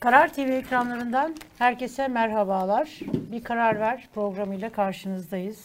[0.00, 2.88] Karar TV ekranlarından herkese merhabalar.
[3.32, 5.58] Bir Karar Ver programıyla karşınızdayız.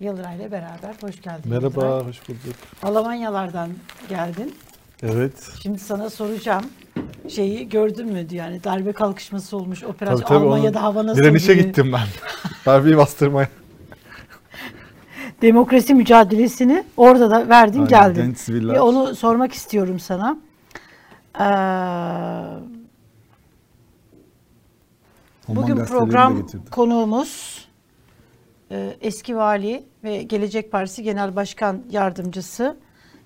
[0.00, 0.94] Yıldıray ile beraber.
[1.00, 1.70] Hoş geldin Yıldıray.
[1.86, 2.56] Merhaba, hoş bulduk.
[2.82, 3.70] Almanyalardan
[4.08, 4.54] geldin.
[5.02, 5.32] Evet.
[5.62, 6.64] Şimdi sana soracağım.
[7.28, 11.54] Şeyi gördün mü yani darbe kalkışması olmuş operasyon Tabii, tabii, Almanya'da onun hava nasıl Direnişe
[11.54, 11.64] diye.
[11.66, 12.06] gittim ben.
[12.66, 13.48] Darbeyi bastırmaya.
[15.42, 18.36] Demokrasi mücadelesini orada da verdin Aynen, geldin.
[18.48, 20.36] Ve onu sormak istiyorum sana.
[21.40, 21.44] Ee,
[25.50, 27.64] Alman Bugün program konuğumuz
[28.70, 32.76] e, eski vali ve Gelecek Partisi Genel Başkan Yardımcısı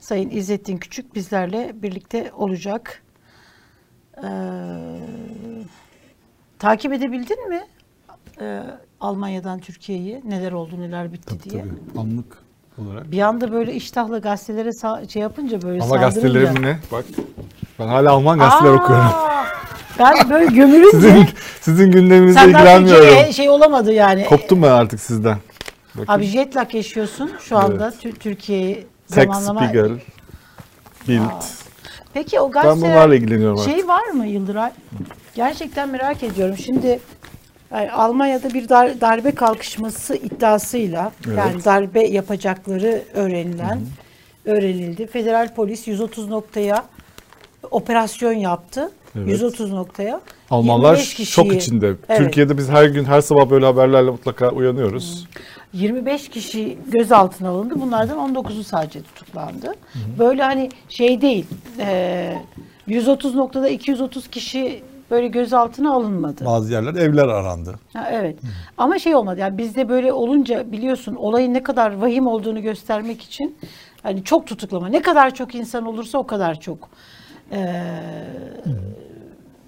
[0.01, 3.03] Sayın İzzettin Küçük bizlerle birlikte olacak.
[4.25, 4.27] Ee,
[6.59, 7.61] takip edebildin mi
[8.41, 8.63] e,
[9.01, 11.63] Almanya'dan Türkiye'yi neler oldu neler bitti Tabii diye?
[11.63, 12.01] tabii.
[12.01, 12.39] Anlık
[12.79, 13.13] olarak.
[13.13, 16.79] Bir anda böyle iştahla gazetelere sa- şey yapınca böyle Ama gazetelerim ne?
[16.93, 17.05] Bak.
[17.79, 19.11] Ben hala Alman gazeteler Aa, okuyorum.
[19.99, 21.27] Ben böyle gömülünce Sizin
[21.61, 23.03] sizin gündeminizle senden ilgilenmiyorum.
[23.05, 24.25] Türkiye'ye şey olamadı yani.
[24.25, 25.37] Koptum ben artık sizden.
[25.95, 26.13] Bakın.
[26.13, 27.89] Abi jet lag yaşıyorsun şu anda.
[27.89, 29.61] Tü- Türkiye'yi Tek zamanlama.
[29.69, 29.91] Spiegel,
[31.09, 31.43] Bild.
[32.15, 34.71] Peki o Ben gazete bunlarla ilgileniyorum şey var mı Yıldıray?
[35.35, 36.57] Gerçekten merak ediyorum.
[36.59, 37.01] Şimdi
[37.75, 41.39] yani Almanya'da bir dar- darbe kalkışması iddiasıyla Evet.
[41.39, 43.81] yani darbe yapacakları öğrenilen
[44.45, 45.07] öğrenildi.
[45.07, 46.85] Federal polis 130 noktaya
[47.71, 48.91] operasyon yaptı.
[49.17, 49.29] Evet.
[49.29, 50.21] 130 noktaya.
[50.51, 51.87] Almanlar 25 kişiyi- şok içinde.
[52.09, 52.19] Evet.
[52.19, 55.29] Türkiye'de biz her gün her sabah böyle haberlerle mutlaka uyanıyoruz.
[55.73, 57.75] 25 kişi gözaltına alındı.
[57.81, 59.75] Bunlardan 19'u sadece tutuklandı.
[60.19, 61.47] Böyle hani şey değil.
[61.79, 62.35] e,
[62.87, 66.45] 130 noktada 230 kişi böyle gözaltına alınmadı.
[66.45, 67.75] Bazı yerler evler arandı.
[67.93, 68.37] Ha, evet.
[68.79, 69.41] Ama şey olmadı.
[69.41, 73.57] Yani bizde böyle olunca biliyorsun olayın ne kadar vahim olduğunu göstermek için
[74.03, 74.89] hani çok tutuklama.
[74.89, 76.89] Ne kadar çok insan olursa o kadar çok.
[77.53, 77.83] Ee,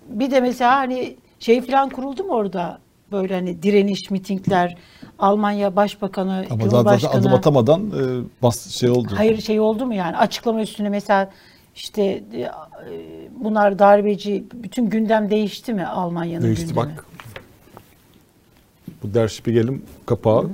[0.09, 2.79] bir de mesela hani şey falan kuruldu mu orada?
[3.13, 4.77] Böyle hani direniş, mitingler,
[5.19, 7.13] Almanya Başbakanı, Ama zaten Cumhurbaşkanı.
[7.13, 8.03] adım atamadan e,
[8.43, 9.09] bas şey oldu.
[9.17, 11.31] Hayır şey oldu mu yani açıklama üstüne mesela
[11.77, 12.51] işte e,
[13.41, 16.77] bunlar darbeci bütün gündem değişti mi Almanya'nın Değişti gündemi?
[16.97, 17.05] bak.
[19.03, 20.51] Bu Der Spiegel'in kapağı.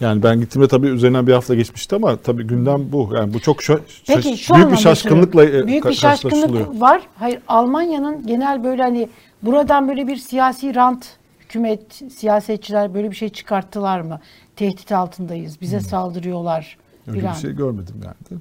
[0.00, 3.10] Yani ben gittiğimde tabii üzerinden bir hafta geçmişti ama tabii gündem bu.
[3.16, 6.80] Yani bu çok şa- Peki şaş- şu büyük bir şaşkınlıkla e, büyük ka- bir şaşkınlık
[6.80, 7.02] var.
[7.18, 9.08] Hayır Almanya'nın genel böyle hani
[9.42, 11.06] buradan böyle bir siyasi rant
[11.40, 14.20] hükümet siyasetçiler böyle bir şey çıkarttılar mı?
[14.56, 15.60] Tehdit altındayız.
[15.60, 16.76] Bize saldırıyorlar
[17.06, 18.40] Öyle bir şey görmedim yani.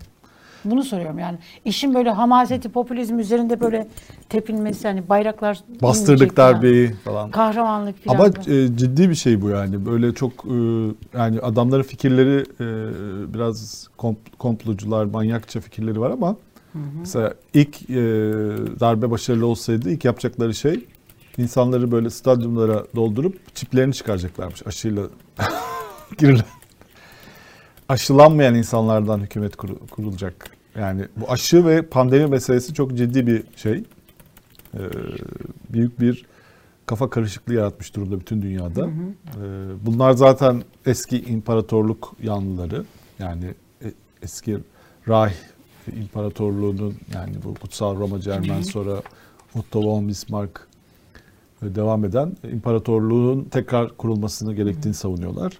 [0.65, 1.37] Bunu soruyorum yani.
[1.65, 3.87] İşin böyle hamaseti, popülizm üzerinde böyle
[4.29, 6.53] tepinmesi hani bayraklar Bastırdık falan.
[6.53, 7.31] darbeyi falan.
[7.31, 8.15] Kahramanlık filan.
[8.15, 9.85] Ama e, ciddi bir şey bu yani.
[9.85, 10.55] Böyle çok e,
[11.17, 12.67] yani adamların fikirleri e,
[13.33, 16.35] biraz komp- komplocular, manyakça fikirleri var ama
[16.99, 17.95] mesela ilk e,
[18.79, 20.85] darbe başarılı olsaydı ilk yapacakları şey
[21.37, 25.03] insanları böyle stadyumlara doldurup çiplerini çıkaracaklarmış aşıyla
[26.17, 26.45] girilen.
[27.89, 30.49] Aşılanmayan insanlardan hükümet kuru- kurulacak.
[30.79, 33.83] Yani bu aşı ve pandemi meselesi çok ciddi bir şey.
[34.73, 34.79] Ee,
[35.69, 36.25] büyük bir
[36.85, 38.87] kafa karışıklığı yaratmış durumda bütün dünyada.
[38.87, 38.91] Ee,
[39.85, 42.85] bunlar zaten eski imparatorluk yanlıları.
[43.19, 43.45] Yani
[43.85, 44.57] e- eski
[45.07, 45.35] Reich
[46.01, 49.01] imparatorluğunun yani bu Kutsal Roma Cermen sonra
[49.55, 50.51] Otto von Bismarck
[51.61, 55.53] e, devam eden imparatorluğun tekrar kurulmasını gerektiğini savunuyorlar.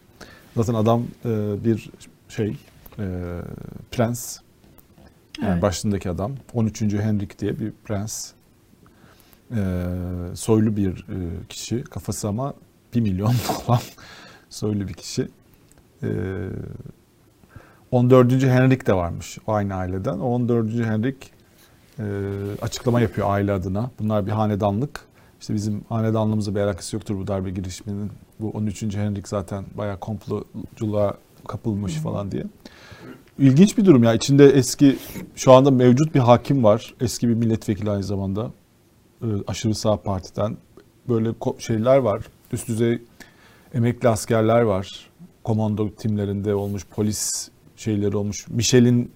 [0.56, 1.30] Zaten adam e,
[1.66, 1.90] bir
[2.36, 2.58] şey
[3.00, 3.06] e,
[3.92, 4.40] prens
[5.42, 5.62] yani Evet.
[5.62, 6.82] başındaki adam 13.
[6.82, 8.32] Henrik diye bir prens
[9.56, 9.62] e,
[10.34, 12.54] soylu bir e, kişi kafası ama
[12.96, 13.32] 1 milyon
[13.66, 13.80] falan
[14.50, 15.28] soylu bir kişi.
[16.04, 16.10] E,
[17.92, 18.44] 14.
[18.44, 20.20] Henrik de varmış o aynı aileden.
[20.20, 20.74] O 14.
[20.74, 21.32] Henrik
[22.00, 22.04] e,
[22.62, 23.92] açıklama yapıyor aile adına.
[24.00, 25.06] Bunlar bir hanedanlık.
[25.42, 28.12] İşte bizim hanedanlığımızla bir alakası yoktur bu darbe girişiminin.
[28.40, 28.84] Bu 13.
[28.96, 31.18] Henrik zaten bayağı komploculuğa
[31.48, 32.44] kapılmış falan diye.
[33.40, 34.14] İlginç bir durum ya.
[34.14, 34.98] İçinde eski
[35.36, 36.94] şu anda mevcut bir hakim var.
[37.02, 38.52] Eski bir milletvekili aynı zamanda.
[39.22, 40.58] Ee, aşırı sağ partiden.
[41.10, 41.30] Böyle
[41.60, 42.26] şeyler var.
[42.52, 43.02] Üst düzey
[43.74, 45.10] emekli askerler var.
[45.44, 48.48] Komando timlerinde olmuş, polis şeyleri olmuş.
[48.48, 49.12] Michelin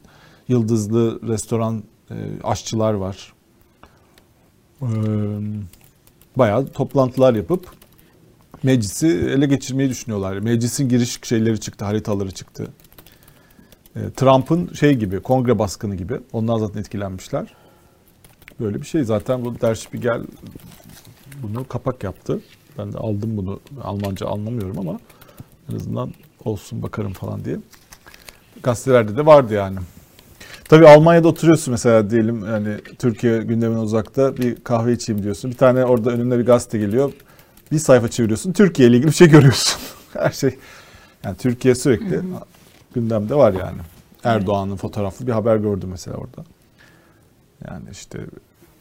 [0.47, 3.33] yıldızlı restoran e, aşçılar var.
[4.81, 4.85] Ee,
[6.35, 7.76] bayağı toplantılar yapıp
[8.63, 10.37] meclisi ele geçirmeyi düşünüyorlar.
[10.37, 12.67] Meclisin giriş şeyleri çıktı, haritaları çıktı.
[13.95, 16.19] E, Trump'ın şey gibi, kongre baskını gibi.
[16.33, 17.53] Onlar zaten etkilenmişler.
[18.59, 19.03] Böyle bir şey.
[19.03, 20.21] Zaten bu Der Spiegel
[21.43, 22.41] bunu kapak yaptı.
[22.77, 23.59] Ben de aldım bunu.
[23.83, 24.99] Almanca anlamıyorum ama
[25.71, 26.13] en azından
[26.45, 27.57] olsun bakarım falan diye.
[28.63, 29.77] Gazetelerde de vardı yani.
[30.69, 32.69] Tabii Almanya'da oturuyorsun mesela diyelim yani
[32.99, 35.51] Türkiye gündemine uzakta bir kahve içeyim diyorsun.
[35.51, 37.13] Bir tane orada önünde bir gazete geliyor.
[37.71, 38.53] Bir sayfa çeviriyorsun.
[38.53, 39.81] Türkiye ile ilgili bir şey görüyorsun.
[40.13, 40.57] Her şey.
[41.23, 42.21] Yani Türkiye sürekli
[42.95, 43.77] gündemde var yani.
[44.23, 46.43] Erdoğan'ın fotoğraflı bir haber gördüm mesela orada.
[47.67, 48.19] Yani işte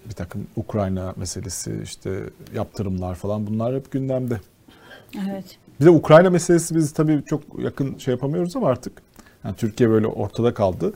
[0.08, 2.22] bir takım Ukrayna meselesi, işte
[2.54, 4.40] yaptırımlar falan bunlar hep gündemde.
[5.28, 5.58] Evet.
[5.80, 8.92] Bir de Ukrayna meselesi biz tabii çok yakın şey yapamıyoruz ama artık
[9.44, 10.92] yani Türkiye böyle ortada kaldı.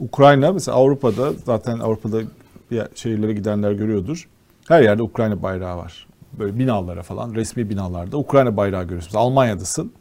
[0.00, 2.22] Ukrayna mesela Avrupa'da zaten Avrupa'da
[2.70, 4.28] bir şehirlere gidenler görüyordur.
[4.68, 6.06] Her yerde Ukrayna bayrağı var.
[6.32, 9.08] Böyle binalara falan resmi binalarda Ukrayna bayrağı görüyorsun.
[9.08, 9.92] Mesela Almanya'dasın.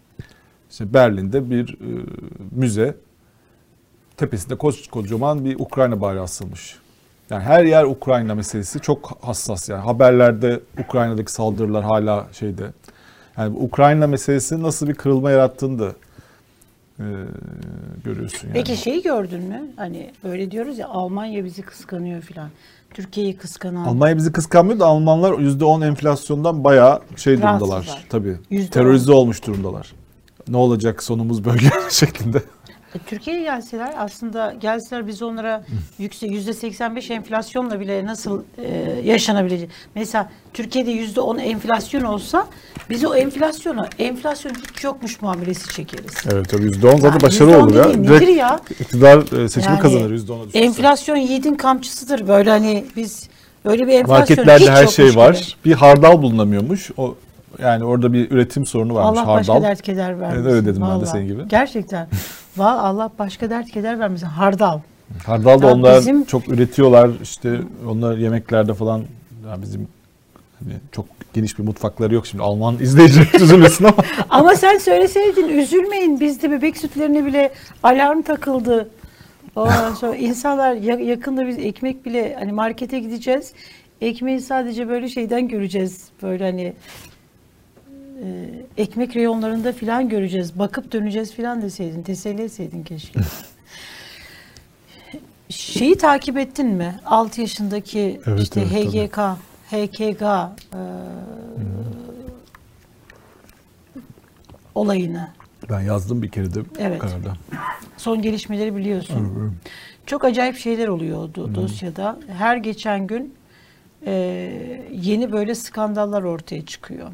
[0.71, 2.05] İşte Berlin'de bir e,
[2.51, 2.95] müze
[4.17, 4.55] tepesinde
[4.91, 6.75] kocaman bir Ukrayna bayrağı asılmış.
[7.29, 9.81] Yani her yer Ukrayna meselesi çok hassas yani.
[9.81, 12.71] Haberlerde Ukrayna'daki saldırılar hala şeyde.
[13.37, 15.93] Yani Ukrayna meselesi nasıl bir kırılma yarattığını da
[16.99, 17.05] e,
[18.03, 18.53] görüyorsun yani.
[18.53, 19.61] Peki şeyi gördün mü?
[19.75, 22.49] Hani böyle diyoruz ya Almanya bizi kıskanıyor filan.
[22.93, 23.85] Türkiye'yi kıskanan.
[23.85, 27.71] Almanya bizi kıskanmıyor da Almanlar %10 enflasyondan bayağı şey durumdalar.
[27.71, 28.05] Rahatsızlar.
[28.09, 28.37] Tabii.
[28.51, 28.69] %10.
[28.69, 29.93] Terörize olmuş durumdalar.
[30.47, 32.41] Ne olacak sonumuz böyle şeklinde.
[32.95, 35.63] E, Türkiye'ye gelseler aslında gelseler biz onlara
[35.99, 38.67] yüksek yüzde 85 enflasyonla bile nasıl e,
[39.05, 39.69] yaşanabilecek.
[39.95, 42.47] Mesela Türkiye'de yüzde 10 enflasyon olsa
[42.89, 46.13] biz o enflasyonu enflasyon hiç yokmuş muamelesi çekeriz.
[46.33, 47.83] Evet tabii %10 zaten Yani başarı %10 olur ya.
[47.83, 48.59] Direkt nedir ya?
[48.79, 50.59] iktidar e, seçimi Yani kazanır %10'a düşürse.
[50.59, 53.29] Enflasyon yiğidin kamçısıdır böyle hani biz
[53.65, 55.33] böyle bir enflasyon Marketlerde hiç her şey var.
[55.33, 55.45] gibi.
[55.65, 56.91] Bir hardal bulunamıyormuş.
[56.97, 57.15] O
[57.61, 59.53] yani orada bir üretim sorunu varmış Allah hardal.
[59.55, 60.43] başka dert keder vermesin.
[60.43, 61.07] Evet, öyle dedim ben de Vallahi.
[61.09, 61.47] senin gibi.
[61.47, 62.07] Gerçekten.
[62.59, 64.25] Vallahi Allah başka dert keder vermesin.
[64.25, 64.79] Hardal.
[65.25, 67.09] Hardal da Ya onlar bizim- çok üretiyorlar.
[67.23, 67.59] İşte
[67.89, 68.99] onlar yemeklerde falan
[69.47, 69.87] ya bizim
[70.59, 73.95] hani çok geniş bir mutfakları yok şimdi Alman izleyiciler üzülmesin ama
[74.29, 77.51] Ama sen söyleseydin üzülmeyin bizde bebek sütlerine bile
[77.83, 78.89] alarm takıldı.
[79.55, 83.53] Ondan sonra insanlar ya- yakında biz ekmek bile hani markete gideceğiz.
[84.01, 86.03] Ekmeği sadece böyle şeyden göreceğiz.
[86.23, 86.73] Böyle hani
[88.23, 90.59] e, ekmek reyonlarında filan göreceğiz.
[90.59, 92.03] Bakıp döneceğiz filan deseydin.
[92.03, 93.19] Teselli etseydin keşke.
[95.49, 96.99] Şeyi takip ettin mi?
[97.05, 99.07] 6 yaşındaki Evet, işte evet, tabii.
[99.07, 99.17] HGK,
[99.71, 100.47] HKG e,
[104.75, 105.27] olayını.
[105.69, 106.99] ben yazdım bir kere de Evet.
[106.99, 107.33] kararda.
[107.97, 109.53] Son gelişmeleri biliyorsun.
[110.05, 112.19] Çok acayip şeyler oluyor o do- dosyada.
[112.37, 113.33] Her geçen gün
[114.05, 114.11] e,
[114.91, 117.09] yeni böyle skandallar ortaya çıkıyor.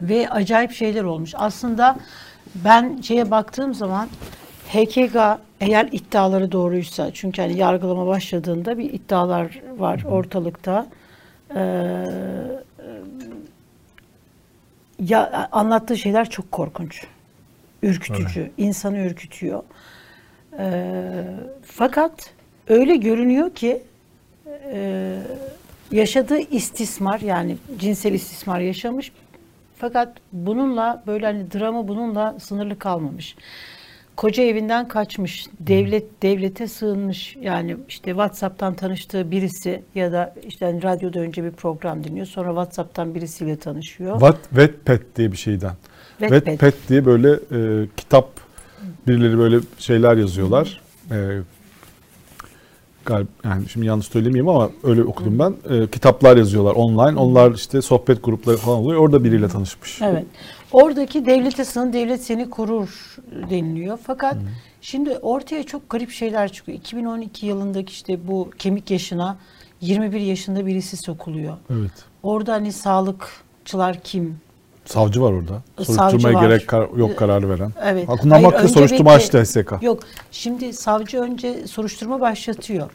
[0.00, 1.32] Ve acayip şeyler olmuş.
[1.34, 1.96] Aslında
[2.54, 4.08] ben şeye baktığım zaman
[4.68, 5.16] HKG
[5.60, 10.86] eğer iddiaları doğruysa çünkü hani yargılama başladığında bir iddialar var ortalıkta.
[11.56, 11.60] Ee,
[15.00, 17.04] ya anlattığı şeyler çok korkunç.
[17.82, 19.62] Ürkütücü, insanı ürkütüyor.
[20.58, 21.24] Ee,
[21.64, 22.30] fakat
[22.68, 23.82] öyle görünüyor ki
[24.72, 25.18] e,
[25.92, 29.12] yaşadığı istismar yani cinsel istismar yaşamış.
[29.78, 33.36] Fakat bununla böyle hani dramı bununla sınırlı kalmamış.
[34.16, 37.36] Koca evinden kaçmış, devlet devlete sığınmış.
[37.40, 42.26] Yani işte WhatsApp'tan tanıştığı birisi ya da işte hani radyoda önce bir program dinliyor.
[42.26, 44.12] Sonra WhatsApp'tan birisiyle tanışıyor.
[44.12, 45.72] What Wattpad diye bir şeyden.
[46.18, 46.46] Wattpad.
[46.46, 48.28] Wattpad diye böyle e, kitap
[49.06, 50.80] birileri böyle şeyler yazıyorlar.
[51.10, 51.16] E,
[53.06, 55.54] galip, yani şimdi yanlış söylemeyeyim ama öyle okudum ben.
[55.74, 57.20] E, kitaplar yazıyorlar online.
[57.20, 59.00] Onlar işte sohbet grupları falan oluyor.
[59.00, 60.02] Orada biriyle tanışmış.
[60.02, 60.24] Evet.
[60.72, 63.16] Oradaki devlete sığın, devlet seni korur
[63.50, 63.98] deniliyor.
[64.06, 64.36] Fakat
[64.80, 66.78] şimdi ortaya çok garip şeyler çıkıyor.
[66.78, 69.36] 2012 yılındaki işte bu kemik yaşına
[69.80, 71.56] 21 yaşında birisi sokuluyor.
[71.70, 71.90] Evet.
[72.22, 74.40] Orada hani sağlıkçılar kim?
[74.86, 75.62] Savcı var orada.
[75.84, 76.42] Soruşturmaya var.
[76.42, 77.72] gerek kar- yok kararı veren.
[77.84, 78.08] Evet.
[78.08, 79.72] Baktı önce soruşturma açtı HSK.
[79.82, 80.02] Yok.
[80.32, 82.90] Şimdi savcı önce soruşturma başlatıyor.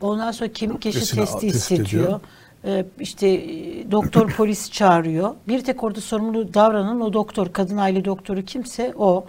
[0.00, 2.04] Ondan sonra kemik yaşı testi test istetiyor.
[2.04, 2.20] ediyor.
[2.64, 5.34] Ee, işte e, doktor polis çağırıyor.
[5.48, 9.24] Bir tek orada sorumlu davranan o doktor, kadın aile doktoru kimse o.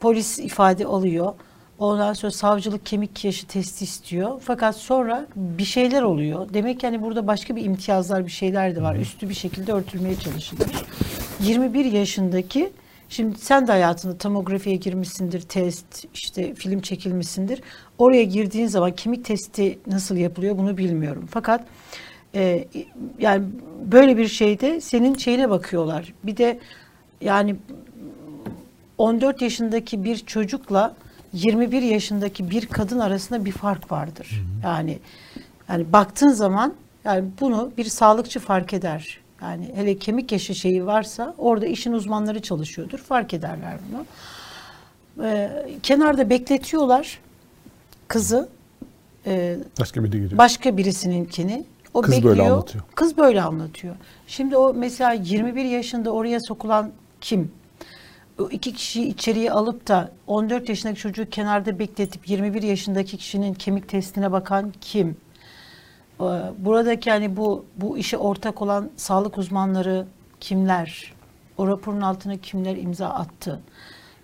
[0.00, 1.32] Polis ifade alıyor.
[1.78, 4.40] Ondan sonra savcılık kemik yaşı testi istiyor.
[4.44, 6.46] Fakat sonra bir şeyler oluyor.
[6.54, 8.96] Demek ki hani burada başka bir imtiyazlar bir şeyler de var.
[8.96, 10.76] Üstü bir şekilde örtülmeye çalışılmış.
[11.42, 12.72] 21 yaşındaki
[13.12, 17.62] Şimdi sen de hayatında tomografiye girmişsindir, test, işte film çekilmişsindir.
[17.98, 21.28] Oraya girdiğin zaman kemik testi nasıl yapılıyor bunu bilmiyorum.
[21.30, 21.64] Fakat
[22.34, 22.68] e,
[23.18, 23.44] yani
[23.84, 26.14] böyle bir şeyde senin şeyine bakıyorlar.
[26.24, 26.58] Bir de
[27.20, 27.56] yani
[28.98, 30.94] 14 yaşındaki bir çocukla
[31.32, 34.42] 21 yaşındaki bir kadın arasında bir fark vardır.
[34.64, 34.98] Yani
[35.68, 39.21] yani baktığın zaman yani bunu bir sağlıkçı fark eder.
[39.42, 42.98] Yani hele kemik yaşı şeyi varsa orada işin uzmanları çalışıyordur.
[42.98, 44.04] Fark ederler bunu.
[45.26, 45.50] Ee,
[45.82, 47.18] kenarda bekletiyorlar.
[48.08, 48.48] kızı
[49.26, 50.38] e, Başka biri giriyor.
[50.38, 52.36] başka birisininkini o Kız bekliyor.
[52.36, 52.84] böyle anlatıyor.
[52.94, 53.94] Kız böyle anlatıyor.
[54.26, 57.52] Şimdi o mesela 21 yaşında oraya sokulan kim?
[58.40, 63.88] O iki kişiyi içeriye alıp da 14 yaşındaki çocuğu kenarda bekletip 21 yaşındaki kişinin kemik
[63.88, 65.16] testine bakan kim?
[66.30, 70.06] Ee, Buradaki hani bu bu işe ortak olan sağlık uzmanları
[70.40, 71.12] kimler?
[71.58, 73.60] O raporun altına kimler imza attı?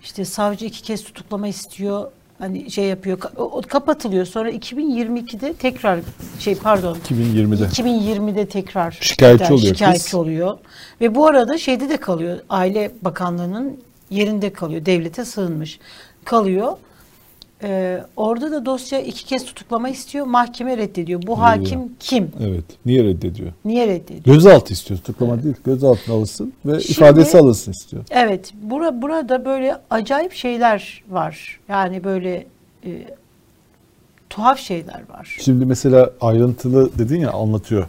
[0.01, 2.11] İşte savcı iki kez tutuklama istiyor.
[2.39, 3.19] Hani şey yapıyor.
[3.37, 4.25] O, kapatılıyor.
[4.25, 5.99] Sonra 2022'de tekrar
[6.39, 7.63] şey pardon 2020'de.
[7.63, 10.13] 2020'de tekrar Şikayetçi tekrar oluyor şikayetçi kız.
[10.15, 10.57] oluyor.
[11.01, 12.39] Ve bu arada şeyde de kalıyor.
[12.49, 13.79] Aile Bakanlığı'nın
[14.09, 14.85] yerinde kalıyor.
[14.85, 15.79] Devlete sığınmış.
[16.25, 16.77] Kalıyor.
[17.63, 20.25] Ee, orada da dosya iki kez tutuklama istiyor.
[20.25, 21.21] Mahkeme reddediyor.
[21.27, 22.31] Bu hakim kim?
[22.41, 22.63] Evet.
[22.85, 23.51] Niye reddediyor?
[23.65, 24.35] Niye reddediyor?
[24.35, 24.99] Gözaltı istiyor.
[24.99, 25.55] Tutuklama değil.
[25.65, 28.03] Gözaltına alınsın ve Şimdi- ifadesi alınsın istiyor.
[28.11, 28.53] Evet.
[28.61, 31.59] Bura, burada böyle acayip şeyler var.
[31.69, 32.45] Yani böyle
[32.85, 32.89] e,
[34.29, 35.37] tuhaf şeyler var.
[35.41, 37.87] Şimdi mesela ayrıntılı dedin ya anlatıyor.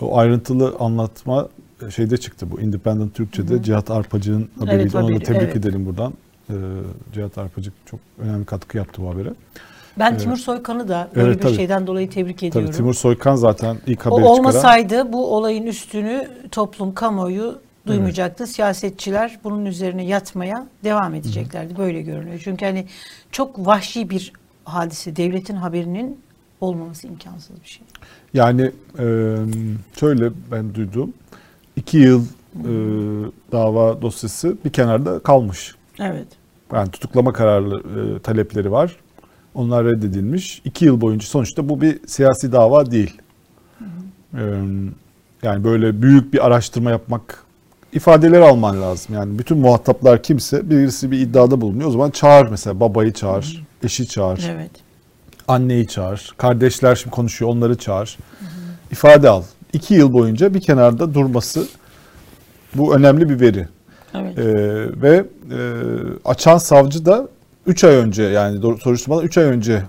[0.00, 1.48] O ayrıntılı anlatma
[1.96, 4.82] şeyde çıktı bu Independent Türkçe'de Cihat Arpacık'ın haberiydi.
[4.82, 5.56] Evet, Onu da haberi, tebrik evet.
[5.56, 6.12] edelim buradan.
[6.50, 6.54] Ee,
[7.14, 9.28] Cihat Arpacık çok önemli katkı yaptı bu habere.
[9.98, 11.54] Ben Timur Soykan'ı da böyle Evet, bir tabii.
[11.56, 12.66] şeyden dolayı tebrik ediyorum.
[12.66, 14.38] Tabii Timur Soykan zaten ilk O haberi çıkaran.
[14.38, 18.46] olmasaydı bu olayın üstünü toplum, kamuoyu duymayacaktı.
[18.46, 21.78] Siyasetçiler bunun üzerine yatmaya devam edeceklerdi.
[21.78, 22.40] Böyle görünüyor.
[22.44, 22.86] Çünkü hani
[23.32, 24.32] çok vahşi bir
[24.64, 25.16] hadise.
[25.16, 26.20] Devletin haberinin
[26.60, 27.82] olmaması imkansız bir şey.
[28.34, 29.36] Yani e,
[30.00, 31.12] şöyle ben duydum.
[31.76, 32.24] iki yıl
[32.64, 32.72] e,
[33.52, 35.74] dava dosyası bir kenarda kalmış.
[36.00, 36.26] Evet.
[36.72, 38.96] Yani tutuklama kararlı e, talepleri var.
[39.54, 40.62] Onlar reddedilmiş.
[40.64, 43.18] İki yıl boyunca sonuçta bu bir siyasi dava değil.
[44.34, 44.42] E,
[45.42, 47.44] yani böyle büyük bir araştırma yapmak,
[47.92, 49.14] ifadeleri alman lazım.
[49.14, 51.88] Yani bütün muhataplar kimse birisi bir iddiada bulunuyor.
[51.88, 54.70] O zaman çağır mesela babayı çağır, eşi çağır, Evet.
[55.48, 58.18] anneyi çağır, kardeşler şimdi konuşuyor onları çağır.
[58.90, 59.42] İfade al.
[59.72, 61.66] İki yıl boyunca bir kenarda durması
[62.74, 63.68] bu önemli bir veri.
[64.14, 64.38] Evet.
[64.38, 65.58] Ee, ve e,
[66.24, 67.28] açan savcı da
[67.66, 69.82] 3 ay önce yani soruşturmadan 3 ay önce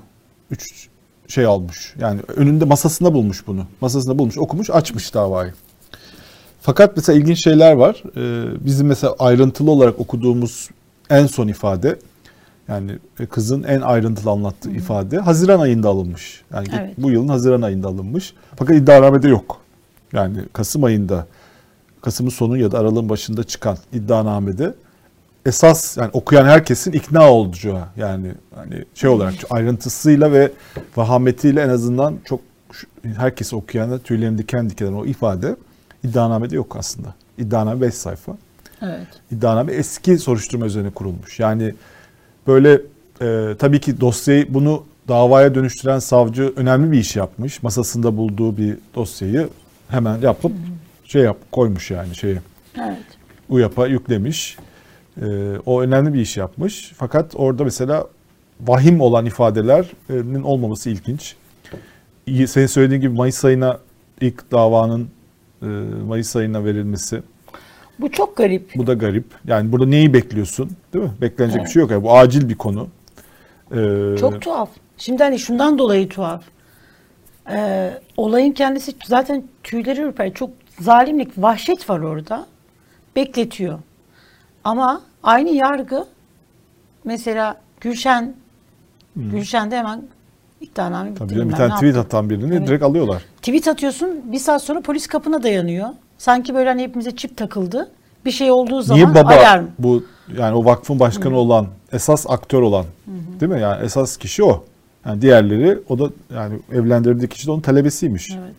[0.51, 0.89] 3
[1.27, 1.93] şey almış.
[1.99, 3.65] Yani önünde masasında bulmuş bunu.
[3.81, 5.53] Masasında bulmuş, okumuş, açmış davayı.
[6.61, 8.03] Fakat mesela ilginç şeyler var.
[8.17, 10.69] Ee, bizim mesela ayrıntılı olarak okuduğumuz
[11.09, 11.99] en son ifade
[12.67, 12.91] yani
[13.29, 16.41] kızın en ayrıntılı anlattığı ifade Haziran ayında alınmış.
[16.53, 16.93] Yani Evet.
[16.97, 18.33] bu yılın Haziran ayında alınmış.
[18.55, 19.57] Fakat iddianamede yok.
[20.13, 21.27] Yani Kasım ayında
[22.01, 24.73] Kasım'ın sonu ya da Aralık'ın başında çıkan iddianamede
[25.45, 30.51] esas yani okuyan herkesin ikna olacağı yani hani şey olarak ayrıntısıyla ve
[30.95, 32.39] vahametiyle en azından çok
[33.03, 35.55] herkesi okuyana tüylerini diken diken o ifade
[36.03, 37.13] iddianamede yok aslında.
[37.37, 38.37] İddianame 5 sayfa.
[38.81, 39.07] Evet.
[39.31, 41.39] İddianame eski soruşturma üzerine kurulmuş.
[41.39, 41.75] Yani
[42.47, 42.81] böyle
[43.21, 47.63] e, tabii ki dosyayı bunu davaya dönüştüren savcı önemli bir iş yapmış.
[47.63, 49.49] Masasında bulduğu bir dosyayı
[49.89, 50.51] hemen yapıp
[51.09, 52.41] şey yap koymuş yani şeye
[52.77, 52.97] Evet.
[53.49, 54.57] UYAP'a yüklemiş.
[55.21, 55.25] Ee,
[55.65, 56.91] o önemli bir iş yapmış.
[56.97, 58.07] Fakat orada mesela
[58.61, 61.35] vahim olan ifadelerinin olmaması ilginç.
[62.47, 63.79] Senin söylediğin gibi Mayıs ayına
[64.21, 65.09] ilk davanın
[65.61, 65.65] e,
[66.07, 67.21] Mayıs ayına verilmesi.
[67.99, 68.71] Bu çok garip.
[68.75, 69.25] Bu da garip.
[69.47, 70.71] Yani burada neyi bekliyorsun?
[70.93, 71.11] Değil mi?
[71.21, 71.67] Beklenecek Evet.
[71.67, 71.91] bir şey yok.
[71.91, 72.87] Yani bu acil bir konu.
[73.71, 74.69] Ee, Çok tuhaf.
[74.97, 76.43] Şimdi hani şundan dolayı tuhaf.
[77.51, 80.33] Ee, olayın kendisi zaten tüyleri ürper.
[80.33, 82.45] Çok zalimlik, vahşet var orada.
[83.15, 83.79] Bekletiyor.
[84.63, 86.05] Ama aynı yargı
[87.03, 88.33] mesela Gülşen
[89.15, 90.03] Gülşen'de hemen
[90.61, 91.13] iddianame.
[91.15, 92.67] Tabii canım, bir tane ne tweet atan birini Evet.
[92.67, 93.21] direkt alıyorlar.
[93.37, 95.89] Tweet atıyorsun bir saat sonra polis kapına dayanıyor.
[96.17, 97.91] Sanki böyle hani hepimize çip takıldı.
[98.25, 99.65] Bir şey olduğu zaman Niye baba alarm.
[99.79, 100.03] bu
[100.37, 102.85] yani o vakfın başkanı olan esas aktör olan
[103.39, 103.61] değil mi?
[103.61, 104.63] Yani esas kişi o.
[105.05, 108.29] Yani diğerleri o da yani evlendirdiği kişi de onun talebesiymiş.
[108.31, 108.53] Evet.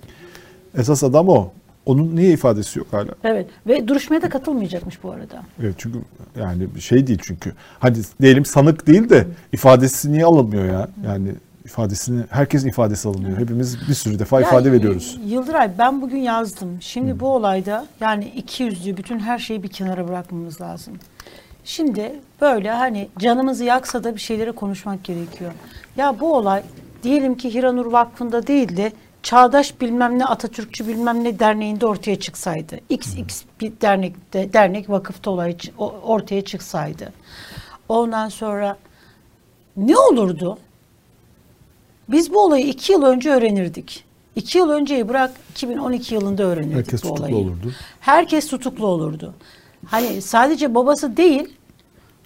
[0.78, 1.50] Esas adam o.
[1.86, 3.08] Onun niye ifadesi yok hala?
[3.24, 5.42] Evet ve duruşmaya da katılmayacakmış bu arada.
[5.62, 5.98] Evet çünkü
[6.40, 7.52] yani bir şey değil çünkü.
[7.78, 10.88] Hadi diyelim sanık değil de ifadesi niye alınmıyor ya?
[11.06, 11.28] Yani
[11.64, 13.38] ifadesini herkesin ifadesi alınıyor.
[13.38, 15.18] Hepimiz bir sürü defa Ya, ifade veriyoruz.
[15.26, 16.68] Yıldıray ben bugün yazdım.
[16.80, 20.94] Şimdi bu olayda yani iki yüzlü bütün her şeyi bir kenara bırakmamız lazım.
[21.64, 25.52] Şimdi böyle hani canımızı yaksa da bir şeylere konuşmak gerekiyor.
[25.96, 26.62] Ya bu olay
[27.02, 32.80] diyelim ki Hiranur Vakfı'nda değil de Çağdaş bilmem ne Atatürkçü bilmem ne derneğinde ortaya çıksaydı.
[32.88, 35.56] XX bir dernekte, dernek vakıfta olay
[36.02, 37.12] ortaya çıksaydı.
[37.88, 38.76] Ondan sonra
[39.76, 40.58] ne olurdu?
[42.08, 44.04] Biz bu olayı iki yıl önce öğrenirdik.
[44.36, 47.36] İki yıl önceyi bırak 2012 yılında öğrenirdik Herkes bu tutuklu olayı.
[47.36, 47.72] olurdu.
[48.00, 49.34] Herkes tutuklu olurdu.
[49.86, 51.54] Hani sadece babası değil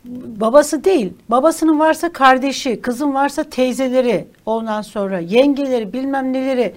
[0.04, 1.12] babası değil.
[1.28, 6.74] Babasının varsa kardeşi, kızın varsa teyzeleri, ondan sonra yengeleri, bilmem neleri,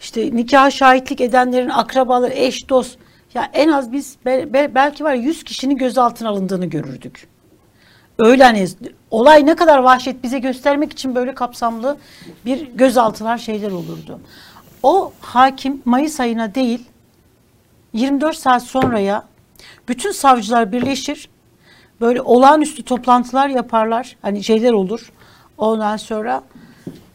[0.00, 2.98] işte nikah şahitlik edenlerin akrabaları, eş, dost.
[3.34, 7.28] Ya en az biz be- be- belki var ya 100 kişinin gözaltına alındığını görürdük.
[8.18, 8.66] Öyle hani
[9.10, 11.96] olay ne kadar vahşet bize göstermek için böyle kapsamlı
[12.44, 14.20] bir gözaltılar şeyler olurdu.
[14.82, 16.84] O hakim Mayıs ayına değil
[17.92, 19.24] 24 saat sonraya
[19.88, 21.28] bütün savcılar birleşir.
[22.00, 24.16] Böyle olağanüstü toplantılar yaparlar.
[24.22, 25.12] Hani şeyler olur.
[25.58, 26.42] Ondan sonra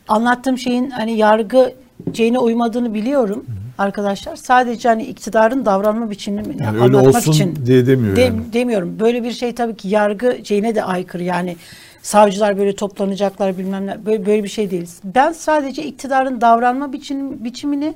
[0.07, 1.73] anlattığım şeyin hani yargı
[2.13, 3.45] şeyine uymadığını biliyorum
[3.77, 4.35] arkadaşlar.
[4.35, 8.53] Sadece hani iktidarın davranma biçimini Yani öyle olsun için diye demiyor de- yani.
[8.53, 8.99] demiyorum.
[8.99, 11.23] Böyle bir şey tabii ki yargı şeyine de aykırı.
[11.23, 11.55] Yani
[12.01, 14.05] savcılar böyle toplanacaklar bilmem ne.
[14.05, 14.89] Böyle, böyle bir şey değil.
[15.03, 17.93] Ben sadece iktidarın davranma biçim, biçimini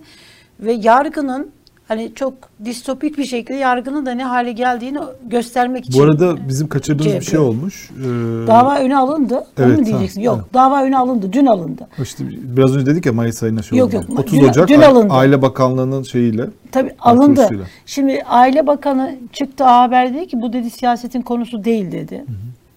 [0.59, 1.51] ve yargının
[1.87, 2.33] hani çok
[2.65, 5.99] distopik bir şekilde yargının da ne hale geldiğini göstermek için.
[6.01, 7.49] Bu arada bizim kaçırdığımız şey bir şey yapıyor.
[7.53, 7.91] olmuş.
[7.99, 8.03] Ee,
[8.47, 9.35] dava öne alındı.
[9.35, 10.21] Onu Evet, mu diyeceksin?
[10.21, 10.39] ha, Yok.
[10.43, 10.53] evet.
[10.53, 11.33] Dava öne alındı.
[11.33, 11.87] Dün alındı.
[12.03, 13.95] işte biraz önce dedik ya Mayıs ayına şey Yok, oldu.
[13.95, 14.19] yok.
[14.19, 15.13] 30 Dün- Ocak dün alındı.
[15.13, 16.45] Aile Bakanlığı'nın şeyiyle.
[16.71, 17.49] Tabii alındı.
[17.85, 22.25] Şimdi Aile Bakanı çıktı haber dedi ki bu dedi siyasetin konusu değil dedi.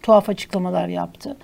[0.03, 1.37] Tuhaf açıklamalar yaptı.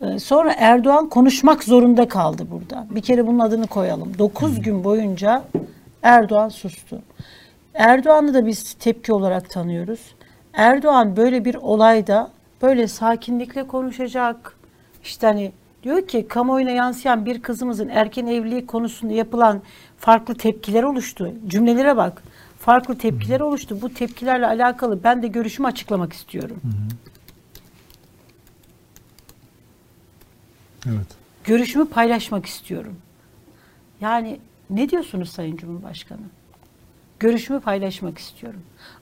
[0.00, 2.86] Ee, Sonra Erdoğan konuşmak zorunda kaldı burada.
[2.90, 4.08] Bir kere bunun adını koyalım.
[4.18, 5.42] 9 gün boyunca
[6.02, 7.02] Erdoğan sustu.
[7.74, 10.14] Erdoğan'ı da biz tepki olarak tanıyoruz.
[10.52, 12.30] Erdoğan böyle bir olayda
[12.62, 14.56] böyle sakinlikle konuşacak.
[15.02, 15.52] İşte hani
[15.82, 19.62] diyor ki kamuoyuna yansıyan bir kızımızın erken evliliği konusunda yapılan
[19.98, 21.32] farklı tepkiler oluştu.
[21.46, 22.22] Cümlelere bak.
[22.58, 23.78] Farklı tepkiler oluştu.
[23.82, 26.60] Bu tepkilerle alakalı ben de görüşümü açıklamak istiyorum.
[30.86, 31.06] Evet.
[31.44, 32.96] Görüşümü paylaşmak istiyorum.
[34.00, 34.40] Yani
[34.70, 36.20] ne diyorsunuz Sayın Cumhurbaşkanı?
[37.20, 38.60] Görüşümü paylaşmak istiyorum.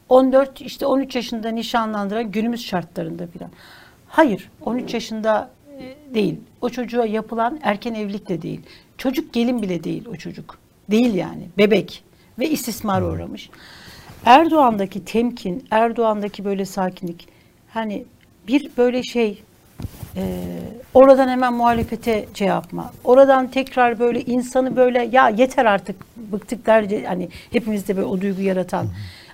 [0.08, 3.50] 14 işte 13 yaşında nişanlandıran günümüz şartlarında filan.
[4.08, 5.50] Hayır, 13 yaşında
[6.14, 6.36] değil.
[6.60, 8.60] O çocuğa yapılan erken evlilik de değil.
[8.98, 10.58] Çocuk gelin bile değil o çocuk.
[10.90, 11.48] Değil yani.
[11.58, 12.04] Bebek
[12.38, 13.50] ve istismar uğramış.
[14.24, 17.28] Erdoğan'daki temkin, Erdoğan'daki böyle sakinlik
[17.68, 18.04] hani
[18.48, 19.42] bir böyle şey
[20.16, 20.58] ee,
[20.94, 22.92] oradan hemen muhalefete şey.
[23.04, 28.42] Oradan tekrar böyle insanı böyle ya yeter artık bıktık derce hani hepimizde böyle o duygu
[28.42, 28.88] yaratan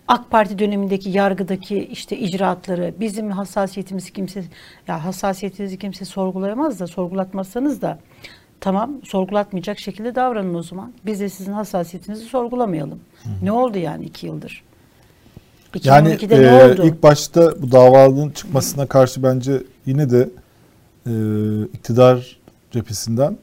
[0.08, 4.44] AK Parti dönemindeki yargıdaki işte icraatları bizim hassasiyetimizi kimse
[4.88, 7.98] ya hassasiyetinizi kimse sorgulayamaz da sorgulatmazsanız da
[8.60, 10.92] tamam sorgulatmayacak şekilde davranın o zaman.
[11.06, 13.00] Biz de sizin hassasiyetinizi sorgulamayalım.
[13.42, 14.64] Ne oldu yani iki yıldır?
[15.84, 20.28] Yani 2012'de e, ilk başta bu davanın çıkmasına karşı bence yine de
[21.06, 21.12] e,
[21.62, 22.36] iktidar
[22.70, 23.36] cephesinden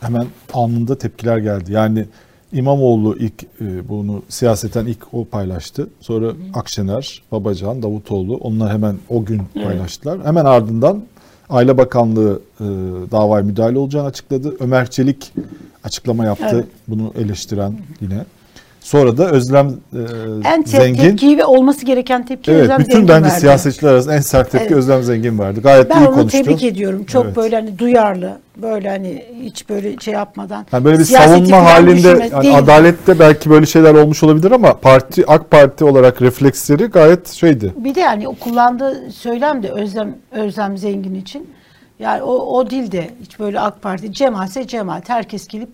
[0.00, 1.72] hemen anında tepkiler geldi.
[1.72, 2.06] Yani
[2.52, 5.88] İmamoğlu ilk e, bunu siyaseten ilk o paylaştı.
[6.00, 10.24] Sonra Akşener, Babacan, Davutoğlu onlar hemen o gün paylaştılar.
[10.24, 11.02] Hemen ardından
[11.50, 12.64] Aile Bakanlığı e,
[13.10, 14.56] davaya müdahale olacağını açıkladı.
[14.60, 15.32] Ömer Çelik
[15.84, 16.46] açıklama yaptı.
[16.50, 16.64] Evet.
[16.88, 18.24] Bunu eleştiren yine.
[18.80, 19.98] Sonra da Özlem e,
[20.48, 23.40] en te- Zengin tepkiyi ve olması gereken tepki Evet, Özlem bütün Zengin bence verdi.
[23.40, 24.76] siyasetçiler arasında en sert tepki Evet.
[24.76, 25.60] Özlem Zengin verdi.
[25.60, 26.38] Gayet Ben iyi onu konuştu.
[26.38, 27.04] tebrik ediyorum.
[27.04, 27.36] Çok Evet.
[27.36, 30.66] böyle hani duyarlı, böyle hani hiç böyle şey yapmadan.
[30.72, 35.24] Yani böyle bir siyaseti savunma halinde yani adalette belki böyle şeyler olmuş olabilir ama parti
[35.26, 37.72] AK Parti olarak refleksleri gayet şeydi.
[37.76, 41.50] Bir de yani o kullandığı söylem de Özlem Özlem Zengin için.
[41.98, 45.68] Yani o, o dilde hiç böyle AK Parti cemaatse cemaat herkes gelip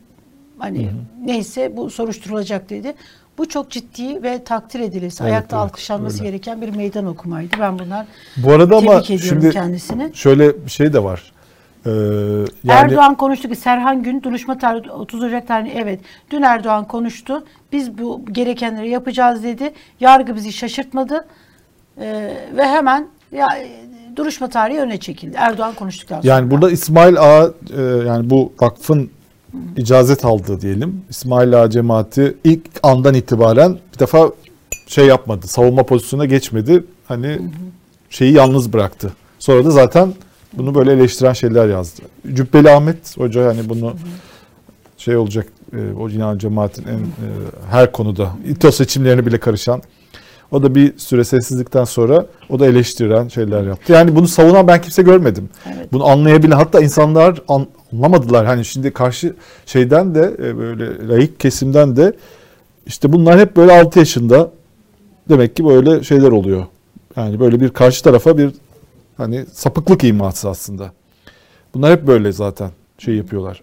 [0.59, 0.91] hani
[1.25, 2.95] neyse bu soruşturulacak dedi.
[3.39, 6.31] Bu çok ciddi ve takdir edilesi, Evet, ayakta evet, alkışlanması öyle.
[6.31, 7.57] gereken bir meydan okumaydı.
[7.61, 10.11] Ben bunlar Bu arada ama ediyorum şimdi kendisini.
[10.15, 11.33] şöyle bir şey de var.
[11.87, 16.85] Ee, yani Erdoğan konuştu ki Serhan Gün duruşma tarihi 30 Ocak tarihi evet dün Erdoğan
[16.89, 17.45] konuştu.
[17.73, 19.73] Biz bu gerekenleri yapacağız dedi.
[20.01, 21.27] Yargı bizi şaşırtmadı.
[22.01, 23.69] Ee, ve hemen ya e,
[24.17, 25.37] duruşma tarihi öne çekildi.
[25.39, 26.35] Erdoğan konuştuktan sonra.
[26.35, 29.11] Yani burada İsmail Ağa e, yani bu vakfın
[29.77, 31.03] icazet aldığı diyelim.
[31.11, 34.31] İsmail Ağa cemaati ilk andan itibaren bir defa
[34.87, 35.47] şey yapmadı.
[35.47, 36.85] Savunma pozisyonuna geçmedi.
[37.09, 37.39] Hani
[38.11, 39.13] şeyi yalnız bıraktı.
[39.39, 40.15] Sonra da zaten
[40.53, 42.03] bunu böyle eleştiren şeyler yazdı.
[42.35, 43.95] Cübbeli Ahmet Hoca hani bunu
[44.99, 47.29] şey olacak e, o yine cemaatin en e,
[47.71, 49.83] her konuda İTO seçimlerine bile karışan
[50.55, 53.93] o da bir süre sessizlikten sonra o da eleştiren şeyler yaptı.
[53.93, 55.49] Yani bunu savunan ben kimse görmedim.
[55.77, 55.93] Evet.
[55.93, 58.47] Bunu anlayabilen hatta insanlar an- anlamadılar.
[58.47, 59.35] Hani şimdi karşı
[59.67, 62.13] şeyden de e, böyle layık kesimden de
[62.87, 64.51] işte bunlar hep böyle 6 yaşında
[65.29, 66.67] demek ki böyle şeyler oluyor.
[67.17, 68.51] Yani böyle bir karşı tarafa bir
[69.17, 70.93] hani sapıklık iması aslında.
[71.75, 73.63] Bunlar hep böyle zaten şey yapıyorlar.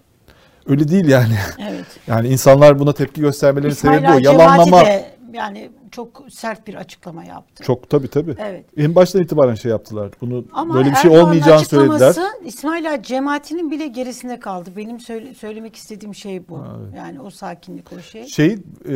[0.68, 1.34] Öyle değil yani.
[1.70, 1.84] Evet.
[2.06, 4.12] Yani insanlar buna tepki göstermelerinin İsmail sebebi.
[4.12, 7.64] Ağa Yalanlama de Yani çok sert bir açıklama yaptı.
[7.64, 8.34] Çok tabii tabii.
[8.38, 8.64] Evet.
[8.76, 10.10] En baştan itibaren şey yaptılar.
[10.20, 12.08] Bunu Ama böyle bir şey Erdoğan'ın olmayacağını söylediler.
[12.08, 14.70] açıklaması İsmail Ağa cemaatinin bile gerisinde kaldı.
[14.76, 16.64] Benim söyle- söylemek istediğim şey bu.
[16.96, 18.26] Yani o sakinlik o şey.
[18.26, 18.94] Şey e,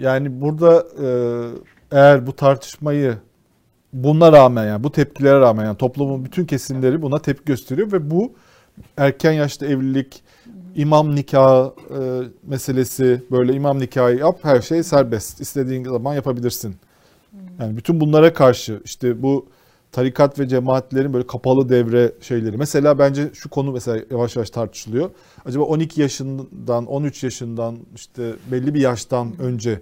[0.00, 1.06] yani burada e,
[1.96, 3.16] eğer bu tartışmayı
[3.92, 8.32] buna rağmen yani bu tepkilere rağmen yani toplumun bütün kesimleri buna tepki gösteriyor ve bu
[8.96, 10.21] erken yaşta evlilik,
[10.74, 15.40] imam nikahı e, meselesi böyle imam nikahı yap her şey serbest.
[15.40, 16.76] İstediğin zaman yapabilirsin.
[17.60, 19.46] Yani bütün bunlara karşı işte bu
[19.92, 22.56] tarikat ve cemaatlerin böyle kapalı devre şeyleri.
[22.56, 25.10] Mesela bence şu konu mesela yavaş yavaş tartışılıyor.
[25.44, 29.80] Acaba 12 yaşından 13 yaşından işte belli bir yaştan önce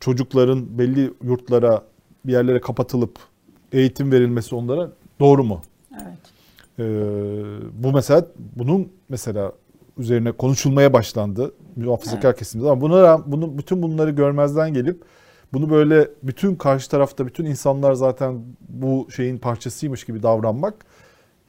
[0.00, 1.82] çocukların belli yurtlara
[2.24, 3.18] bir yerlere kapatılıp
[3.72, 5.62] eğitim verilmesi onlara doğru mu?
[5.94, 6.18] Evet.
[6.78, 6.84] Ee,
[7.82, 9.52] bu mesela bunun mesela
[9.98, 15.02] üzerine konuşulmaya başlandı muhafazakar kesimde ama buna rağmen bunu bütün bunları görmezden gelip
[15.52, 20.74] bunu böyle bütün karşı tarafta bütün insanlar zaten bu şeyin parçasıymış gibi davranmak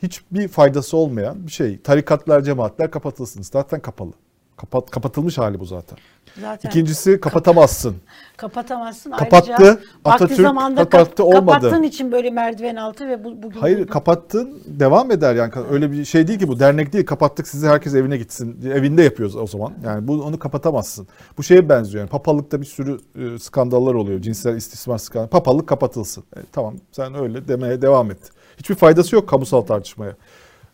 [0.03, 1.79] hiçbir faydası olmayan bir şey.
[1.82, 3.41] Tarikatlar, cemaatler kapatılsın.
[3.41, 4.13] Zaten kapalı.
[4.57, 5.97] Kapat, kapatılmış hali bu zaten.
[6.41, 7.95] Zaten İkincisi kapatamazsın.
[8.37, 9.11] kapatamazsın.
[9.11, 11.45] Kapattı, Ayrıca Atatürk zamanda kapattı, kap- olmadı.
[11.45, 15.51] Kapattığın için böyle merdiven altı ve bu, bugün Hayır bu- kapattın devam eder yani.
[15.71, 16.59] Öyle bir şey değil ki bu.
[16.59, 18.61] Dernek değil kapattık sizi herkes evine gitsin.
[18.73, 19.73] Evinde yapıyoruz o zaman.
[19.85, 21.07] Yani bu onu kapatamazsın.
[21.37, 22.09] Bu şeye benziyor yani.
[22.09, 22.97] Papalıkta bir sürü
[23.35, 24.21] e, skandallar oluyor.
[24.21, 25.29] Cinsel istismar skandalı.
[25.29, 26.23] Papalık kapatılsın.
[26.37, 28.17] E, tamam sen öyle demeye devam et.
[28.57, 30.15] Hiçbir faydası yok kamusal tartışmaya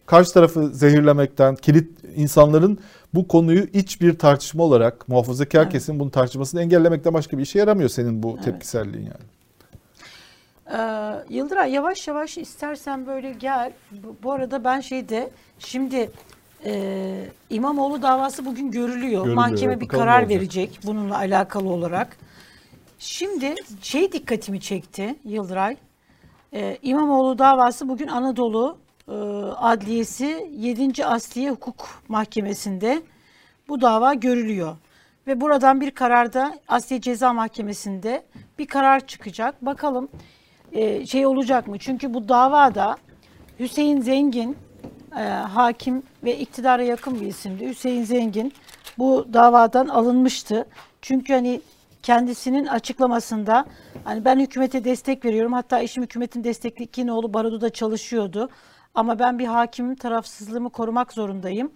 [0.10, 2.80] karşı tarafı zehirlemekten kilit insanların
[3.13, 5.72] bu konuyu iç bir tartışma olarak muhafazakar Evet.
[5.72, 9.26] kesim bunun tartışmasını engellemekten başka bir işe yaramıyor senin bu tepkiselliğin yani.
[10.72, 13.72] Ee, Yıldıray yavaş yavaş istersen böyle gel.
[13.91, 16.12] Bu, bu arada ben şeyde şimdi
[16.65, 19.24] e, İmamoğlu davası bugün görülüyor.
[19.24, 19.82] Görülüyor, Mahkeme evet.
[19.82, 22.17] bir karar verecek bununla alakalı olarak.
[23.00, 25.78] Şimdi şey dikkatimi çekti Yıldıray.
[26.54, 28.78] Ee, İmamoğlu davası bugün Anadolu
[29.58, 31.06] Adliyesi 7.
[31.06, 33.02] Asliye Hukuk Mahkemesi'nde
[33.67, 34.78] bu dava görülüyor.
[35.28, 38.24] Ve buradan bir kararda Asliye Ceza Mahkemesi'nde
[38.60, 39.65] bir karar çıkacak.
[39.65, 40.10] Bakalım
[40.72, 41.80] e, şey olacak mı?
[41.80, 42.98] Çünkü bu davada
[43.60, 44.58] Hüseyin Zengin
[45.17, 47.69] e, hakim ve iktidara yakın bir isimdi.
[47.69, 48.54] Hüseyin Zengin
[48.98, 50.65] bu davadan alınmıştı.
[51.02, 51.62] Çünkü hani
[52.04, 53.65] kendisinin açıklamasında
[54.04, 55.54] hani ben hükümete destek veriyorum.
[55.54, 58.50] Hatta eşim hükümetin destekli oğlu Barodu'da çalışıyordu.
[58.95, 61.71] Ama ben bir hakimim tarafsızlığımı korumak zorundayım.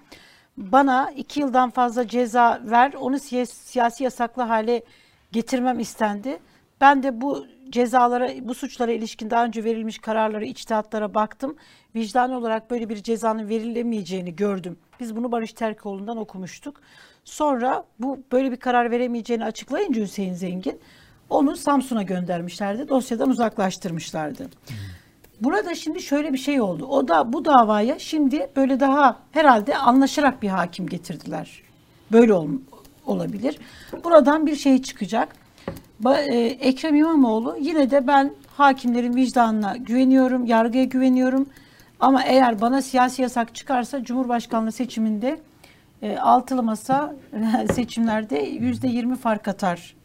[0.57, 4.83] Bana iki yıldan fazla ceza ver, onu siya- siyasi yasaklı hale
[5.31, 6.39] getirmem istendi.
[6.81, 11.55] Ben de bu cezalara, bu suçlara ilişkin daha önce verilmiş kararlara, içtihatlara baktım.
[11.95, 14.77] Vicdani olarak böyle bir cezanın verilemeyeceğini gördüm.
[14.99, 16.81] Biz bunu Barış Terkoğlu'ndan okumuştuk.
[17.23, 20.79] Sonra bu böyle bir karar veremeyeceğini açıklayınca Hüseyin Zengin
[21.29, 22.89] onu Samsun'a göndermişlerdi.
[22.89, 24.49] Dosyadan uzaklaştırmışlardı.
[25.43, 26.85] Burada şimdi şöyle bir şey oldu.
[26.85, 31.61] O da bu davaya şimdi böyle daha herhalde anlaşarak bir hakim getirdiler.
[32.11, 32.49] Böyle ol-
[33.05, 33.57] olabilir.
[34.03, 35.35] Buradan bir şey çıkacak.
[36.05, 41.49] E, Ekrem İmamoğlu yine de ben hakimlerin vicdanına güveniyorum, yargıya güveniyorum.
[41.99, 45.39] Ama eğer bana siyasi yasak çıkarsa Cumhurbaşkanlığı seçiminde
[46.01, 47.15] e, altılı masa
[47.73, 49.95] seçimlerde yüzde yirmi fark atar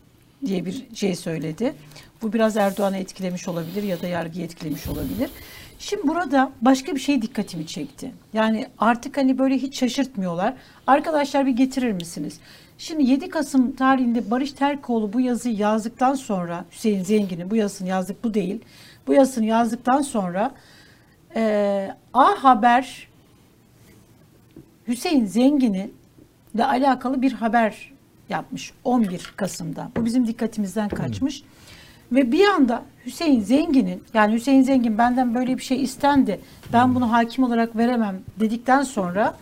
[0.46, 1.74] diye bir şey söyledi.
[2.22, 5.30] Bu biraz Erdoğan'ı etkilemiş olabilir ya da yargıyı etkilemiş olabilir.
[5.78, 8.12] Şimdi burada başka bir şey dikkatimi çekti.
[8.32, 10.54] Yani artık hani böyle hiç şaşırtmıyorlar.
[10.86, 12.40] Arkadaşlar bir getirir misiniz?
[12.78, 18.24] Şimdi 7 Kasım tarihinde Barış Terkoğlu bu yazıyı yazdıktan sonra Hüseyin Zengin'in bu yazısını yazdık
[18.24, 18.60] bu değil.
[19.06, 20.54] Bu yazısını yazdıktan sonra
[21.36, 23.08] eee A Haber
[24.88, 25.94] Hüseyin Zengin'in
[26.54, 27.92] ile alakalı bir haber
[28.28, 29.90] yapmış 11 Kasım'da.
[29.96, 31.42] Bu bizim dikkatimizden kaçmış.
[32.12, 36.40] Ve bir anda Hüseyin Zengin'in yani Hüseyin Zengin benden böyle bir şey istendi.
[36.72, 39.36] Ben bunu hakim olarak veremem dedikten sonra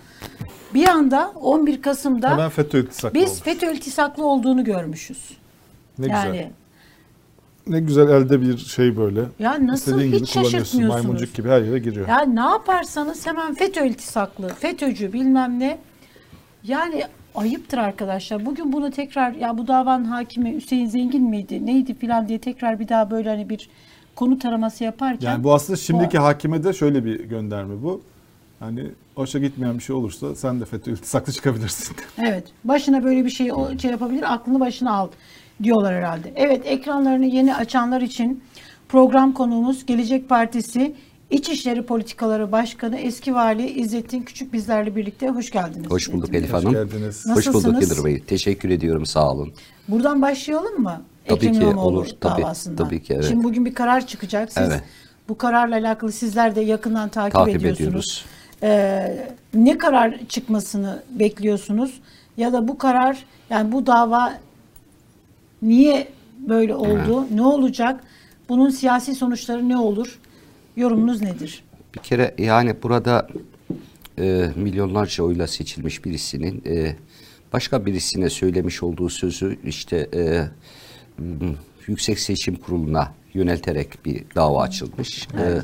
[0.74, 3.40] bir anda 11 Kasım'da Hemen FETÖ iltisaklı biz olmuş.
[3.42, 5.36] FETÖ iltisaklı olduğunu görmüşüz.
[5.98, 6.50] Ne yani güzel.
[7.66, 9.24] Ne güzel elde bir şey böyle.
[9.38, 10.86] Ya nasıl İstediğin gibi hiç kullanıyorsun.
[10.86, 12.08] Maymuncuk gibi her yere giriyor.
[12.08, 15.78] Ya ne yaparsanız hemen FETÖ iltisaklı, FETÖ'cü bilmem ne.
[16.64, 17.04] Yani
[17.36, 18.46] ayıptır arkadaşlar.
[18.46, 22.88] Bugün bunu tekrar ya bu davanın hakimi Hüseyin Zengin miydi, neydi filan diye tekrar bir
[22.88, 23.68] daha böyle hani bir
[24.16, 28.02] konu taraması yaparken Yani bu aslında şimdiki hakime de şöyle bir gönderme bu.
[28.60, 28.82] Hani
[29.14, 31.96] hoşa gitmeyen bir şey olursa sen de FETÖ iltisaklı çıkabilirsin.
[32.18, 32.44] Evet.
[32.64, 34.34] Başına böyle bir şey, o- şey yapabilir.
[34.34, 35.08] Aklını başına al
[35.62, 36.32] diyorlar herhalde.
[36.36, 36.62] Evet.
[36.66, 38.42] Ekranlarını yeni açanlar için
[38.88, 40.94] program konuğumuz Gelecek Partisi
[41.30, 45.28] İçişleri Politikaları Başkanı eski vali İzzettin Küçük bizlerle birlikte.
[45.28, 45.90] Hoş geldiniz.
[45.90, 46.34] Hoş bulduk.
[46.34, 46.72] Elif Hoş Hanım.
[46.72, 47.26] geldiniz.
[47.26, 47.90] Hoş bulduk Nasılsınız?
[47.90, 48.20] Yıldır Bey.
[48.20, 49.06] Teşekkür ediyorum.
[49.06, 49.52] Sağ olun.
[49.88, 51.02] Buradan başlayalım mı?
[51.28, 52.76] Tabii Ekrem ki İmamoğlu olur, tabii, davasından.
[52.84, 53.24] tabii ki, evet.
[53.28, 54.52] Şimdi bugün bir karar çıkacak.
[54.52, 54.82] Siz Evet.
[55.28, 57.78] bu kararla alakalı sizler de yakından takip, Takip ediyorsunuz.
[57.88, 58.24] ediyoruz.
[58.62, 62.00] Ee, ne karar çıkmasını bekliyorsunuz?
[62.36, 63.18] Ya da bu karar
[63.50, 64.32] yani bu dava
[65.62, 66.08] niye
[66.48, 67.26] böyle oldu?
[67.34, 68.00] Ne olacak?
[68.48, 70.18] Bunun siyasi sonuçları ne olur?
[70.76, 71.64] Yorumunuz nedir?
[71.94, 73.28] Bir kere yani burada
[74.18, 76.96] e, milyonlarca oyla seçilmiş birisinin e,
[77.52, 80.44] başka birisine söylemiş olduğu sözü işte e,
[81.86, 85.28] Yüksek Seçim Kurulu'na yönelterek bir dava açılmış.
[85.38, 85.62] E,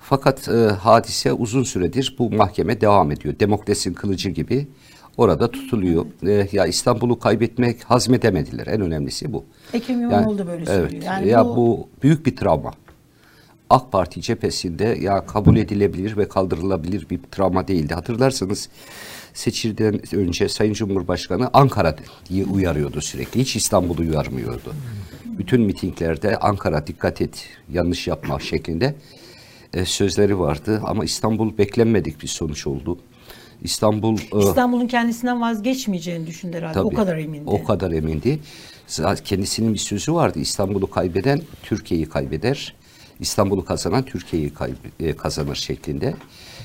[0.00, 3.34] fakat e, hadise uzun süredir bu mahkeme devam ediyor.
[3.40, 4.66] Demokrasinin kılıcı gibi
[5.16, 6.06] orada tutuluyor.
[6.26, 8.66] E, ya İstanbul'u kaybetmek hazmedemediler.
[8.66, 9.44] En önemlisi bu.
[9.72, 10.90] Ekrem İmamoğlu da böyle söylüyor.
[10.92, 11.04] Evet.
[11.04, 12.72] Yani ya bu- bu büyük bir travma.
[13.70, 17.94] AK Parti cephesinde ya kabul edilebilir ve kaldırılabilir bir travma değildi.
[17.94, 18.68] Hatırlarsanız
[19.34, 21.96] seçilden önce Sayın Cumhurbaşkanı Ankara
[22.28, 23.40] diye uyarıyordu sürekli.
[23.40, 24.74] Hiç İstanbul'u uyarmıyordu.
[25.24, 28.94] Bütün mitinglerde Ankara dikkat et yanlış yapma şeklinde
[29.74, 30.82] e, sözleri vardı.
[30.84, 32.98] Ama İstanbul beklenmedik bir sonuç oldu.
[33.62, 36.80] İstanbul e, İstanbul'un kendisinden vazgeçmeyeceğini düşündü herhalde.
[36.80, 37.50] o Tabii, kadar emindi.
[37.50, 38.38] O kadar emindi.
[39.24, 40.38] Kendisinin bir sözü vardı.
[40.38, 42.74] İstanbul'u kaybeden Türkiye'yi kaybeder.
[43.20, 44.52] İstanbul'u kazanan Türkiye'yi
[45.00, 46.14] e, kazanır şeklinde.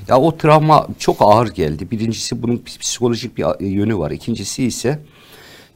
[0.08, 1.92] Ya o travma çok ağır geldi.
[1.92, 4.12] Birincisi bunun psikolojik bir e, yönü var.
[4.12, 5.00] İkincisi ise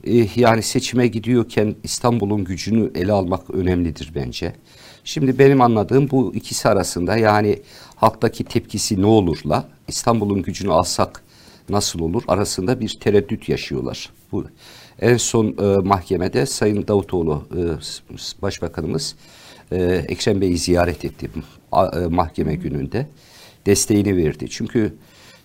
[0.04, 4.56] e, yani seçime gidiyorken İstanbul'un gücünü ele almak önemlidir bence.
[5.04, 7.62] Şimdi benim anladığım bu ikisi arasında yani
[7.96, 11.24] halktaki tepkisi ne olurla İstanbul'un gücünü alsak
[11.70, 14.10] nasıl olur arasında bir tereddüt yaşıyorlar.
[14.32, 14.46] Bu
[15.02, 17.62] en son e, mahkemede Sayın Davutoğlu e,
[18.42, 19.16] Başbakanımız
[19.72, 21.30] e, Ekrem Bey'i ziyaret etti
[21.72, 23.08] a- e, mahkeme gününde
[23.66, 24.50] desteğini verdi.
[24.50, 24.94] Çünkü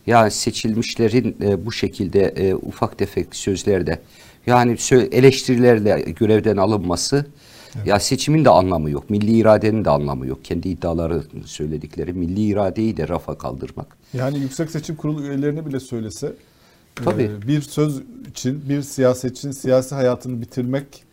[0.06, 3.98] yani seçilmişlerin e, bu şekilde e, ufak tefek sözlerde
[4.46, 4.76] yani
[5.12, 7.26] eleştirilerle görevden alınması
[7.87, 9.11] ya seçimin de anlamı yok.
[9.11, 10.44] Milli iradenin de anlamı yok.
[10.44, 13.96] Kendi iddiaları söyledikleri milli iradeyi de rafa kaldırmak.
[14.14, 16.33] Yani Yüksek Seçim Kurulu üyelerine bile söylese
[16.94, 17.22] Tabii.
[17.22, 21.04] e, bir söz için bir siyasetçinin siyasi hayatını bitirmek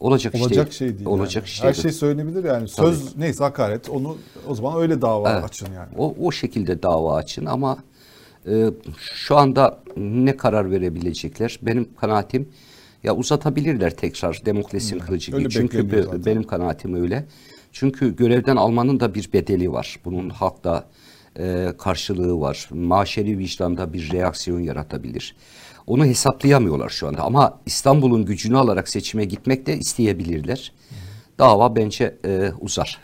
[0.00, 0.78] Olacak, olacak değil.
[0.78, 1.06] şey değil.
[1.06, 1.44] Olacak yani.
[1.44, 2.68] iş Her şey söylenebilir yani.
[2.68, 4.16] Söz neyse hakaret onu
[4.48, 5.44] o zaman öyle dava Evet.
[5.44, 5.88] açın yani.
[5.98, 7.78] O, o şekilde dava açın ama
[8.46, 8.66] e,
[9.00, 11.58] şu anda ne karar verebilecekler?
[11.62, 12.48] Benim kanaatim
[13.04, 15.52] ya uzatabilirler tekrar demokrasinin kılıcı öyle gibi.
[15.52, 16.24] Çünkü be- zaten.
[16.26, 17.26] benim kanaatim öyle.
[17.72, 20.00] Çünkü görevden almanın da bir bedeli var.
[20.04, 20.88] Bunun halkta
[21.38, 22.68] e, karşılığı var.
[22.72, 25.36] Maşeri vicdanda bir reaksiyon yaratabilir.
[25.90, 30.72] Onu hesaplayamıyorlar şu anda ama İstanbul'un gücünü alarak seçime gitmek de isteyebilirler.
[31.38, 32.98] Dava bence e, uzar.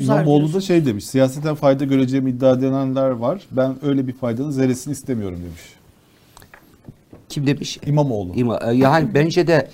[0.00, 1.04] İmamoğlu da şey demiş.
[1.04, 3.42] Siyaseten fayda göreceğimi iddia edenler var.
[3.50, 5.62] Ben öyle bir faydanın zerresini istemiyorum demiş.
[7.28, 7.78] Kim demiş?
[7.86, 8.32] İmamoğlu.
[8.32, 9.70] İma- e, yani bence de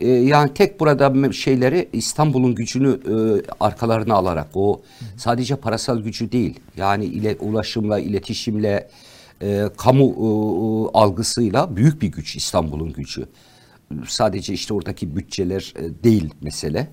[0.00, 3.14] e, yani tek burada şeyleri İstanbul'un gücünü e,
[3.60, 4.80] arkalarına alarak o
[5.16, 8.88] sadece parasal gücü değil yani ile ulaşımla iletişimle
[9.42, 13.26] e, kamu e, algısıyla büyük bir güç İstanbul'un gücü.
[14.08, 16.88] Sadece işte oradaki bütçeler e, değil mesele.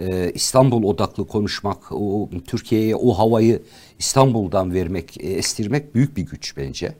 [0.00, 3.62] E, İstanbul odaklı konuşmak, o Türkiye'ye o havayı
[3.98, 6.94] İstanbul'dan vermek, e, estirmek büyük bir güç bence.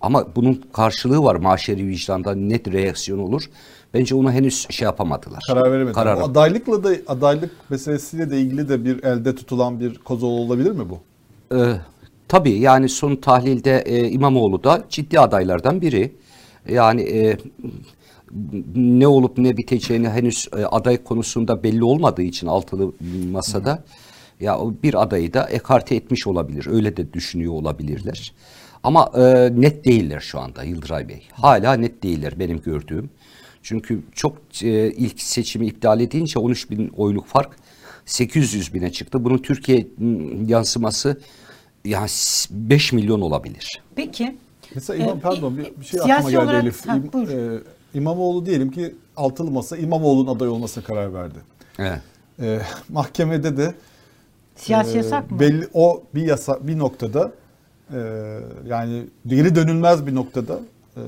[0.00, 3.50] Ama bunun karşılığı var maşeri vicdanda net reaksiyon olur.
[3.94, 5.42] Bence onu henüz şey yapamadılar.
[5.46, 5.94] Karar veremedi.
[5.94, 10.84] Karar- adaylıkla da adaylık meselesiyle de ilgili de bir elde tutulan bir koz olabilir mi
[10.90, 10.98] bu?
[11.56, 11.76] Ee,
[12.30, 16.16] tabii yani son tahlilde e, İmamoğlu da ciddi adaylardan biri.
[16.68, 17.36] Yani e,
[18.74, 22.92] ne olup ne biteceğini henüz e, aday konusunda belli olmadığı için altılı
[23.30, 23.84] masada
[24.40, 26.66] ya o bir adayı da ekarte etmiş olabilir.
[26.66, 28.32] Öyle de düşünüyor olabilirler.
[28.82, 31.22] Ama e, net değiller şu anda Yıldıray Bey.
[31.32, 33.10] Hala net değiller benim gördüğüm.
[33.62, 37.56] Çünkü çok e, ilk seçimi iptal edince 13 bin oyluk fark
[38.06, 39.24] 800 bine çıktı.
[39.24, 41.20] Bunun Türkiye m, yansıması
[41.84, 42.08] yani
[42.50, 43.82] 5 milyon olabilir.
[43.96, 44.36] Peki.
[44.74, 46.86] Mesela İmam Ee, pardon bir, bir şey aklıma geldi olarak- Elif.
[46.86, 47.60] Ha, İm- e,
[47.94, 51.38] İmamoğlu diyelim ki altılı masa İmamoğlu'nun aday olmasına karar verdi.
[51.78, 52.00] Evet.
[52.40, 53.74] E, mahkemede de
[54.56, 55.40] Siyasi e, yasak mı?
[55.40, 57.32] Belli o bir yasa bir noktada
[57.94, 57.98] e,
[58.66, 60.60] yani geri dönülmez bir noktada
[60.96, 61.00] e,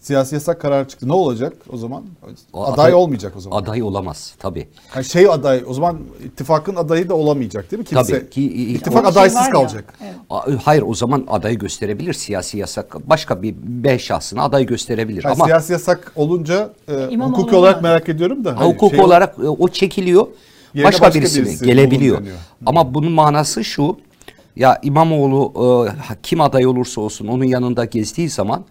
[0.00, 1.08] siyasi yasak kararı çıktı.
[1.08, 2.04] Ne olacak o zaman?
[2.52, 3.62] O aday, olmayacak o zaman.
[3.62, 4.68] Aday olamaz tabii.
[4.94, 7.84] Yani şey aday o zaman ittifakın adayı da olamayacak değil mi?
[7.86, 9.94] Kimse, Tabii ki- ittifak o- adaysız Şey ya, kalacak.
[10.02, 10.60] evet.
[10.64, 13.08] Hayır o zaman adayı gösterebilir siyasi yasak.
[13.08, 15.24] Başka bir B şahsına aday gösterebilir.
[15.24, 18.50] Yani Ama siyasi yasak olunca e, hukuki olarak merak ediyorum da.
[18.52, 20.26] Ha, hani hukuk şey- olarak e, o çekiliyor.
[20.74, 22.16] Başka, başka birisi, birisi gelebiliyor.
[22.16, 22.38] bulunduruyor.
[22.66, 23.96] Ama bunun manası şu.
[24.56, 28.64] Ya İmamoğlu e, kim aday olursa olsun onun yanında gezdiği zaman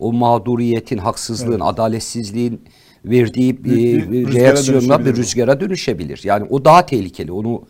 [0.00, 2.60] o mağduriyetin, haksızlığın, adaletsizliğin
[3.04, 6.20] verdiği bir e, rüzgara reaksiyonla bir rüzgara dönüşebilir.
[6.24, 7.32] Yani o daha tehlikeli.
[7.32, 7.62] Onu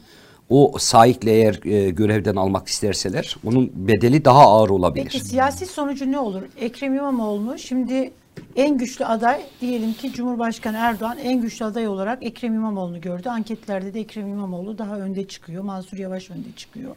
[0.49, 5.11] o sahikle eğer e, görevden almak isterseler onun bedeli daha ağır olabilir.
[5.13, 6.43] Peki siyasi sonucu ne olur?
[6.61, 8.13] Ekrem İmamoğlu şimdi
[8.57, 13.29] en güçlü aday diyelim ki Cumhurbaşkanı Erdoğan en güçlü aday olarak Ekrem İmamoğlu'nu gördü.
[13.29, 15.63] Anketlerde de Ekrem İmamoğlu daha önde çıkıyor.
[15.63, 16.97] Mansur Yavaş önde çıkıyor.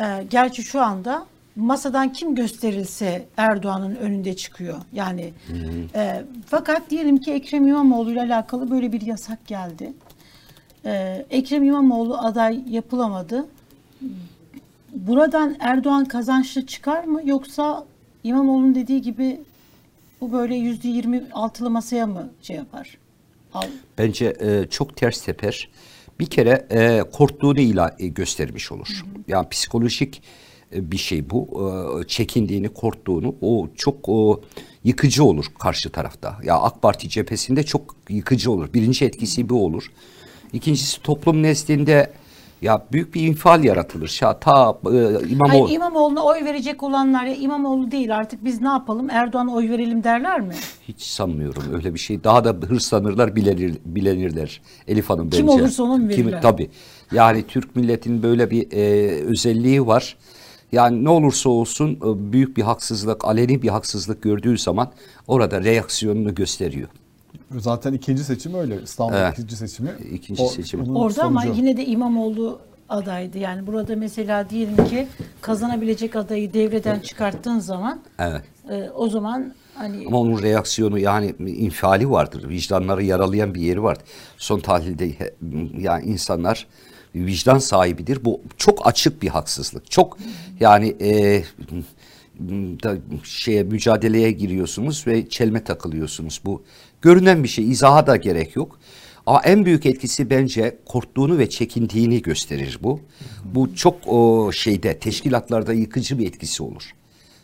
[0.00, 1.26] Ee, gerçi şu anda
[1.58, 4.78] masadan kim gösterilse Erdoğan'ın önünde çıkıyor.
[4.92, 5.32] Yani
[5.94, 9.92] e, fakat diyelim ki Ekrem İmamoğlu ile alakalı böyle bir yasak geldi.
[10.84, 13.46] Ee, Ekrem İmamoğlu aday yapılamadı.
[14.94, 17.84] Buradan Erdoğan kazançlı çıkar mı yoksa
[18.24, 19.40] İmamoğlu'nun dediği gibi
[20.20, 22.98] bu böyle yüzde yirmi altılı masaya mı şey yapar?
[23.54, 23.66] Al.
[23.98, 25.68] Bence e, çok ters teper.
[26.20, 29.04] Bir kere e, korktuğunu ila e, göstermiş olur.
[29.28, 30.22] Yani psikolojik e,
[30.72, 31.48] bir şey bu.
[32.04, 34.40] E, çekindiğini, korktuğunu o çok o,
[34.84, 36.36] yıkıcı olur karşı tarafta.
[36.44, 38.68] Ya AK Parti cephesinde çok yıkıcı olur.
[38.74, 39.92] Birinci etkisi bu olur.
[40.52, 42.12] İkincisi toplum nezdinde
[42.62, 44.18] ya büyük bir infial yaratılır.
[44.22, 48.68] Ya ta e, İmamoğlu Hayır, İmamoğlu'na oy verecek olanlar ya İmamoğlu değil artık biz ne
[48.68, 50.54] yapalım Erdoğan'a oy verelim derler mi?
[50.88, 52.24] hiç sanmıyorum öyle bir şey.
[52.24, 54.60] Daha da hırslanırlar, bilenir, bilenirler.
[54.88, 55.62] Elif Hanım Kim bence.
[55.62, 56.42] olursa ona mı Kim- verirler?
[56.42, 56.70] Tabii.
[57.12, 60.16] Yani Türk milletinin böyle bir e, özelliği var.
[60.72, 64.90] Yani ne olursa olsun e, büyük bir haksızlık, aleni bir haksızlık gördüğü zaman
[65.26, 66.88] orada reaksiyonunu gösteriyor.
[67.58, 68.82] Zaten ikinci seçim öyle.
[68.82, 69.32] İstanbul Evet.
[69.38, 69.90] ikinci seçimi.
[70.12, 70.82] İkinci seçimi.
[70.82, 71.60] onun Orada ama sonucu.
[71.60, 73.38] yine de İmamoğlu adaydı.
[73.38, 75.08] Yani burada mesela diyelim ki
[75.40, 78.42] kazanabilecek adayı devreden çıkarttığın zaman Evet.
[78.70, 82.48] e, o zaman hani Ama onun reaksiyonu yani infiali vardır.
[82.48, 84.04] Vicdanları yaralayan bir yeri vardır.
[84.38, 85.32] Son tahlilde
[85.78, 86.66] yani insanlar
[87.14, 88.24] vicdan sahibidir.
[88.24, 89.90] Bu çok açık bir haksızlık.
[89.90, 90.18] Çok
[90.60, 91.42] yani e,
[92.82, 96.40] da şeye mücadeleye giriyorsunuz ve çelme takılıyorsunuz.
[96.44, 96.62] Bu
[97.02, 97.70] görünen bir şey.
[97.70, 98.78] İzaha da gerek yok.
[99.26, 103.00] Ama en büyük etkisi bence korktuğunu ve çekindiğini gösterir bu.
[103.44, 106.90] Bu çok o şeyde teşkilatlarda yıkıcı bir etkisi olur.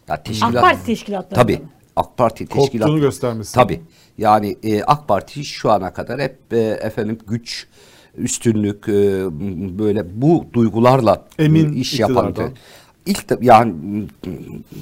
[0.08, 1.62] Ya teşkilat, AK Parti teşkilatlarında Tabii.
[1.96, 3.54] AK Parti Korktuğunu teşkilat göstermesi.
[3.54, 3.80] Tabii.
[4.18, 7.66] Yani e, AK Parti şu ana kadar hep e, efendim güç,
[8.18, 8.92] üstünlük e,
[9.78, 12.28] böyle bu duygularla Emin iş yapan.
[12.28, 12.52] iktidardan.
[13.06, 13.74] İlk de, yani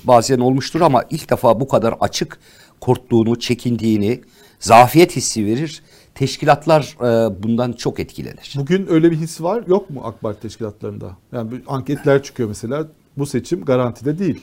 [0.04, 2.38] bazen olmuştur ama ilk defa bu kadar açık
[2.80, 4.20] korktuğunu, çekindiğini,
[4.60, 5.82] zafiyet hissi verir.
[6.14, 8.54] Teşkilatlar e, bundan çok etkilenir.
[8.56, 11.16] Bugün öyle bir his var yok mu AK Parti teşkilatlarında?
[11.32, 12.86] Yani anketler çıkıyor mesela.
[13.16, 14.40] Bu seçim garantide değil.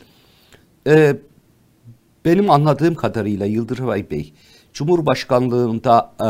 [0.88, 1.16] Ee,
[2.26, 4.34] benim anladığım kadarıyla Yıldırım Bey
[4.74, 6.28] Cumhurbaşkanlığında e,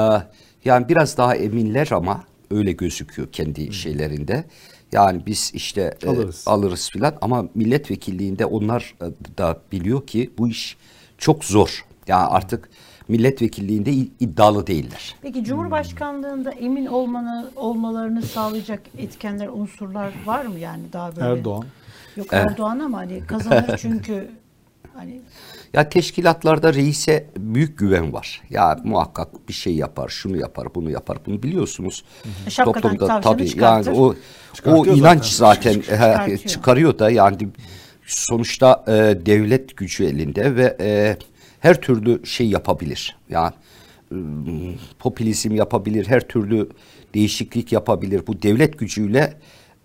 [0.66, 4.46] yani biraz daha eminler ama öyle gözüküyor kendi şeylerinde.
[4.92, 6.44] Yani biz işte e, Alırız.
[6.48, 10.78] alırız filan ama milletvekilliğinde onlar e, da biliyor ki bu iş
[11.18, 11.86] çok zor.
[12.08, 12.70] Yani artık
[13.08, 15.16] milletvekilliğinde iddialı değiller.
[15.22, 21.28] Peki Cumhurbaşkanlığında emin olmanı olmalarını sağlayacak etkenler, unsurlar var mı yani daha böyle?
[21.28, 21.66] Erdoğan.
[22.16, 24.30] Yok Erdoğan ama hani kazanır çünkü
[24.94, 25.22] hani
[25.74, 28.42] Ya teşkilatlarda reise büyük güven var.
[28.50, 31.18] Ya muhakkak bir şey yapar, şunu yapar, bunu yapar.
[31.26, 32.04] Bunu biliyorsunuz.
[32.50, 33.92] Şapkadan tavşanı tabii çıkartır.
[33.92, 34.16] yani o
[34.66, 35.74] o inanç zaten.
[35.74, 36.38] zaten, Çıkartıyor.
[36.38, 37.38] çıkarıyor da yani
[38.06, 38.92] sonuçta e,
[39.26, 41.18] devlet gücü elinde ve e,
[41.60, 43.18] her türlü şey yapabilir.
[43.30, 43.54] Yani
[44.12, 44.18] e,
[45.00, 46.70] popülizm yapabilir, her türlü
[47.14, 48.28] değişiklik yapabilir.
[48.28, 49.34] Bu devlet gücüyle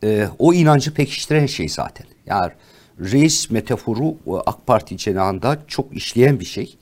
[0.04, 2.06] e, o inancı pekiştiren şey zaten.
[2.26, 2.52] Yani
[3.00, 6.76] reis metaforu e, AK Parti cenahında çok işleyen bir şey.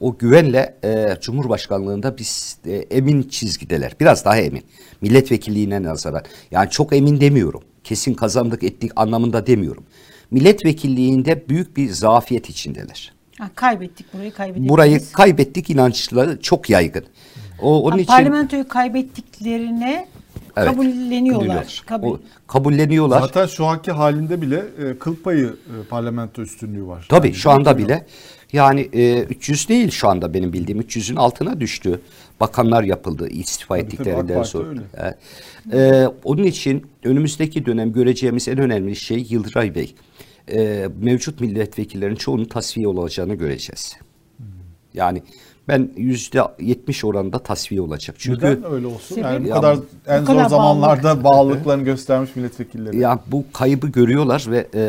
[0.00, 3.96] O güvenle e, Cumhurbaşkanlığında biz e, emin çizgideler.
[4.00, 4.62] Biraz daha emin.
[5.00, 6.22] Milletvekilliğine nazaran.
[6.50, 7.62] Yani çok emin demiyorum.
[7.84, 9.84] Kesin kazandık ettik anlamında demiyorum.
[10.30, 13.12] Milletvekilliğinde büyük bir zafiyet içindeler.
[13.38, 14.68] ha, kaybettik burayı kaybettik.
[14.68, 17.04] Burayı kaybettik inançları çok yaygın.
[17.62, 20.08] O onun için parlamentoyu kaybettiklerine
[20.56, 21.82] Evet, kabulleniyorlar.
[21.86, 22.08] Kabul.
[22.08, 23.20] O, kabulleniyorlar.
[23.20, 27.06] Zaten şu anki halinde bile e, kıl payı e, parlamento üstünlüğü var.
[27.08, 28.06] Tabii Yani şu anda bile
[28.52, 32.00] yani e, 300 değil şu anda benim bildiğim 300'ün altına düştü.
[32.40, 34.68] Bakanlar yapıldı istifa Tabii, ettiklerinden sonra.
[34.68, 34.80] öyle.
[34.96, 35.16] Evet.
[35.72, 39.94] E, onun için önümüzdeki dönem göreceğimiz en önemli şey Yıldıray Bey.
[40.52, 43.96] E, mevcut milletvekillerinin çoğunun tasfiye olacağını göreceğiz.
[44.36, 44.46] Hmm.
[44.94, 45.22] Yani
[45.68, 48.16] ben yüzde yetmiş oranında tasfiye olacak.
[48.18, 49.16] Çünkü Neden öyle olsun?
[49.16, 52.98] Yani bu Ya kadar bu en kadar zor zamanlarda bağlılıklarını göstermiş milletvekilleri.
[52.98, 54.80] Ya bu kaybı görüyorlar ve e,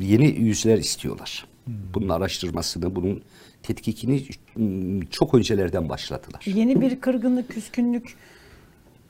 [0.00, 1.46] yeni yüzler istiyorlar.
[1.66, 3.22] Bunun araştırmasını, bunun
[3.62, 4.24] tetkikini
[4.56, 6.42] m, çok öncelerden başladılar.
[6.46, 8.16] Yeni bir kırgınlık, küskünlük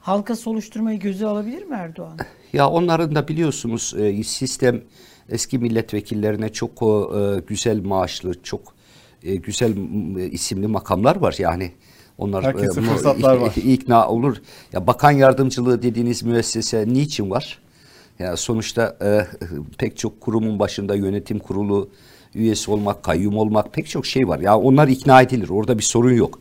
[0.00, 2.18] halkası oluşturmayı göze alabilir mi Erdoğan?
[2.52, 4.80] Ya onların da biliyorsunuz e, sistem
[5.28, 8.77] eski milletvekillerine çok e, güzel maaşlı, çok
[9.22, 11.34] e, güzel m, isimli makamlar var.
[11.38, 11.72] Yani
[12.18, 13.52] Onlar Herkese e, fırsatlar var.
[13.56, 14.36] ikna olur.
[14.72, 17.58] Ya bakan yardımcılığı dediğiniz müessese niçin var?
[18.18, 19.26] Ya sonuçta e,
[19.78, 21.88] pek çok kurumun başında yönetim kurulu
[22.34, 24.38] üyesi olmak, kayyum olmak pek çok şey var.
[24.40, 25.48] Ya onlar ikna edilir.
[25.48, 26.40] Orada bir sorun yok.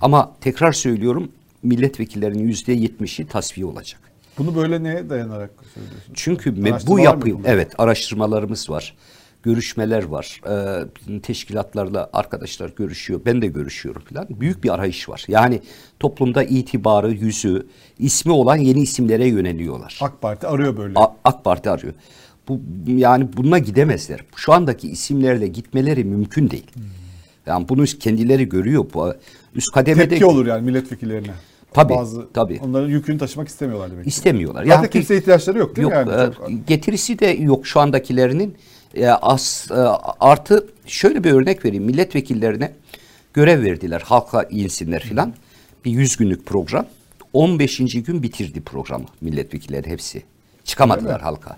[0.00, 1.28] Ama tekrar söylüyorum
[1.62, 4.00] milletvekillerinin yüzde yetmişi tasfiye olacak.
[4.38, 6.12] Bunu böyle neye dayanarak söylüyorsun?
[6.14, 7.54] Çünkü bu Araştırmalar mı yapı yapılıyor?
[7.54, 8.96] evet araştırmalarımız var.
[9.42, 10.40] Görüşmeler var.
[10.48, 13.20] Ee, teşkilatlarla arkadaşlar görüşüyor.
[13.26, 14.26] Ben de görüşüyorum falan.
[14.30, 15.24] Büyük bir arayış var.
[15.28, 15.60] Yani
[16.00, 17.66] toplumda itibarı, yüzü,
[17.98, 19.98] ismi olan yeni isimlere yöneliyorlar.
[20.02, 20.98] AK Parti arıyor böyle.
[20.98, 21.92] A- AK Parti arıyor.
[22.48, 24.20] Bu yani bununla gidemezler.
[24.36, 26.66] Şu andaki isimlerle gitmeleri mümkün değil.
[27.46, 28.86] Yani bunu kendileri görüyor.
[28.94, 29.14] Bu
[29.54, 31.30] üst kademede Tepki olur yani milletvekillerine.
[31.72, 32.60] Tabii, Bazı, tabii.
[32.64, 34.06] Onların yükünü taşımak istemiyorlar demek.
[34.06, 34.64] istemiyorlar.
[34.64, 36.12] Zaten Yani- kimseye ihtiyaçları yok değil Yok, mi?
[36.12, 38.54] Yani e, Çok- getirisi de yok şu andakilerinin.
[38.94, 39.74] E, as, e,
[40.20, 41.84] artı şöyle bir örnek vereyim.
[41.84, 42.72] Milletvekillerine
[43.32, 44.02] görev verdiler.
[44.04, 45.34] Halka insinler filan.
[45.84, 46.86] Bir 100 günlük program.
[47.32, 47.78] 15.
[47.78, 50.22] gün bitirdi programı milletvekilleri hepsi.
[50.64, 51.56] Çıkamadılar halka.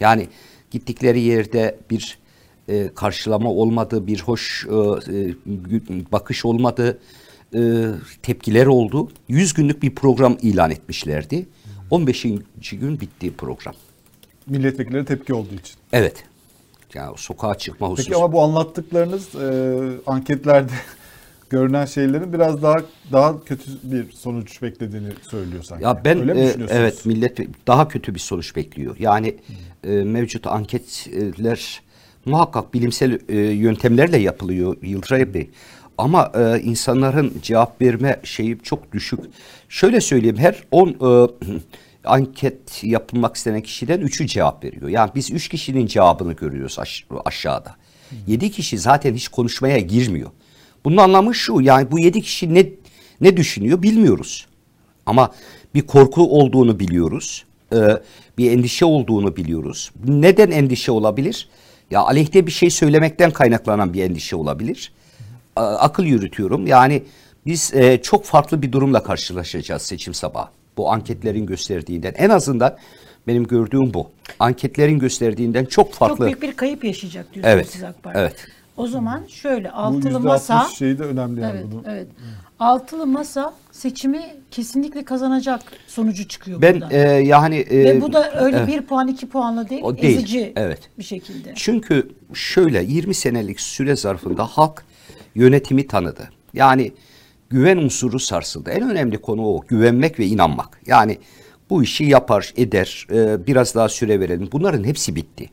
[0.00, 0.28] Yani
[0.70, 2.18] gittikleri yerde bir
[2.68, 5.34] e, karşılama olmadı, bir hoş e, e,
[6.12, 6.98] bakış olmadı,
[7.54, 7.86] e,
[8.22, 9.10] tepkiler oldu.
[9.28, 11.46] 100 günlük bir program ilan etmişlerdi.
[11.90, 12.22] 15.
[12.72, 13.74] gün bitti program.
[14.46, 15.76] milletvekilleri tepki olduğu için.
[15.92, 16.24] Evet.
[16.94, 18.08] Yani sokağa çıkma hususu.
[18.08, 20.72] Peki ama bu anlattıklarınız e, anketlerde
[21.50, 22.76] görünen şeylerin biraz daha
[23.12, 25.84] daha kötü bir sonuç beklediğini söylüyor sanki.
[25.84, 28.96] Ya ben Öyle mi e, evet millet daha kötü bir sonuç bekliyor.
[28.98, 29.36] Yani
[29.84, 31.82] e, mevcut anketler
[32.24, 35.50] muhakkak bilimsel e, yöntemlerle yapılıyor Yıldıray Bey.
[35.98, 39.20] Ama e, insanların cevap verme şeyi çok düşük.
[39.68, 41.28] Şöyle söyleyeyim her 10 e,
[42.04, 44.88] anket yapılmak istenen kişiden 3'ü cevap veriyor.
[44.88, 47.76] Yani biz 3 kişinin cevabını görüyoruz aş- aşağıda.
[48.26, 50.30] 7 kişi zaten hiç konuşmaya girmiyor.
[50.84, 52.66] Bunun anlamı şu yani bu 7 kişi ne
[53.20, 54.46] ne düşünüyor bilmiyoruz.
[55.06, 55.32] Ama
[55.74, 57.44] bir korku olduğunu biliyoruz.
[57.72, 57.76] Ee,
[58.38, 59.90] bir endişe olduğunu biliyoruz.
[60.06, 61.48] Neden endişe olabilir?
[61.90, 64.92] Ya aleyhte bir şey söylemekten kaynaklanan bir endişe olabilir.
[65.56, 66.66] A- akıl yürütüyorum.
[66.66, 67.02] Yani
[67.46, 70.48] biz e, çok farklı bir durumla karşılaşacağız seçim sabahı.
[70.76, 72.14] Bu anketlerin gösterdiğinden.
[72.16, 72.76] En azından
[73.26, 74.10] benim gördüğüm bu.
[74.38, 76.16] Anketlerin gösterdiğinden çok farklı.
[76.16, 78.18] Çok büyük bir kayıp yaşayacak diyorsunuz Evet, siz AK Parti.
[78.18, 78.36] evet.
[78.76, 81.82] O zaman şöyle bu altılı %60 masa şeyi de önemli yani evet, bunu.
[81.86, 82.06] evet.
[82.58, 86.90] Altılı masa seçimi kesinlikle kazanacak sonucu çıkıyor Ben buradan.
[86.90, 88.68] e, yani e, Ve bu da öyle evet.
[88.68, 90.78] bir puan iki puanla değil, O değil, ezici evet.
[90.98, 91.52] bir şekilde.
[91.56, 94.84] Çünkü şöyle 20 senelik süre zarfında halk
[95.34, 96.28] yönetimi tanıdı.
[96.54, 96.92] Yani
[97.50, 98.70] güven unsuru sarsıldı.
[98.70, 99.60] En önemli konu o.
[99.68, 100.80] Güvenmek ve inanmak.
[100.86, 101.18] Yani
[101.70, 104.48] bu işi yapar, eder, e, biraz daha süre verelim.
[104.52, 105.50] Bunların hepsi bitti.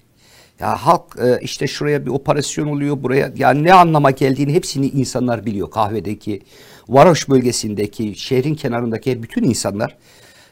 [0.60, 3.32] Ya halk e, işte şuraya bir operasyon oluyor buraya.
[3.38, 5.72] Yani ne anlama geldiğini hepsini insanlar biliyor.
[5.72, 6.42] Kahvedeki,
[6.90, 9.98] varoş bölgesindeki, şehrin kenarındaki bütün insanlar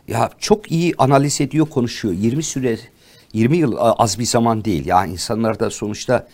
[0.07, 2.13] ya çok iyi analiz ediyor, konuşuyor.
[2.13, 2.77] 20 süre
[3.33, 4.85] 20 yıl az bir zaman değil.
[4.85, 6.27] Yani insanlar da sonuçta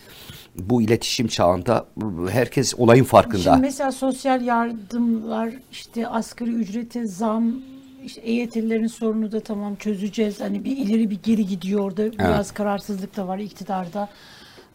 [0.58, 1.86] bu iletişim çağında
[2.30, 3.38] herkes olayın farkında.
[3.42, 7.52] Şimdi mesela sosyal yardımlar, işte asgari ücrete zam,
[8.04, 10.40] işte EYT'lilerin sorunu da tamam çözeceğiz.
[10.40, 12.12] Hani bir ileri bir geri gidiyor orada.
[12.12, 14.08] Biraz kararsızlık da var iktidarda.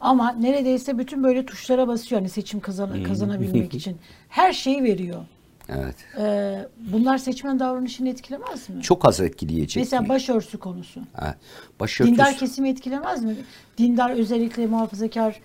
[0.01, 3.97] Ama neredeyse bütün böyle tuşlara basıyor hani seçim kazan kazanabilmek için.
[4.29, 5.21] Her şeyi veriyor.
[5.69, 5.95] Evet.
[6.19, 8.81] Ee, bunlar seçmen davranışını etkilemez mi?
[8.81, 9.83] Çok az etkileyecek.
[9.83, 11.01] Mesela başörtüsü konusu.
[11.13, 11.35] Ha,
[11.79, 13.35] başörtüsü- Dindar kesimi etkilemez mi?
[13.77, 15.39] Dindar özellikle muhafazakar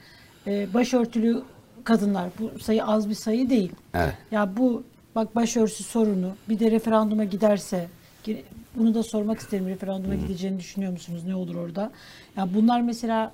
[0.47, 1.43] e, başörtülü
[1.85, 2.31] kadınlar.
[2.41, 3.73] Bu sayı az bir sayı değil.
[3.95, 4.15] Evet.
[4.31, 4.83] Ya bu
[5.15, 7.89] bak başörtüsü sorunu bir de referanduma giderse
[8.27, 8.43] gi-
[8.77, 9.67] bunu da sormak isterim.
[9.69, 11.23] Referanduma gideceğini düşünüyor musunuz?
[11.27, 11.93] Ne olur orada?
[12.37, 13.33] Ya bunlar mesela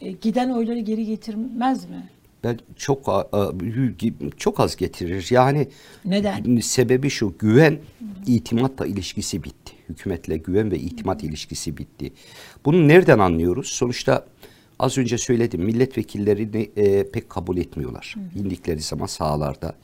[0.00, 2.08] e, giden oyları geri getirmez mi?
[2.44, 3.28] Ben çok
[4.36, 5.26] çok az getirir.
[5.30, 5.68] Yani
[6.04, 6.60] Neden?
[6.60, 7.78] sebebi şu güven
[8.26, 9.72] itimatla ilişkisi bitti.
[9.88, 12.12] Hükümetle güven ve itimat ilişkisi bitti.
[12.64, 13.66] Bunu nereden anlıyoruz?
[13.66, 14.26] Sonuçta
[14.82, 18.14] az önce söyledim milletvekillerini e, pek kabul etmiyorlar.
[18.36, 19.74] İndikleri zaman sahalarda.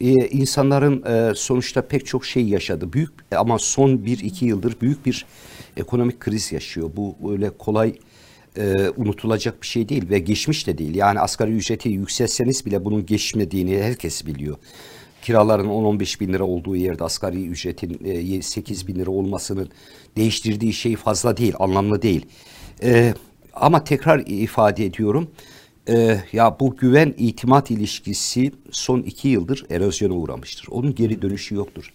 [0.00, 2.92] E, insanların e, sonuçta pek çok şey yaşadı.
[2.92, 5.26] Büyük ama son bir iki yıldır büyük bir
[5.76, 6.90] ekonomik kriz yaşıyor.
[6.96, 7.94] Bu öyle kolay
[8.56, 10.94] e, unutulacak bir şey değil ve geçmiş de değil.
[10.94, 14.56] Yani asgari ücreti yükselseniz bile bunun geçmediğini herkes biliyor.
[15.22, 19.70] Kiraların 10-15 bin lira olduğu yerde asgari ücretin e, 8 bin lira olmasının
[20.16, 22.26] değiştirdiği şey fazla değil, anlamlı değil.
[22.82, 23.14] E,
[23.60, 25.30] ama tekrar ifade ediyorum.
[25.88, 30.66] e, ya bu güven itimat ilişkisi son iki yıldır erozyona uğramıştır.
[30.70, 31.92] Onun geri dönüşü yoktur.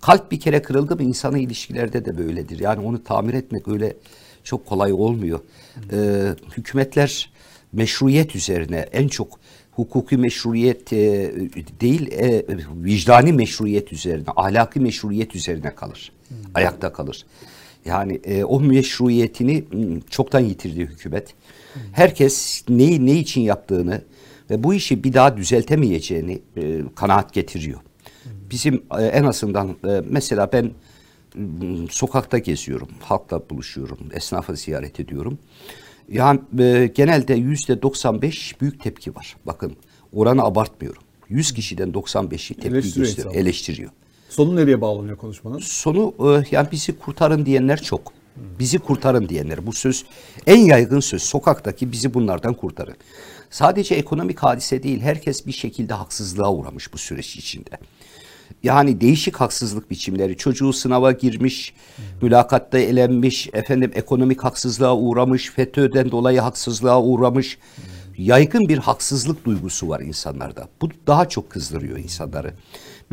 [0.00, 2.60] Kalp bir kere kırıldı mı insanı ilişkilerde de böyledir.
[2.60, 3.96] Yani onu tamir etmek öyle
[4.44, 5.40] çok kolay olmuyor.
[5.92, 7.30] Ee, hükümetler
[7.72, 9.38] meşruiyet üzerine en çok
[9.72, 11.32] hukuki meşruiyet e,
[11.80, 12.44] değil e,
[12.74, 16.12] vicdani meşruiyet üzerine, ahlaki meşruiyet üzerine kalır.
[16.54, 17.26] Ayakta kalır.
[17.84, 21.34] Yani e, o meşruiyetini m, çoktan yitirdi hükümet.
[21.92, 24.02] Herkes neyi ne için yaptığını
[24.50, 27.80] ve bu işi bir daha düzeltemeyeceğini e, kanaat getiriyor.
[28.50, 30.70] Bizim e, en azından e, mesela ben
[31.34, 35.38] m, sokakta geziyorum, halkla buluşuyorum, esnafı ziyaret ediyorum.
[36.08, 39.36] Yani e, genelde yüzde 95 büyük tepki var.
[39.46, 39.76] Bakın
[40.12, 41.02] oranı abartmıyorum.
[41.28, 43.90] 100 kişiden 95'i tepki Eleştiriyor gösteriyor, eleştiriyor.
[44.34, 45.58] Sonu nereye bağlanıyor konuşmanın?
[45.58, 48.12] Sonu e, yani bizi kurtarın diyenler çok.
[48.58, 49.66] Bizi kurtarın diyenler.
[49.66, 50.04] Bu söz
[50.46, 51.22] en yaygın söz.
[51.22, 52.94] Sokaktaki bizi bunlardan kurtarın.
[53.50, 55.00] Sadece ekonomik hadise değil.
[55.00, 57.70] Herkes bir şekilde haksızlığa uğramış bu süreç içinde.
[58.62, 60.36] Yani değişik haksızlık biçimleri.
[60.36, 61.74] Çocuğu sınava girmiş,
[62.22, 67.58] mülakatta elenmiş, efendim ekonomik haksızlığa uğramış, FETÖ'den dolayı haksızlığa uğramış.
[68.18, 70.68] Yaygın bir haksızlık duygusu var insanlarda.
[70.80, 72.54] Bu daha çok kızdırıyor insanları.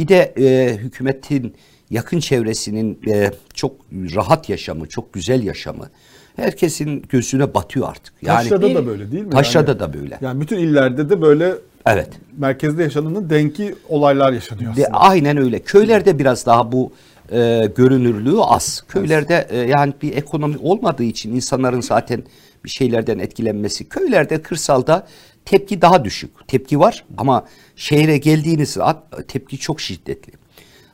[0.01, 1.53] Bir de e, hükümetin
[1.89, 5.89] yakın çevresinin e, çok rahat yaşamı, çok güzel yaşamı
[6.35, 8.13] herkesin gözüne batıyor artık.
[8.21, 9.29] Yani Taşra'da da böyle değil mi?
[9.29, 10.17] Taşra'da Yani- da böyle.
[10.21, 11.53] Yani bütün illerde de böyle
[11.85, 12.09] Evet.
[12.37, 14.97] merkezde yaşananın denki olaylar yaşanıyor De, aslında.
[14.99, 15.59] aynen öyle.
[15.59, 16.91] Köylerde biraz daha bu
[17.31, 18.83] e, görünürlüğü az.
[18.87, 22.23] Köylerde e, yani bir ekonomi olmadığı için insanların zaten
[22.65, 23.89] bir şeylerden etkilenmesi.
[23.89, 25.07] Köylerde, kırsalda
[25.51, 26.47] tepki daha düşük.
[26.47, 27.45] Tepki var ama
[27.75, 30.33] şehre geldiğiniz zaman tepki çok şiddetli.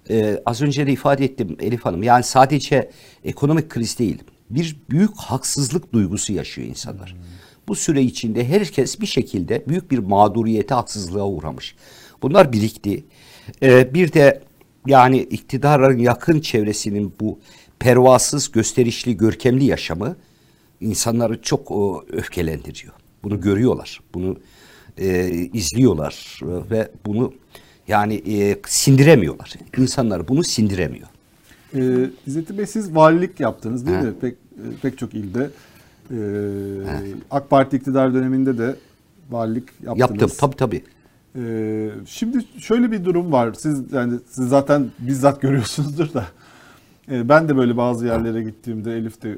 [0.09, 2.03] E, az önce de ifade ettim Elif Hanım.
[2.03, 2.91] Yani sadece
[3.23, 4.23] ekonomik kriz değil.
[4.49, 7.15] Bir büyük haksızlık duygusu yaşıyor insanlar.
[7.67, 11.75] Bu süre içinde herkes bir şekilde büyük bir mağduriyete, haksızlığa uğramış.
[12.21, 13.05] Bunlar birikti.
[13.63, 14.41] Ee, bir de
[14.87, 17.39] yani iktidarın yakın çevresinin bu
[17.79, 20.15] pervasız, gösterişli, görkemli yaşamı
[20.81, 22.93] insanları çok o, öfkelendiriyor.
[23.29, 24.37] Bunu görüyorlar, bunu
[24.97, 27.33] e, izliyorlar e, ve bunu
[27.87, 29.53] yani e, sindiremiyorlar.
[29.77, 31.07] İnsanlar bunu sindiremiyor.
[31.75, 34.03] Ee, İzzettin Bey siz valilik yaptınız değil Ha.
[34.03, 34.13] mi?
[34.21, 34.35] Pek,
[34.81, 35.49] pek çok ilde.
[36.11, 36.15] Ee,
[37.31, 38.75] AK Parti iktidar döneminde de
[39.29, 39.99] valilik yaptınız.
[39.99, 40.83] Yaptım tabii tabii.
[41.35, 43.53] Ee, şimdi şöyle bir durum var.
[43.53, 46.25] Siz yani siz zaten bizzat görüyorsunuzdur da.
[47.11, 49.37] Ee, ben de böyle bazı yerlere gittiğimde, Elif de e,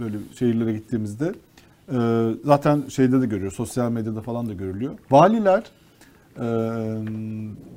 [0.00, 1.34] böyle şehirlere gittiğimizde
[1.90, 1.98] e,
[2.44, 4.94] zaten şeyde de görüyor, sosyal medyada falan da görülüyor.
[5.10, 5.62] Valiler
[6.36, 6.44] e,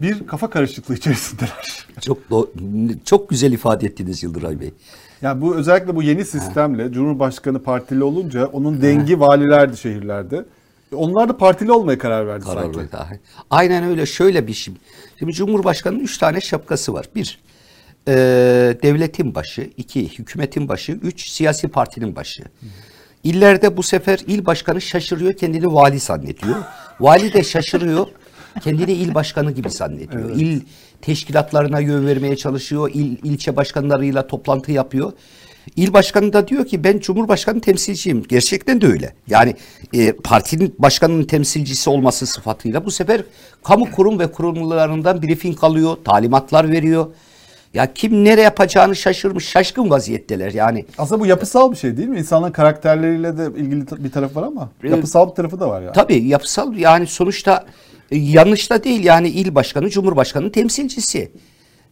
[0.01, 1.87] bir kafa karışıklığı içerisindeler.
[2.01, 2.17] Çok
[3.05, 4.73] çok güzel ifade ettiniz Yıldıray Bey.
[5.21, 10.45] Yani bu özellikle bu yeni sistemle Cumhurbaşkanı partili olunca onun dengi valilerdi şehirlerde.
[10.95, 12.59] Onlar da partili olmaya karar verdi sanki.
[12.59, 13.19] Kararlı dahi.
[13.49, 14.73] Aynen öyle şöyle bir şey.
[15.19, 17.09] Şimdi Cumhurbaşkanı'nın üç tane şapkası var.
[17.15, 17.39] Bir,
[18.07, 18.13] e,
[18.83, 19.69] devletin başı.
[19.77, 20.91] iki hükümetin başı.
[20.91, 22.43] Üç, siyasi partinin başı.
[23.23, 26.55] İllerde bu sefer il başkanı şaşırıyor, kendini vali zannediyor.
[26.99, 28.07] Vali de şaşırıyor,
[28.63, 30.29] kendini il başkanı gibi zannediyor.
[30.35, 30.61] İl
[31.01, 35.13] teşkilatlarına yön vermeye çalışıyor, il ilçe başkanlarıyla toplantı yapıyor.
[35.75, 38.23] İl başkanı da diyor ki ben Cumhurbaşkanı temsilciyim.
[38.29, 39.13] Gerçekten de öyle.
[39.27, 39.55] Yani
[39.93, 43.23] e, partinin başkanının temsilcisi olması sıfatıyla bu sefer
[43.63, 47.07] kamu kurum ve kurumlarından briefing alıyor, talimatlar veriyor.
[47.73, 50.85] Ya kim nereye yapacağını şaşırmış, şaşkın vaziyetteler yani.
[50.97, 52.19] Aslında bu yapısal bir şey değil mi?
[52.19, 55.91] İnsanların karakterleriyle de ilgili bir taraf var ama Ee, yapısal bir tarafı da var ya.
[55.91, 57.65] Tabii yapısal yani sonuçta
[58.11, 61.31] e, yanlış da değil yani il başkanı, cumhurbaşkanının temsilcisi.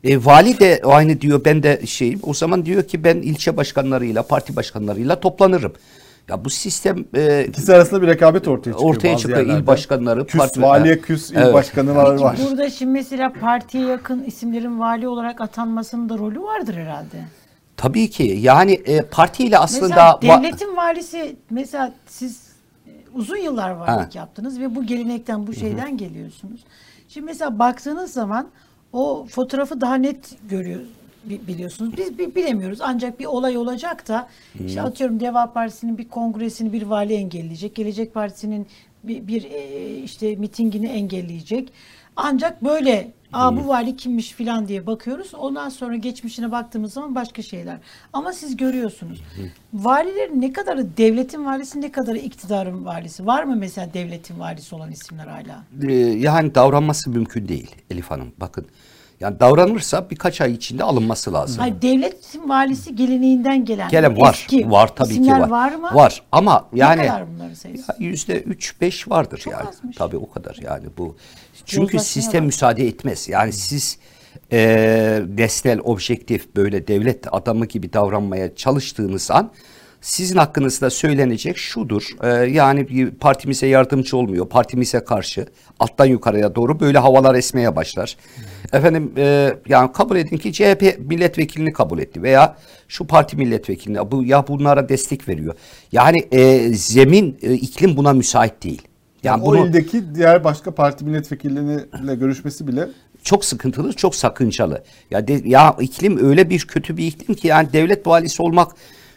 [0.03, 4.23] E, vali de aynı diyor ben de şey o zaman diyor ki ben ilçe başkanlarıyla,
[4.23, 5.73] parti başkanlarıyla toplanırım.
[6.29, 8.89] Ya bu sistem e, İkisi arasında bir rekabet ortaya çıkıyor.
[8.95, 9.39] ortaya çıkıyor.
[9.39, 11.53] İl başkanları, küs, parti- valiye küs il Evet.
[11.53, 12.37] başkanı var.
[12.49, 17.23] Burada şimdi mesela partiye yakın isimlerin vali olarak atanmasının da rolü vardır herhalde.
[17.77, 22.41] tabii ki yani e, partiyle aslında mesela va- devletin valisi mesela siz
[22.87, 24.19] e, uzun yıllar valilik Ha.
[24.19, 26.63] yaptınız ve bu gelenekten bu şeyden geliyorsunuz.
[27.07, 28.47] Şimdi mesela baktığınız zaman
[28.93, 30.85] o fotoğrafı daha net görüyor bi-
[31.25, 31.97] biliyorsunuz.
[31.97, 34.27] Biz bi- bilemiyoruz ancak bir olay olacak da
[34.65, 37.75] işte atıyorum Deva Partisi'nin bir kongresini bir vali engelleyecek.
[37.75, 38.67] Gelecek Partisi'nin
[39.03, 41.73] bir, bir e, işte mitingini engelleyecek.
[42.15, 45.33] Ancak böyle Aa bu vali kimmiş filan diye bakıyoruz.
[45.35, 47.77] Ondan sonra geçmişine baktığımız zaman başka şeyler.
[48.13, 49.21] Ama siz görüyorsunuz.
[49.73, 53.25] Valilerin ne kadarı devletin valisi ne kadarı iktidarın valisi?
[53.25, 55.63] Var mı mesela devletin valisi olan isimler hala?
[55.89, 58.31] e, yani davranması mümkün değil Elif Hanım.
[58.37, 58.65] Bakın
[59.21, 61.59] yani davranırsa birkaç ay içinde alınması lazım.
[61.59, 63.89] Hayır devletin valisi geleneğinden gelen.
[63.89, 64.33] Gelen var.
[64.33, 65.49] eski var tabii ki var.
[65.49, 65.89] var mı?
[65.93, 67.95] Var ama yani ne kadar bunların sayısı?
[67.99, 69.69] Yüzde üç beş vardır Çok yani.
[69.69, 69.97] azmış.
[69.97, 71.15] Tabii o kadar yani bu.
[71.65, 72.45] Çünkü Yozlaşmaya sistem bak.
[72.45, 73.29] müsaade etmez.
[73.29, 73.97] Yani siz
[74.51, 79.51] e, nesnel, objektif böyle devlet adamı gibi davranmaya çalıştığınız an
[80.01, 82.07] sizin hakkınızda söylenecek şudur.
[82.23, 84.49] e, yani bir partimize yardımcı olmuyor.
[84.49, 85.45] Partimize karşı
[85.79, 88.17] alttan yukarıya doğru böyle havalar esmeye başlar.
[88.73, 94.23] Efendim e, yani kabul edin ki CHP milletvekilini kabul etti veya şu parti milletvekiline bu
[94.23, 95.55] ya bunlara destek veriyor.
[95.91, 98.81] Yani e, zemin e, iklim buna müsait değil.
[99.23, 102.87] Yani o bunu ildeki diğer başka parti milletvekilleriyle görüşmesi bile
[103.23, 104.83] çok sıkıntılı, çok sakıncalı.
[105.11, 108.71] Ya de, ya iklim öyle bir kötü bir iklim ki yani devlet valisi olmak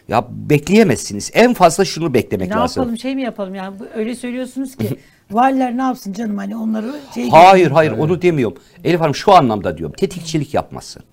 [0.07, 1.31] ya bekleyemezsiniz.
[1.33, 2.81] En fazla şunu beklemek Ne lazım.
[2.81, 4.87] yapalım şey mi yapalım yani öyle söylüyorsunuz ki
[5.31, 8.57] valiler ne yapsın canım hani onları şey Hayır hayır onu demiyorum.
[8.83, 9.95] Elif Hanım şu anlamda diyorum.
[9.97, 11.03] Tetikçilik yapmasın.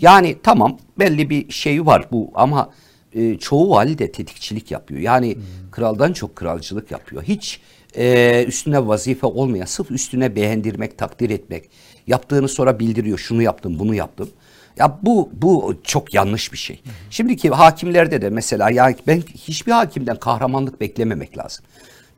[0.00, 2.70] Yani tamam belli bir şey var bu ama
[3.12, 5.00] e, çoğu vali de tetikçilik yapıyor.
[5.00, 5.38] Yani
[5.72, 7.22] kraldan çok kralcılık yapıyor.
[7.22, 7.60] Hiç
[7.96, 11.70] e, üstüne vazife olmayan sırf üstüne beğendirmek, takdir etmek.
[12.06, 13.18] Yaptığını sonra bildiriyor.
[13.18, 14.28] Şunu yaptım, bunu yaptım.
[14.76, 16.82] Ya bu bu çok yanlış bir şey.
[17.10, 21.64] Şimdiki hakimlerde de mesela yani ben hiçbir hakimden kahramanlık beklememek lazım.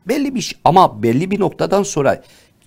[0.07, 2.21] Belli bir şey, ama belli bir noktadan sonra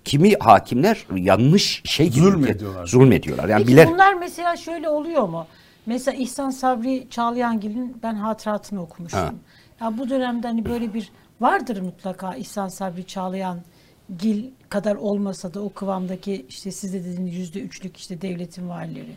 [0.05, 2.87] kimi hakimler yanlış şey gibi Zulmediyorlar.
[2.87, 3.49] zulmediyorlar.
[3.49, 5.47] Yani Peki biler bunlar mesela şöyle oluyor mu?
[5.87, 9.21] Mesela İhsan Sabri Çağlayangil'in ben hatıratını okumuştum.
[9.21, 9.33] Ha.
[9.81, 15.73] Ya bu dönemde hani böyle bir vardır mutlaka İhsan Sabri Çağlayangil kadar olmasa da o
[15.73, 19.13] kıvamdaki işte siz de dediğiniz yüzde üçlük işte devletin valileri.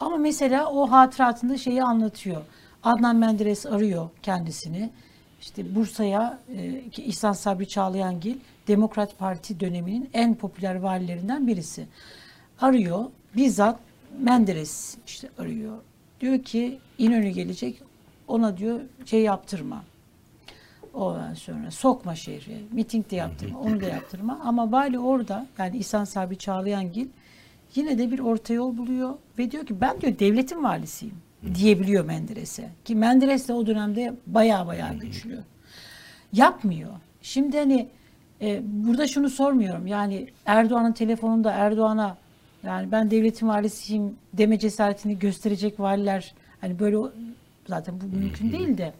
[0.00, 2.42] Ama mesela o hatıratında şeyi anlatıyor.
[2.82, 4.90] Adnan Menderes arıyor kendisini.
[5.40, 8.36] İşte Bursa'ya e, ki İhsan Sabri Çağlayangil
[8.68, 11.86] Demokrat Parti döneminin en popüler valilerinden birisi.
[12.60, 13.04] Arıyor.
[13.36, 13.78] Bizzat
[14.18, 15.78] Menderes işte arıyor.
[16.20, 17.82] Diyor ki İnönü gelecek.
[18.28, 19.84] Ona diyor şey yaptırma.
[20.94, 22.58] Ondan sonra sokma şehre.
[22.72, 23.60] Miting de yaptırma.
[23.60, 24.40] Onu da yaptırma.
[24.44, 27.08] Ama vali orada yani İhsan Sabri Çağlayangil
[27.74, 31.14] yine de bir orta yol buluyor ve diyor ki ben diyor devletin valisiyim
[31.54, 32.68] diyebiliyor Menderes'e.
[32.84, 35.38] Ki Menderes de o dönemde baya baya güçlü.
[36.32, 36.90] Yapmıyor.
[37.22, 37.88] Şimdi hani
[38.40, 39.86] e, burada şunu sormuyorum.
[39.86, 42.16] Yani Erdoğan'ın telefonunda Erdoğan'a
[42.64, 46.96] yani ben devletin valisiyim deme cesaretini gösterecek valiler hani böyle
[47.68, 48.92] zaten bu mümkün değil de.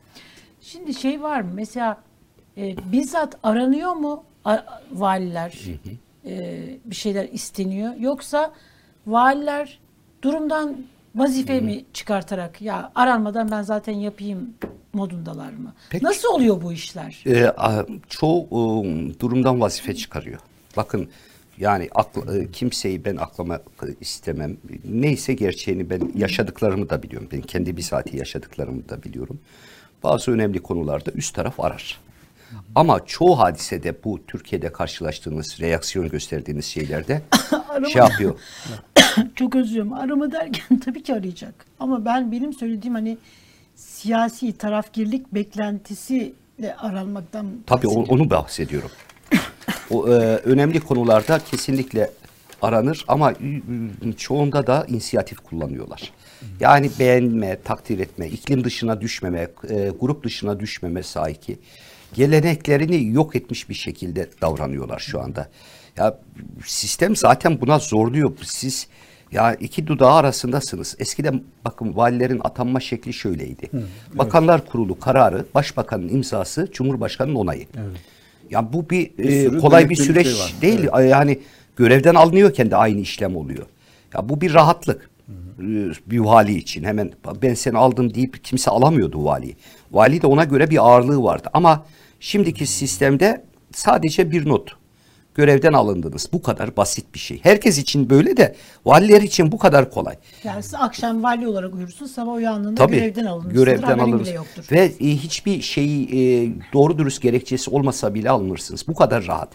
[0.61, 1.51] Şimdi şey var mı?
[1.55, 1.97] Mesela
[2.57, 5.51] e, bizzat aranıyor mu a- valiler?
[6.27, 7.95] E, bir şeyler isteniyor.
[7.99, 8.53] Yoksa
[9.07, 9.79] valiler
[10.23, 10.77] durumdan
[11.15, 14.55] vazife mi çıkartarak ya aranmadan ben zaten yapayım
[14.93, 15.75] modundalar mı?
[15.91, 16.05] Peki.
[16.05, 17.23] Nasıl oluyor bu işler?
[17.27, 20.41] e, a- çoğu e, durumdan vazife çıkarıyor.
[20.77, 21.09] Bakın
[21.59, 23.63] yani akl, e, kimseyi ben aklamak
[24.01, 24.57] istemem.
[24.85, 27.29] Neyse gerçeğini ben yaşadıklarımı da biliyorum.
[27.33, 29.41] Ben kendi bizatihi yaşadıklarımı da biliyorum.
[30.03, 32.01] Bazı önemli konularda üst taraf arar.
[32.75, 37.23] Ama çoğu hadisede bu Türkiye'de karşılaştığınız, reaksiyon gösterdiğiniz şeylerde
[37.93, 38.35] şey yapıyor.
[39.35, 39.93] Çok özlüyorum.
[39.93, 41.55] Arama derken tabii ki arayacak.
[41.81, 43.19] Ama ben benim söylediğim hani
[43.75, 48.91] siyasi tarafgirlik beklentisiyle aranmaktan Tabii onu bahsediyorum.
[49.91, 52.11] o e, önemli konularda kesinlikle
[52.63, 53.35] aranır ama
[54.17, 56.13] çoğunda da inisiyatif kullanıyorlar.
[56.61, 61.59] Yani beğenme, takdir etme, iklim dışına düşmeme, e, grup dışına düşmeme saiki
[62.15, 65.49] geleneklerini yok etmiş bir şekilde davranıyorlar şu anda.
[65.97, 66.19] Ya
[66.67, 68.33] sistem zaten buna zorluyor.
[68.43, 68.87] Siz
[69.33, 70.97] ya iki dudağı arasındasınız.
[70.99, 73.71] Eskiden bakın valilerin atanma şekli şöyleydi.
[74.15, 77.67] Bakanlar Kurulu kararı, başbakanın imzası, cumhurbaşkanının onayı.
[78.51, 80.55] Ya bu bir, e, sürü kolay bir denetli bir süreç şey var.
[80.63, 81.09] değil.
[81.11, 81.39] Yani
[81.77, 83.67] görevden alınıyorken de aynı işlem oluyor.
[84.15, 85.11] Ya bu bir rahatlık.
[86.07, 87.13] Bir vali için hemen
[87.43, 89.57] ben seni aldım deyip kimse alamıyordu valiyi.
[89.93, 91.49] Vali de ona göre bir ağırlığı vardı.
[91.53, 91.87] Ama
[92.21, 94.81] şimdiki sistemde sadece bir not.
[95.35, 96.29] Görevden alındınız.
[96.33, 97.41] Bu kadar basit bir şey.
[97.43, 100.17] Herkes için böyle de valiler için bu kadar kolay.
[100.45, 102.97] Yani siz akşam vali olarak uyursunuz, sabah uyandığında Tabii.
[102.97, 103.65] görevden alınırsınız.
[103.65, 104.29] Görevden alınır.
[104.73, 108.89] Ve e, hiçbir şeyi e, doğru dürüst gerekçesi olmasa bile alınırsınız.
[108.89, 109.49] Bu kadar rahat.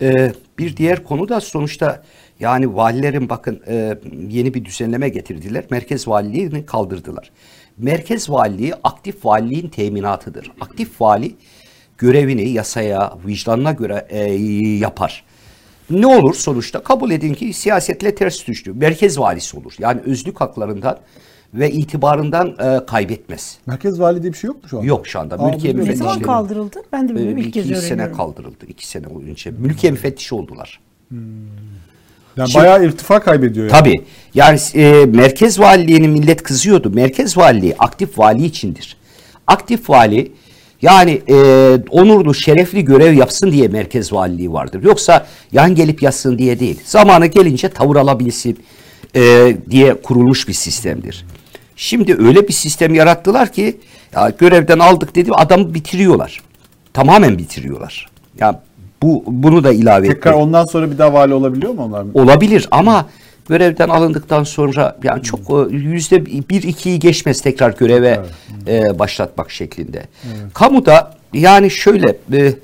[0.00, 2.02] E, bir diğer konu da sonuçta
[2.42, 5.64] yani valilerin bakın e, yeni bir düzenleme getirdiler.
[5.70, 7.30] Merkez valiliğini kaldırdılar.
[7.78, 10.52] Merkez valiliği aktif valiliğin teminatıdır.
[10.60, 11.34] Aktif vali
[11.98, 14.32] görevini yasaya, vicdanına göre e,
[14.78, 15.24] yapar.
[15.90, 18.72] Ne olur sonuçta kabul edin ki siyasetle ters düştü.
[18.72, 19.72] Merkez valisi olur.
[19.78, 20.98] Yani özlük haklarından
[21.54, 23.58] ve itibarından e, kaybetmez.
[23.66, 24.82] merkez vali diye bir şey yok mu şu an?
[24.82, 25.34] Yok şu anda.
[25.34, 26.82] Aa, Mülkiye Ne Müfettiş zaman kaldırıldı?
[26.92, 27.36] Ben de e, bilmiyorum.
[27.36, 28.16] bir ilk kez iki sene öğreniyorum.
[28.16, 28.66] kaldırıldı.
[28.68, 29.50] iki sene önce.
[29.50, 30.80] Mülkiye müfettişi oldular.
[32.36, 33.78] Yani Şimdi- bayağı irtifa kaybediyor yani.
[33.78, 34.00] Tabii.
[34.34, 36.90] Yani e, merkez valiliğini millet kızıyordu.
[36.90, 38.96] Merkez valiliği aktif vali içindir.
[39.46, 40.32] Aktif vali
[40.82, 41.34] yani e,
[41.90, 44.82] onurlu, şerefli görev yapsın diye merkez valiliği vardır.
[44.82, 46.80] Yoksa yan gelip yatsın diye değil.
[46.84, 48.58] Zamanı gelince tavır alabilsin
[49.16, 51.26] e, diye kurulmuş bir sistemdir.
[51.76, 53.80] Şimdi öyle bir sistem yarattılar ki
[54.14, 56.42] ya görevden aldık dedi adamı bitiriyorlar.
[56.92, 58.10] Tamamen bitiriyorlar.
[58.40, 58.62] Ya
[59.02, 62.06] bu bunu da ilave Tekrar etmek ondan sonra bir daha vali olabiliyor mu onlar?
[62.14, 63.06] olabilir ama
[63.48, 68.20] görevden alındıktan sonra yani çok e, yüzde bir ikiyi geçmez tekrar göreve
[68.66, 70.02] e, başlatmak şeklinde.
[70.54, 72.54] Kamuda yani şöyle e, e,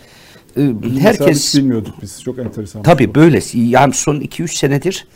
[1.01, 2.23] herkes bilmiyorduk biz.
[2.23, 2.83] Çok enteresan.
[2.83, 5.07] tabii böyle yani son 2-3 senedir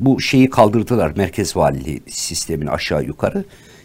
[0.00, 3.44] bu şeyi kaldırdılar merkez valiliği sistemini aşağı yukarı.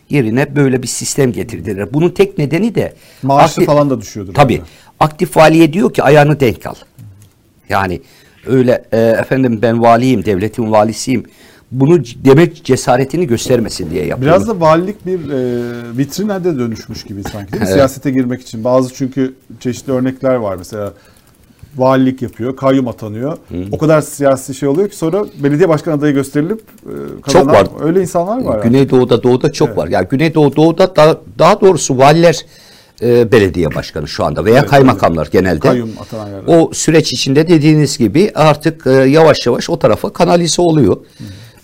[0.10, 1.94] Yerine böyle bir sistem getirdiler.
[1.94, 4.34] Bunun tek nedeni de Maaşı aktif- falan da düşüyordur.
[4.34, 4.54] Tabii.
[4.54, 4.68] orada.
[5.00, 6.76] Aktif valiye diyor ki ayağını denk al.
[7.70, 8.02] Yani
[8.48, 11.24] öyle e, efendim ben valiyim, devletin valisiyim.
[11.72, 14.32] Bunu demek cesaretini göstermesin diye yapıyor.
[14.32, 17.68] Biraz da valilik bir e, vitrine de dönüşmüş gibi sanki değil mi?
[17.68, 17.74] Evet.
[17.74, 18.64] Siyasete girmek için.
[18.64, 20.56] Bazı çünkü çeşitli örnekler var.
[20.56, 20.94] Mesela
[21.78, 23.38] valilik yapıyor, kayyum atanıyor.
[23.72, 27.68] O kadar siyasi şey oluyor ki sonra belediye başkan adayı gösterilip e, kazanan var.
[27.82, 28.56] öyle insanlar var.
[28.56, 28.64] yani.
[28.64, 29.78] Güneydoğu'da, Doğu'da çok Evet.
[29.78, 29.88] var.
[29.88, 32.46] Yani Güneydoğu, Doğu'da da, daha doğrusu valiler
[33.02, 35.60] e, belediye başkanı şu anda veya Evet, kaymakamlar genelde.
[35.60, 36.44] Kayyum atanan yerler.
[36.48, 40.98] O süreç içinde dediğiniz gibi artık e, yavaş yavaş o tarafa kanalize oluyor.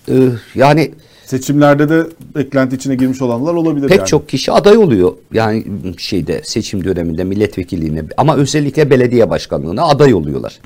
[0.09, 0.13] E,
[0.55, 0.91] yani
[1.25, 4.07] Seçimlerde de beklenti içine girmiş olanlar olabilir Pek yani.
[4.07, 5.13] çok kişi aday oluyor.
[5.33, 5.63] Yani
[5.97, 10.59] şeyde seçim döneminde milletvekilliğine ama özellikle belediye başkanlığına aday oluyorlar.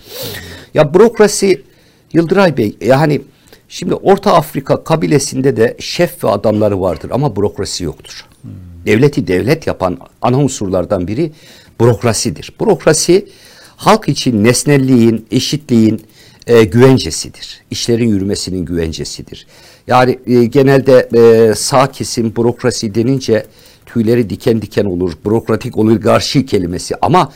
[0.74, 1.62] Ya bürokrasi
[2.14, 3.22] Yıldıray Bey yani
[3.70, 8.26] şimdi Orta Afrika kabilesinde de şef ve adamları vardır ama bürokrasi yoktur.
[8.86, 11.32] Devleti devlet yapan ana unsurlardan biri
[11.82, 12.54] bürokrasidir.
[12.62, 13.28] Bürokrasi
[13.76, 16.02] halk için nesnelliğin, eşitliğin
[16.48, 17.62] e, güvencesidir.
[17.72, 19.48] İşlerin yürümesinin güvencesidir.
[19.88, 23.46] Yani e, genelde e, sağ kesim bürokrasi denince
[23.86, 25.14] tüyleri diken diken olur.
[25.26, 27.32] Bürokratik oligarşi kelimesi ama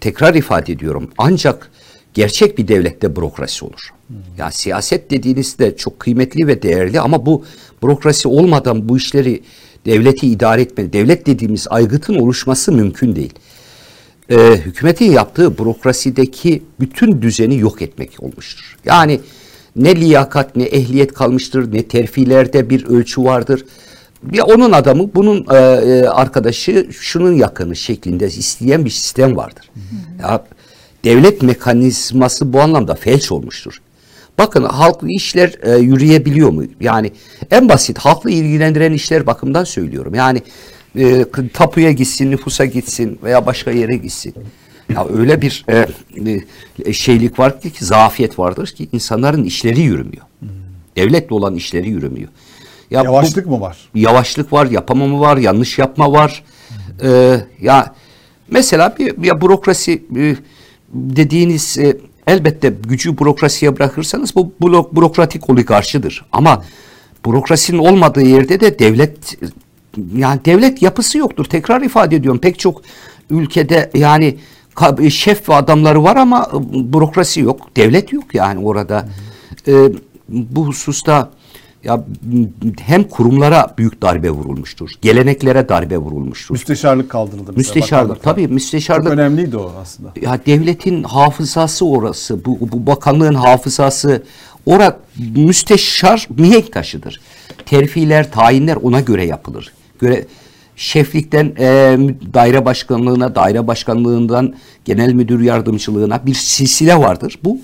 [0.00, 1.70] tekrar ifade ediyorum ancak
[2.14, 3.90] gerçek bir devlette bürokrasi olur.
[4.38, 7.44] Yani siyaset dediğiniz de çok kıymetli ve değerli ama bu
[7.82, 9.42] bürokrasi olmadan bu işleri
[9.86, 13.34] devleti idare etme, devlet dediğimiz aygıtın oluşması mümkün değil
[14.32, 18.76] e, hükümetin yaptığı bürokrasideki bütün düzeni yok etmek olmuştur.
[18.84, 19.20] Yani
[19.76, 23.64] ne liyakat ne ehliyet kalmıştır ne terfilerde bir ölçü vardır.
[24.32, 29.70] Ya onun adamı bunun e, e, arkadaşı şunun yakını şeklinde isteyen bir sistem vardır.
[30.22, 30.44] Ya
[31.04, 33.80] devlet mekanizması bu anlamda felç olmuştur.
[34.38, 36.64] Bakın halklı işler e, yürüyebiliyor mu?
[36.80, 37.12] Yani
[37.50, 40.14] en basit halkla ilgilendiren işler bakımından söylüyorum.
[40.14, 40.42] Yani
[40.98, 41.24] e,
[41.54, 44.34] tapuya gitsin, nüfusa gitsin veya başka yere gitsin.
[44.94, 45.86] Ya öyle bir e,
[46.84, 50.24] e, şeylik var ki, ki zafiyet vardır ki insanların işleri yürümüyor.
[50.96, 52.28] Devletle olan işleri yürümüyor.
[52.90, 53.78] Ya bu- Yavaşlık mı var?
[53.94, 56.44] yavaşlık var, yapamama var, yanlış yapma var.
[57.02, 57.94] Ee, ya
[58.50, 60.36] mesela bir ya bürokrasi e,
[60.94, 61.96] dediğiniz e,
[62.26, 66.24] elbette gücü bürokrasiye bırakırsanız bu blok bürokratik oligarşidir.
[66.32, 66.64] Ama
[67.26, 69.38] bürokrasinin olmadığı yerde de devlet
[70.16, 71.44] yani devlet yapısı yoktur.
[71.44, 72.40] Tekrar ifade ediyorum.
[72.40, 72.82] Pek çok
[73.30, 74.36] ülkede yani
[75.10, 77.76] şef ve adamları var ama e, bürokrasi yok.
[77.76, 79.08] Devlet yok yani orada.
[79.68, 79.88] Ee,
[80.28, 81.30] bu hususta
[81.84, 82.04] ya
[82.80, 84.90] hem kurumlara büyük darbe vurulmuştur.
[85.02, 86.54] Geleneklere darbe vurulmuştur.
[86.54, 87.52] Müsteşarlık kaldırıldı.
[87.56, 90.12] Müsteşarlık tabii Çok müsteşarlık önemliydi o aslında.
[90.22, 92.44] ya devletin hafızası orası.
[92.44, 94.22] Bu, bu bakanlığın hafızası
[94.66, 94.98] ora
[95.36, 97.20] müsteşar mihenk taşıdır.
[97.66, 99.72] Terfiler, tayinler ona göre yapılır.
[100.00, 100.26] Göre
[100.76, 101.96] şeflikten e,
[102.34, 104.54] daire başkanlığına, daire başkanlığından
[104.84, 107.38] genel müdür yardımcılığına bir silsile vardır.
[107.44, 107.58] Bu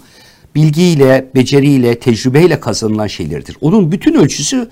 [0.55, 3.57] bilgiyle, beceriyle, tecrübeyle kazanılan şeylerdir.
[3.61, 4.68] Onun bütün ölçüsü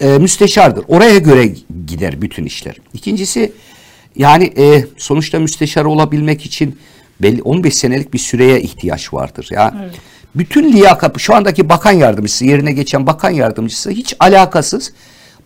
[0.00, 0.84] e, müsteşardır.
[0.88, 1.52] Oraya göre
[1.86, 2.76] gider bütün işler.
[2.94, 3.52] İkincisi
[4.16, 6.78] yani e, sonuçta müsteşar olabilmek için
[7.22, 9.48] belli 15 senelik bir süreye ihtiyaç vardır.
[9.50, 9.90] Ya
[10.34, 14.92] bütün liyakat şu andaki bakan yardımcısı yerine geçen bakan yardımcısı hiç alakasız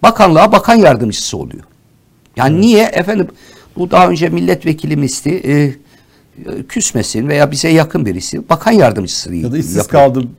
[0.02, 1.64] bakanlığa bakan yardımcısı oluyor.
[2.36, 3.28] Yani niye efendim
[3.76, 5.74] bu daha önce milletvekilimizdi e, e,
[6.68, 10.02] küsmesin veya bize yakın birisi bakan yardımcısı Ya da işsiz yapıyor.
[10.04, 10.30] kaldım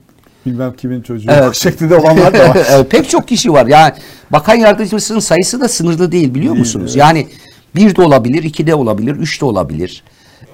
[0.46, 1.54] bilmem kimin çocuğu Evet.
[1.54, 2.88] şeklinde olanlar da var.
[2.90, 3.66] Pek çok kişi var.
[3.66, 3.92] Yani
[4.30, 6.90] bakan yardımcısının sayısı da sınırlı değil biliyor Değil, musunuz?
[6.90, 6.96] evet.
[6.96, 7.28] Yani
[7.76, 10.02] bir de olabilir, iki de olabilir, üç de olabilir.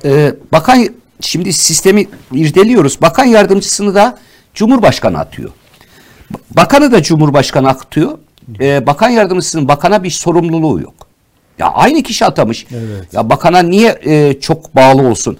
[0.04, 0.86] Ee, bakan
[1.20, 3.02] şimdi sistemi irdeliyoruz.
[3.02, 4.18] Bakan yardımcısını da
[4.54, 5.50] Cumhurbaşkanı atıyor.
[6.32, 8.18] Ba- Bakanı da Cumhurbaşkanı atıyor.
[8.60, 10.99] Ee, bakan yardımcısının bakana bir sorumluluğu yok.
[11.60, 12.66] Ya aynı kişi atamış.
[12.70, 13.14] Evet.
[13.14, 15.38] Ya bakana niye e, çok bağlı olsun?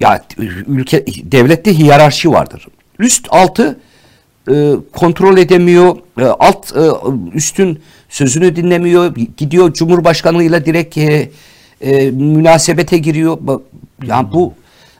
[0.00, 0.24] Ya
[0.66, 2.66] ülke devlette hiyerarşi vardır.
[2.98, 3.80] Üst altı
[4.50, 5.96] e, kontrol edemiyor.
[6.20, 6.80] E, alt e,
[7.34, 9.14] üstün sözünü dinlemiyor.
[9.36, 11.30] Gidiyor Cumhurbaşkanlığıyla direkt e,
[11.80, 13.38] e, münasebete giriyor.
[14.06, 14.54] Ya bu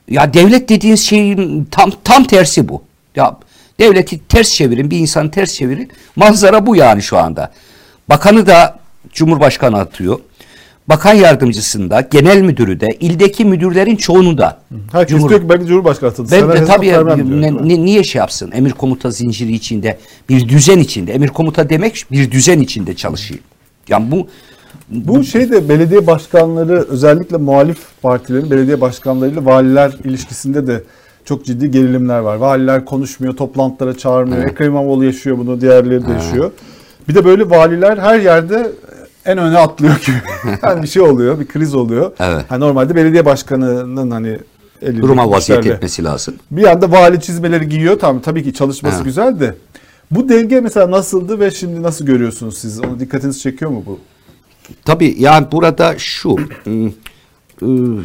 [0.09, 2.83] ya devlet dediğiniz şeyin tam tam tersi bu.
[3.17, 3.37] Ya
[3.81, 5.91] devleti ters çevirin, bir insanı ters çevirin.
[6.17, 7.53] Manzara bu yani şu anda.
[8.09, 8.79] Bakanı da
[9.13, 10.21] Cumhurbaşkanı atıyor.
[10.89, 14.59] Bakan yardımcısında, genel müdürü de, ildeki müdürlerin çoğunu da.
[14.93, 16.29] Herkes Cumhur- diyor ki belki Cumhurbaşkanı atadı.
[16.33, 18.51] ben hesap tabii diyor, ne- ni- niye şey yapsın?
[18.55, 21.13] Emir komuta zinciri içinde, bir düzen içinde.
[21.13, 23.43] Emir komuta demek bir düzen içinde çalışayım.
[23.89, 24.27] Yani bu
[24.89, 30.83] Bu şey de belediye başkanları özellikle muhalif partilerin belediye başkanlarıyla valiler ilişkisinde de
[31.25, 32.37] çok ciddi gerilimler var.
[32.37, 34.45] Valiler konuşmuyor, toplantılara çağırmıyor.
[34.45, 36.51] Ekrem İmamoğlu yaşıyor bunu, diğerleri de yaşıyor.
[37.09, 38.73] Bir de böyle valiler her yerde
[39.27, 40.13] en öne atlıyor ki.
[40.63, 42.13] yani bir şey oluyor, bir kriz oluyor.
[42.21, 42.45] Evet.
[42.49, 44.39] Ha, normalde belediye başkanının hani
[44.83, 46.35] elinde duruma vaziyet işlerle- etmesi lazım.
[46.51, 47.99] Bir anda vali çizmeleri giyiyor.
[47.99, 49.05] Tamam tabii ki çalışması Evet.
[49.05, 49.55] güzel de.
[50.11, 52.81] Bu denge mesela nasıldı ve şimdi nasıl görüyorsunuz siz?
[52.81, 53.99] Onu dikkatinizi çekiyor mu bu?
[54.85, 56.95] Tabii yani burada şu ım,
[57.63, 57.99] ıı,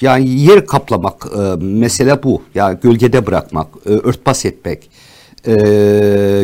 [0.00, 2.42] yani yer kaplamak e, mesele bu.
[2.54, 4.90] Yani gölgede bırakmak, örtbas etmek,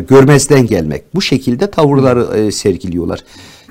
[0.08, 1.14] görmezden gelmek.
[1.14, 3.24] Bu şekilde tavırları sergiliyorlar.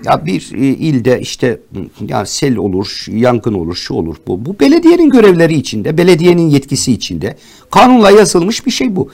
[0.05, 1.59] Ya bir e, ilde işte
[2.07, 4.45] yani sel olur, yangın olur, şu olur bu.
[4.45, 7.37] Bu belediyenin görevleri içinde, belediyenin yetkisi içinde.
[7.71, 9.09] Kanunla yazılmış bir şey bu.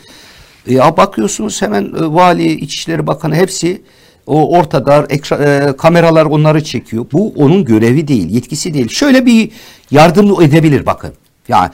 [0.67, 3.81] Ya bakıyorsunuz hemen e, vali, İçişleri Bakanı hepsi
[4.27, 7.05] o ortada ekra, e, kameralar onları çekiyor.
[7.13, 8.89] Bu onun görevi değil, yetkisi değil.
[8.89, 9.51] Şöyle bir
[9.91, 11.13] yardım edebilir bakın.
[11.47, 11.69] Yani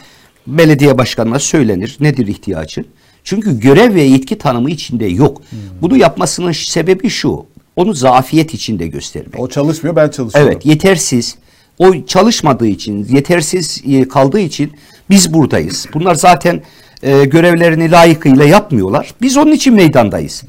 [0.48, 2.86] belediye başkanına söylenir nedir ihtiyacın?
[3.24, 5.42] Çünkü görev ve yetki tanımı içinde yok.
[5.82, 7.46] Bunu yapmasının sebebi şu.
[7.80, 9.40] Onu zafiyet içinde göstermek.
[9.40, 10.52] O çalışmıyor ben çalışıyorum.
[10.52, 11.36] Evet yetersiz.
[11.78, 14.72] O çalışmadığı için, yetersiz e, kaldığı için
[15.10, 15.86] biz buradayız.
[15.94, 16.62] Bunlar zaten
[17.04, 19.14] e, görevlerini layıkıyla yapmıyorlar.
[19.22, 20.44] Biz onun için meydandayız.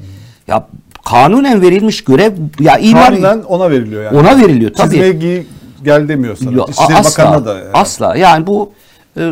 [0.47, 0.67] Ya
[1.05, 4.17] kanunen verilmiş görev ya imar Kanunen ona veriliyor yani.
[4.17, 4.89] ona veriliyor tabii.
[4.91, 5.41] Çizmeye giy,
[5.83, 6.55] gel demiyor sana.
[6.55, 7.57] Yok, İçişleri asla, da.
[7.57, 7.69] yani.
[7.73, 8.15] asla.
[8.15, 8.71] Yani bu
[9.17, 9.31] e,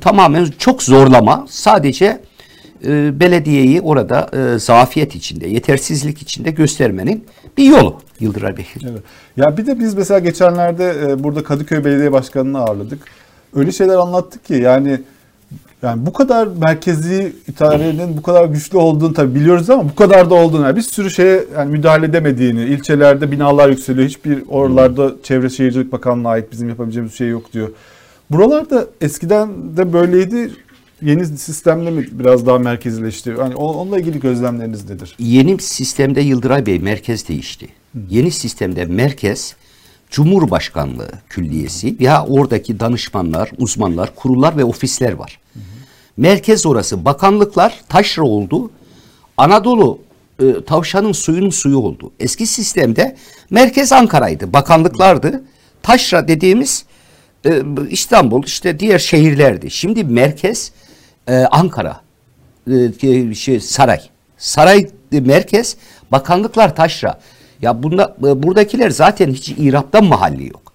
[0.00, 1.46] tamamen çok zorlama.
[1.50, 2.20] Sadece
[2.84, 7.24] e, belediyeyi orada e, zafiyet içinde, yetersizlik içinde göstermenin
[7.58, 8.66] bir yolu Yıldıray Bey.
[8.84, 9.02] Evet.
[9.36, 12.98] Ya bir de biz mesela geçenlerde e, burada Kadıköy Belediye Başkanı'nı ağırladık.
[13.54, 15.00] Öyle şeyler anlattık ki yani
[15.82, 20.34] yani bu kadar merkezi idarenin bu kadar güçlü olduğunu tabii biliyoruz ama bu kadar da
[20.34, 24.08] olduğunu yani bir sürü şeye yani müdahale edemediğini, ilçelerde binalar yükseliyor.
[24.08, 27.68] Hiçbir oralarda Çevre Şehircilik Bakanlığı'na ait bizim yapabileceğimiz şey yok diyor.
[28.30, 30.50] Buralarda eskiden de böyleydi.
[31.02, 33.32] Yeni sistemde mi biraz daha merkezileşti?
[33.32, 35.16] Hani onunla ilgili gözlemleriniz nedir?
[35.18, 37.68] Yeni sistemde Yıldıray Bey merkez değişti.
[38.10, 39.56] Yeni sistemde merkez
[40.10, 45.38] Cumhurbaşkanlığı Külliyesi ya oradaki danışmanlar, uzmanlar, kurullar ve ofisler var.
[46.16, 47.04] Merkez orası.
[47.04, 48.70] Bakanlıklar taşra oldu.
[49.36, 49.98] Anadolu
[50.42, 52.12] e, tavşanın suyunun suyu oldu.
[52.20, 53.16] Eski sistemde
[53.50, 54.52] merkez Ankara'ydı.
[54.52, 55.42] Bakanlıklardı.
[55.82, 56.84] Taşra dediğimiz
[57.46, 59.70] e, İstanbul işte diğer şehirlerdi.
[59.70, 60.72] Şimdi merkez
[61.30, 62.00] e, Ankara.
[63.02, 64.00] E, şey, saray.
[64.38, 65.76] Saray merkez,
[66.12, 67.20] bakanlıklar taşra.
[67.62, 70.72] Ya bunda e, buradakiler zaten hiç İrap'tan mahalli yok.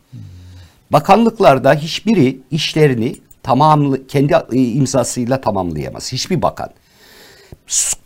[0.92, 6.14] Bakanlıklarda hiçbiri işlerini tamamlı kendi e, imzasıyla tamamlayamaz.
[6.14, 6.70] Hiçbir bakan.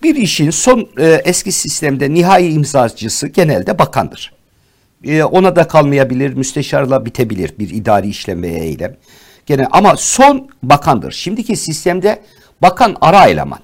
[0.03, 4.33] Bir işin son e, eski sistemde nihai imzacısı genelde bakandır.
[5.03, 8.95] E, ona da kalmayabilir, müsteşarla bitebilir bir idari işlem veya eylem.
[9.45, 11.11] Gene ama son bakandır.
[11.11, 12.21] Şimdiki sistemde
[12.61, 13.59] bakan ara eleman.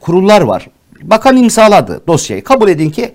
[0.00, 0.68] Kurullar var.
[1.02, 2.44] Bakan imzaladı dosyayı.
[2.44, 3.14] Kabul edin ki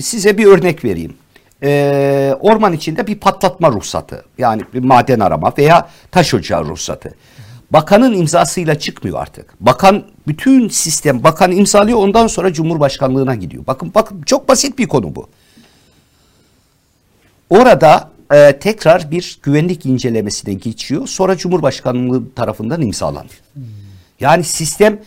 [0.00, 1.16] size bir örnek vereyim.
[1.62, 4.24] Ee, orman içinde bir patlatma ruhsatı.
[4.38, 7.14] Yani bir maden arama veya taş ocağı ruhsatı.
[7.70, 9.54] Bakanın imzasıyla çıkmıyor artık.
[9.60, 13.66] Bakan bütün sistem bakan imzalıyor ondan sonra Cumhurbaşkanlığına gidiyor.
[13.66, 15.28] Bakın bakın çok basit bir konu bu.
[17.50, 21.06] Orada e, tekrar bir güvenlik incelemesine geçiyor.
[21.06, 23.40] Sonra Cumhurbaşkanlığı tarafından imzalanıyor.
[24.20, 24.98] Yani sistem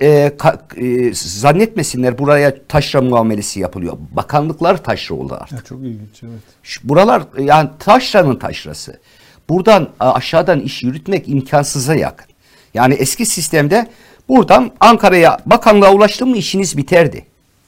[0.00, 0.06] e,
[0.38, 3.96] ka- e, zannetmesinler buraya taşra muamelesi yapılıyor.
[4.10, 5.58] Bakanlıklar taşra oldu artık.
[5.58, 6.40] Ya çok ilginç evet.
[6.62, 9.00] Şu- Buralar yani taşranın taşrası.
[9.48, 12.26] Buradan aşağıdan iş yürütmek imkansıza yakın.
[12.74, 13.86] Yani eski sistemde
[14.28, 17.26] buradan Ankara'ya bakanlığa ulaştın mı işiniz biterdi.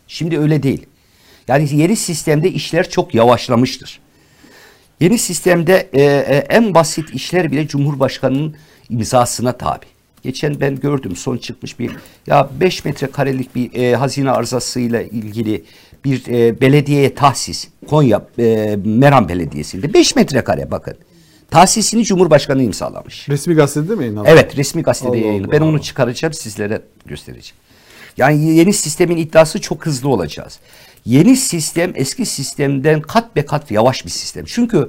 [0.08, 0.86] Şimdi öyle değil.
[1.48, 4.00] Yani yeni sistemde işler çok yavaşlamıştır.
[5.00, 8.56] Yeni sistemde e, e, en basit işler bile Cumhurbaşkanı'nın
[8.90, 9.86] imzasına tabi.
[10.26, 11.90] Geçen ben gördüm son çıkmış bir
[12.26, 15.64] ya 5 metrekarelik bir e, hazine arızasıyla ilgili
[16.04, 20.94] bir e, belediyeye tahsis Konya e, Meram Belediyesi'nde 5 metrekare bakın.
[21.50, 23.28] Tahsisini Cumhurbaşkanı imzalamış.
[23.28, 24.28] Resmi gazetede mi yayınlandı?
[24.32, 25.32] Evet resmi gazetede Allah.
[25.32, 25.52] Allah.
[25.52, 27.56] Ben onu çıkaracağım sizlere göstereceğim.
[28.16, 30.58] Yani yeni sistemin iddiası çok hızlı olacağız.
[31.04, 34.44] Yeni sistem eski sistemden kat be kat yavaş bir sistem.
[34.46, 34.88] Çünkü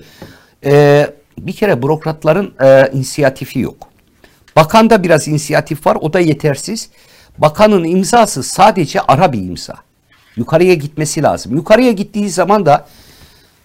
[0.65, 1.07] e,
[1.39, 3.87] bir kere bürokratların e, inisiyatifi yok.
[4.57, 6.89] Bakanda biraz inisiyatif var o da yetersiz.
[7.37, 9.73] Bakanın imzası sadece ara bir imza.
[10.35, 11.55] Yukarıya gitmesi lazım.
[11.55, 12.87] Yukarıya gittiği zaman da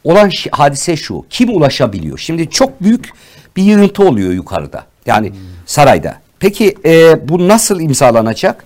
[0.05, 1.25] olan hadise şu.
[1.31, 2.19] Kim ulaşabiliyor?
[2.19, 3.11] Şimdi çok büyük
[3.57, 4.87] bir yığıntı oluyor yukarıda.
[5.07, 5.33] Yani
[5.67, 6.15] sarayda.
[6.39, 8.65] Peki e, bu nasıl imzalanacak?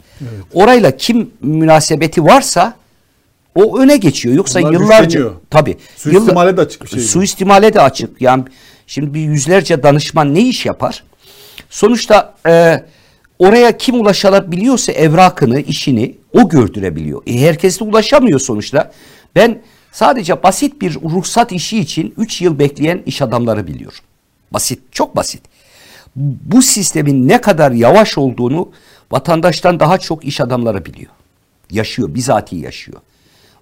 [0.55, 2.75] Orayla kim münasebeti varsa
[3.55, 4.35] o öne geçiyor.
[4.35, 7.01] Yoksa Onlar yıllarca tabii Suistimale yılla- de açık bir şey.
[7.01, 8.23] Suistimale de açık.
[8.23, 8.45] Yani
[8.87, 11.05] şimdi bir yüzlerce danışman ne iş yapar?
[11.71, 12.85] Sonuçta e,
[13.39, 17.23] oraya kim ulaşabiliyorsa evrakını, işini o gördürebiliyor.
[17.27, 18.93] E, herkes de ulaşamıyor sonuçta.
[19.35, 19.63] Ben
[19.93, 23.99] sadece basit bir ruhsat işi için 3 yıl bekleyen iş adamları biliyorum.
[24.53, 25.43] Basit, çok basit.
[26.17, 28.69] Bu sistemin ne kadar yavaş olduğunu
[29.11, 31.11] vatandaştan daha çok iş adamları biliyor.
[31.71, 33.01] Yaşıyor, bizatihi yaşıyor.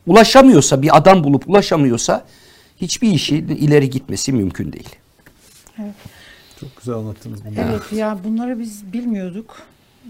[0.06, 2.24] Ulaşamıyorsa, bir adam bulup ulaşamıyorsa
[2.80, 4.96] hiçbir işi ileri gitmesi mümkün değil.
[6.60, 7.54] Çok güzel anlattınız bunu.
[7.58, 9.56] Evet ya bunları biz bilmiyorduk.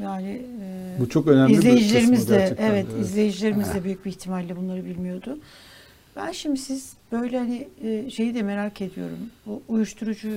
[0.03, 3.07] Yani e, Bu çok önemli bir izleyicilerimiz kısmı de evet, evet.
[3.07, 5.39] izleyicilerimiz de büyük bir ihtimalle bunları bilmiyordu.
[6.17, 9.19] Ben şimdi siz böyle hani e, şeyi de merak ediyorum.
[9.47, 10.29] Bu uyuşturucu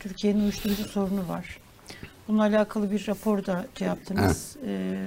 [0.00, 1.58] Türkiye'nin uyuşturucu sorunu var.
[2.28, 4.56] Bununla alakalı bir rapor da şey yaptınız.
[4.66, 5.04] E,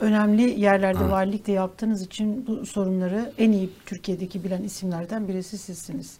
[0.00, 6.18] önemli yerlerde valilik de yaptığınız için bu sorunları en iyi Türkiye'deki bilen isimlerden birisi sizsiniz.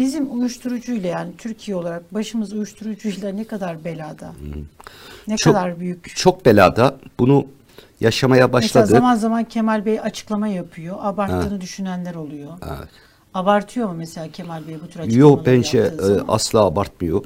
[0.00, 4.32] Bizim uyuşturucuyla yani Türkiye olarak başımız uyuşturucuyla ne kadar belada?
[5.28, 6.16] Ne Çok- kadar büyük?
[6.16, 7.46] Çok belada bunu
[8.00, 8.86] yaşamaya Mesela başladı.
[8.86, 10.96] zaman zaman Kemal Bey açıklama yapıyor.
[11.00, 12.50] Abarttığını düşünenler oluyor.
[13.34, 17.24] Abartıyor mu mesela Kemal Bey bu tür açıklamaları Yok bence e, asla abartmıyor.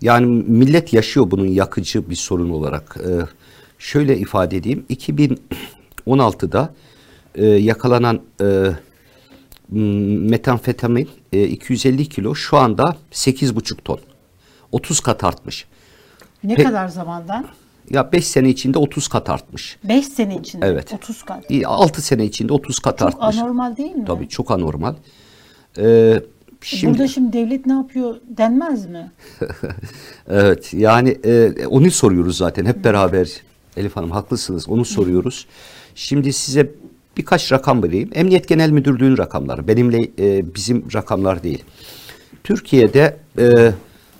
[0.00, 2.96] Yani millet yaşıyor bunun yakıcı bir sorun olarak.
[2.96, 3.10] E,
[3.78, 4.86] şöyle ifade edeyim.
[4.90, 6.74] 2016'da
[7.34, 8.70] e, yakalanan e,
[9.70, 9.80] m,
[10.30, 13.98] metamfetamin e, 250 kilo şu anda 8,5 ton.
[14.72, 15.66] 30 kat artmış.
[16.44, 17.46] Ne Pe- kadar zamandan?
[17.90, 19.78] Ya 5 sene içinde 30 kat artmış.
[19.84, 20.92] 5 sene içinde Evet.
[20.92, 21.44] 30 kat.
[21.64, 23.36] 6 sene içinde 30 kat Çok artmış.
[23.38, 24.04] anormal değil mi?
[24.04, 24.94] Tabii çok anormal.
[25.78, 26.22] Ee,
[26.62, 29.12] şimdi Burada şimdi devlet ne yapıyor denmez mi?
[30.28, 33.28] evet yani e, onu soruyoruz zaten hep beraber
[33.76, 35.46] Elif Hanım haklısınız onu soruyoruz.
[35.94, 36.70] Şimdi size
[37.16, 38.10] birkaç rakam vereyim.
[38.14, 41.64] Emniyet Genel Müdürlüğü'nün rakamları benimle e, bizim rakamlar değil.
[42.44, 43.72] Türkiye'de e,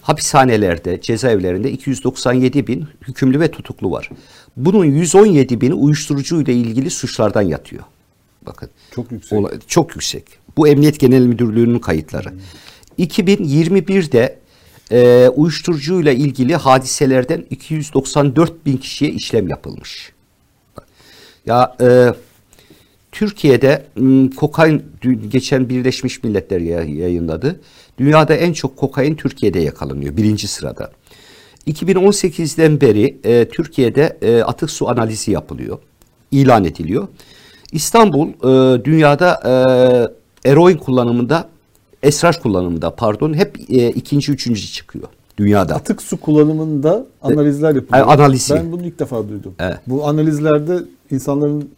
[0.02, 4.10] hapishanelerde, cezaevlerinde 297 bin hükümlü ve tutuklu var.
[4.56, 7.82] Bunun 117 bini uyuşturucu ile ilgili suçlardan yatıyor.
[8.46, 8.70] Bakın.
[8.94, 9.38] Çok yüksek.
[9.38, 10.24] Ola- çok yüksek.
[10.56, 12.32] Bu Emniyet Genel Müdürlüğü'nün kayıtları.
[12.98, 14.38] 2021'de
[14.92, 20.12] e, uyuşturucuyla ilgili hadiselerden 294 bin kişiye işlem yapılmış.
[21.46, 22.14] Ya e,
[23.12, 24.82] Türkiye'de m, kokain
[25.28, 27.60] geçen Birleşmiş Milletler ya- yayınladı.
[27.98, 30.90] Dünyada en çok kokain Türkiye'de yakalanıyor birinci sırada.
[31.66, 35.78] 2018'den beri e, Türkiye'de e, atık su analizi yapılıyor,
[36.30, 37.08] ilan ediliyor.
[37.72, 39.40] İstanbul e, dünyada
[40.44, 41.48] e, eroin kullanımında,
[42.02, 45.08] esrar kullanımında pardon hep e, ikinci, üçüncü çıkıyor
[45.38, 45.74] dünyada.
[45.74, 48.06] Atık su kullanımında analizler yapılıyor.
[48.06, 48.54] E, analizi.
[48.54, 49.54] Ben bunu ilk defa duydum.
[49.58, 49.78] Evet.
[49.86, 50.78] Bu analizlerde
[51.10, 51.70] insanların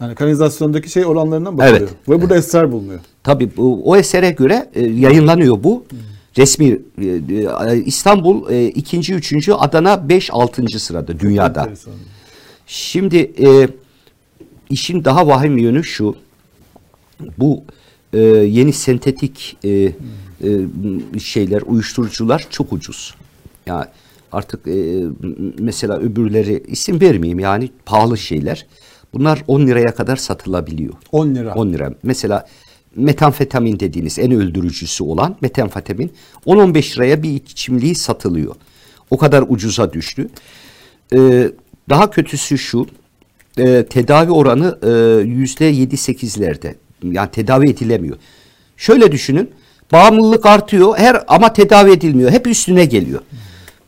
[0.00, 1.78] yani kanalizasyondaki şey oranlarına bakılıyor.
[1.78, 2.08] Evet.
[2.08, 3.00] Ve burada esrar bulunuyor.
[3.22, 5.84] Tabii bu, o esere göre e, yayınlanıyor bu.
[6.38, 11.68] Resmi e, e, İstanbul e, ikinci, üçüncü, Adana beş, altıncı sırada dünyada.
[12.66, 13.68] Şimdi e,
[14.70, 16.16] işin daha vahim yönü şu.
[17.38, 17.64] Bu
[18.12, 19.92] e, yeni sentetik e, e,
[21.18, 23.14] şeyler, uyuşturucular çok ucuz.
[23.66, 23.92] Ya
[24.32, 25.04] artık e,
[25.58, 28.66] mesela öbürleri isim vermeyeyim yani pahalı şeyler.
[29.14, 30.94] Bunlar 10 liraya kadar satılabiliyor.
[31.12, 31.54] 10 lira.
[31.54, 31.94] 10 lira.
[32.02, 32.46] Mesela
[32.96, 36.12] metamfetamin dediğiniz en öldürücüsü olan metamfetamin
[36.46, 38.54] 10-15 liraya bir içimliği satılıyor.
[39.10, 40.28] O kadar ucuza düştü.
[41.14, 41.50] Ee,
[41.88, 42.86] daha kötüsü şu,
[43.58, 46.74] e, tedavi oranı e, yüzde yedi sekizlerde.
[47.02, 48.16] Yani tedavi edilemiyor.
[48.76, 49.50] Şöyle düşünün,
[49.92, 52.30] bağımlılık artıyor her ama tedavi edilmiyor.
[52.30, 53.20] Hep üstüne geliyor.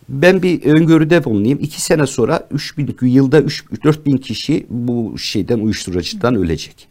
[0.08, 1.58] Ben bir öngörüde bulunayım.
[1.62, 6.88] İki sene sonra 3 bin, yılda 3, 4 bin kişi bu şeyden uyuşturucudan ölecek.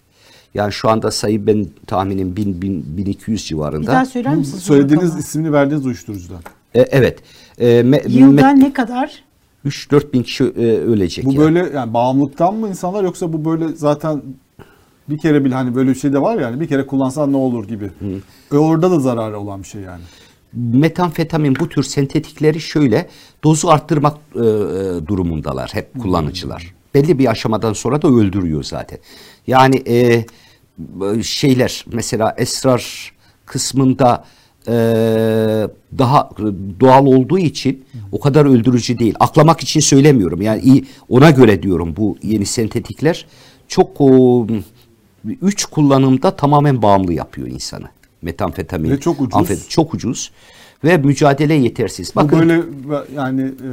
[0.54, 3.92] Yani şu anda sayı ben tahminim 1000, 1000 1200 Bir civarında.
[3.92, 4.64] daha söyler misiniz?
[4.64, 6.40] Söylediğiniz ismini verdiğiniz uyuşturucudan.
[6.76, 7.20] E, evet.
[7.60, 9.24] E, me, Yılda me- ne kadar?
[9.66, 11.26] 3-4 bin kişi e, ölecek.
[11.26, 11.40] Bu yani.
[11.40, 14.22] böyle yani bağımlılıktan mı insanlar yoksa bu böyle zaten
[15.10, 17.68] bir kere bile hani böyle bir şey de var yani bir kere kullansan ne olur
[17.68, 17.90] gibi.
[18.52, 20.02] E orada da zararı olan bir şey yani.
[20.54, 23.10] Metamfetamin bu tür sentetikleri şöyle
[23.44, 24.44] dozu arttırmak e, e,
[25.08, 26.74] durumundalar hep kullanıcılar.
[26.94, 29.00] Belli bir aşamadan sonra da öldürüyor zaten.
[29.48, 30.26] Yani e,
[31.24, 33.14] şeyler mesela esrar
[33.46, 34.26] kısmında
[34.68, 34.74] e,
[35.98, 36.30] daha
[36.80, 39.16] doğal olduğu için o kadar öldürücü değil.
[39.20, 40.42] Aklamak için söylemiyorum.
[40.42, 43.26] Yani iyi ona göre diyorum bu yeni sentetikler
[43.68, 44.48] çok o,
[45.42, 47.88] üç kullanımda tamamen bağımlı yapıyor insanı.
[48.22, 48.90] Metamfetamin.
[48.90, 49.42] Ve çok ucuz.
[49.42, 50.32] amfet- çok ucuz.
[50.84, 52.16] Ve mücadele yetersiz.
[52.16, 52.64] Bakın Bu böyle
[53.16, 53.72] yani e,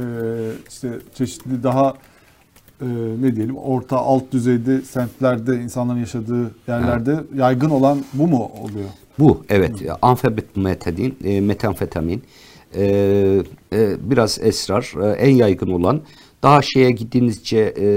[0.69, 1.93] işte çeşitli daha
[2.81, 2.85] e,
[3.21, 8.89] ne diyelim orta alt düzeyde semtlerde insanların yaşadığı yerlerde yaygın olan bu mu oluyor?
[9.19, 9.71] Bu evet
[10.01, 12.23] amfetamin, e, metamfetamin,
[12.75, 12.83] e,
[13.73, 16.01] e, biraz esrar, e, en yaygın olan
[16.43, 17.87] daha şeye gittiğinizce e,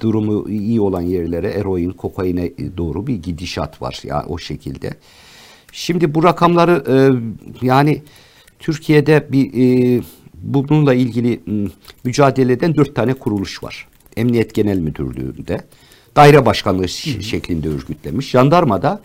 [0.00, 4.90] durumu iyi olan yerlere eroin, kokaine doğru bir gidişat var ya o şekilde.
[5.76, 6.96] Şimdi bu rakamları e,
[7.66, 8.02] yani
[8.58, 9.46] Türkiye'de bir
[9.98, 10.02] e,
[10.42, 11.40] bununla ilgili
[12.04, 13.88] mücadele eden dört tane kuruluş var.
[14.16, 15.60] Emniyet Genel Müdürlüğü'nde
[16.16, 18.30] daire başkanlığı ş- şeklinde örgütlemiş.
[18.30, 19.00] Jandarmada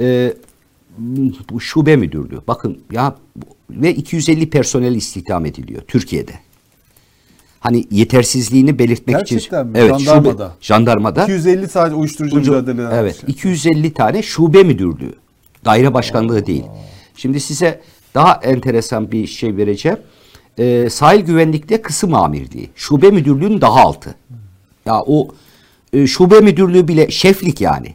[0.00, 0.32] e,
[1.50, 2.40] bu şube müdürlüğü.
[2.48, 3.16] Bakın ya
[3.70, 6.32] ve 250 personel istihdam ediliyor Türkiye'de.
[7.60, 9.34] Hani yetersizliğini belirtmek için.
[9.36, 9.72] Gerçekten mi?
[9.78, 10.46] Evet, Jandarmada.
[10.48, 11.24] Şube, jandarmada.
[11.24, 13.20] 250 sadece uyuşturucu Ucu- mücadele Evet.
[13.20, 13.30] şey.
[13.30, 15.14] 250 tane şube müdürlüğü.
[15.64, 16.64] Daire başkanlığı değil.
[17.16, 17.80] Şimdi size
[18.14, 19.98] daha enteresan bir şey vereceğim.
[20.58, 22.70] Ee, sahil güvenlikte kısım amirliği.
[22.76, 24.14] Şube müdürlüğünün daha altı.
[24.86, 25.28] Ya o
[25.92, 27.94] e, şube müdürlüğü bile şeflik yani.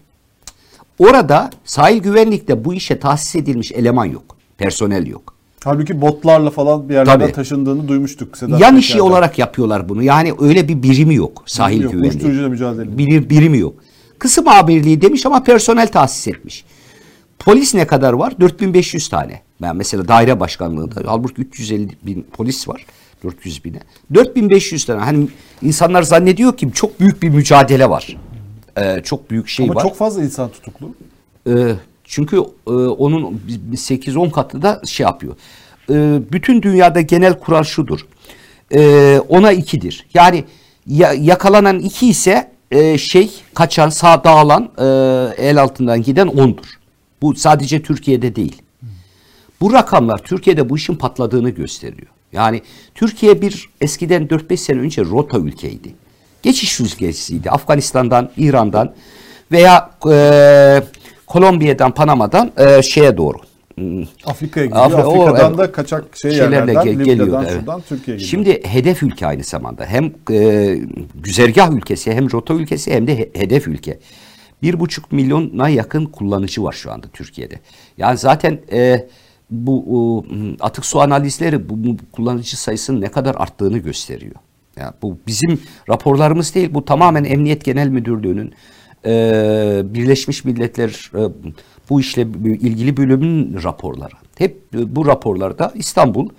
[0.99, 4.23] Orada sahil güvenlikte bu işe tahsis edilmiş eleman yok.
[4.57, 5.33] Personel yok.
[5.63, 7.31] Halbuki botlarla falan bir yerlerden Tabii.
[7.31, 8.37] taşındığını duymuştuk.
[8.37, 9.09] Sedat Yan işi Peker'den.
[9.11, 10.03] olarak yapıyorlar bunu.
[10.03, 12.11] Yani öyle bir birimi yok sahil Yok, güvenliği.
[12.11, 12.97] uyuşturucuyla mücadele.
[12.97, 13.73] Bir, birimi yok.
[14.19, 16.65] Kısım amirliği demiş ama personel tahsis etmiş.
[17.49, 18.33] Polis ne kadar var?
[18.39, 19.41] 4500 tane.
[19.61, 22.85] Ben mesela daire başkanlığında halbuki 350 bin polis var.
[23.23, 23.79] 400 bine.
[24.13, 24.99] 4500 tane.
[25.01, 25.27] Hani
[25.61, 28.17] insanlar zannediyor ki çok büyük bir mücadele var.
[28.77, 29.81] Ee, çok büyük şey Ama var.
[29.81, 30.95] çok fazla insan tutuklu.
[31.47, 31.51] Ee,
[32.03, 32.37] çünkü
[32.67, 33.41] e, onun
[33.73, 35.35] 8-10 katı da şey yapıyor.
[35.89, 37.99] Ee, bütün dünyada genel kural şudur.
[38.75, 40.05] Ee, ona ikidir.
[40.13, 40.43] Yani
[40.87, 44.83] ya- yakalanan iki ise e, şey kaçan sağ dağılan e,
[45.47, 46.65] el altından giden ondur.
[47.21, 48.61] Bu sadece Türkiye'de değil.
[49.61, 52.07] Bu rakamlar Türkiye'de bu işin patladığını gösteriyor.
[52.33, 52.61] Yani
[52.95, 55.95] Türkiye bir eskiden 4-5 sene önce rota ülkeydi.
[56.43, 57.51] Geçiş ülkesiydi.
[57.51, 58.93] Afganistan'dan, İran'dan
[59.51, 60.83] veya e,
[61.27, 63.37] Kolombiya'dan, Panama'dan e, şeye doğru.
[63.75, 64.85] Hmm, Afrika'ya gidiyor.
[64.85, 65.57] Afri- o, Afrika'dan evet.
[65.57, 67.53] da kaçak şey yerlerden, ge- Libya'dan, geliyordu, evet.
[67.59, 68.29] şuradan Türkiye'ye gidiyor.
[68.29, 69.85] Şimdi hedef ülke aynı zamanda.
[69.85, 70.77] Hem e,
[71.15, 73.99] güzergah ülkesi hem rota ülkesi hem de he- hedef ülke.
[74.61, 77.59] Bir buçuk milyona yakın kullanıcı var şu anda Türkiye'de.
[77.97, 79.07] Yani zaten e,
[79.49, 84.35] bu m, atık su analizleri bu, bu kullanıcı sayısının ne kadar arttığını gösteriyor.
[84.77, 86.73] Yani bu bizim raporlarımız değil.
[86.73, 88.53] Bu tamamen Emniyet Genel Müdürlüğü'nün
[89.05, 91.21] e, Birleşmiş Milletler e,
[91.89, 94.13] bu işle ilgili bölümün raporları.
[94.37, 96.29] Hep e, bu raporlarda İstanbul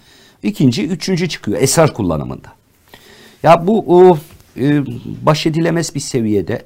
[0.42, 2.48] ikinci, üçüncü çıkıyor esrar kullanımında.
[3.42, 4.18] Ya bu o,
[4.56, 4.82] e,
[5.26, 6.62] baş edilemez bir seviyede.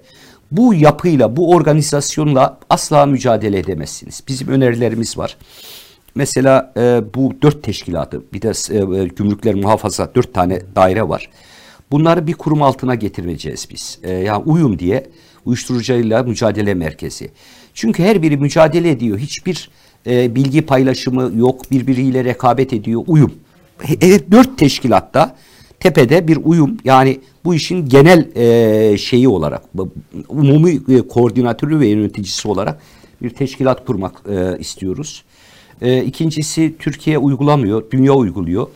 [0.57, 4.23] Bu yapıyla, bu organizasyonla asla mücadele edemezsiniz.
[4.29, 5.37] Bizim önerilerimiz var.
[6.15, 11.31] Mesela e, bu dört teşkilatı, bir de e, gümrükler muhafaza dört tane daire var.
[11.91, 13.99] Bunları bir kurum altına getireceğiz biz.
[14.03, 15.07] E, yani uyum diye
[15.45, 17.31] uyuşturucuyla mücadele merkezi.
[17.75, 19.19] Çünkü her biri mücadele ediyor.
[19.19, 19.71] Hiçbir
[20.07, 21.71] e, bilgi paylaşımı yok.
[21.71, 23.03] Birbiriyle rekabet ediyor.
[23.07, 23.35] Uyum.
[23.79, 25.37] He- he- dört teşkilatta
[25.85, 29.63] tepede bir uyum yani bu işin genel e, şeyi olarak
[30.29, 32.81] umumi e, koordinatörü ve yöneticisi olarak
[33.23, 35.25] bir teşkilat kurmak e, istiyoruz.
[35.83, 38.67] E, ikincisi Türkiye uygulamıyor, dünya uyguluyor.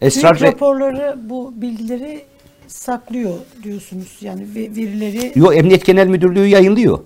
[0.00, 2.22] Esrar ve raporları bu bilgileri
[2.66, 4.16] saklıyor diyorsunuz.
[4.20, 6.98] Yani ve- verileri Yo Emniyet Genel Müdürlüğü yayınlıyor.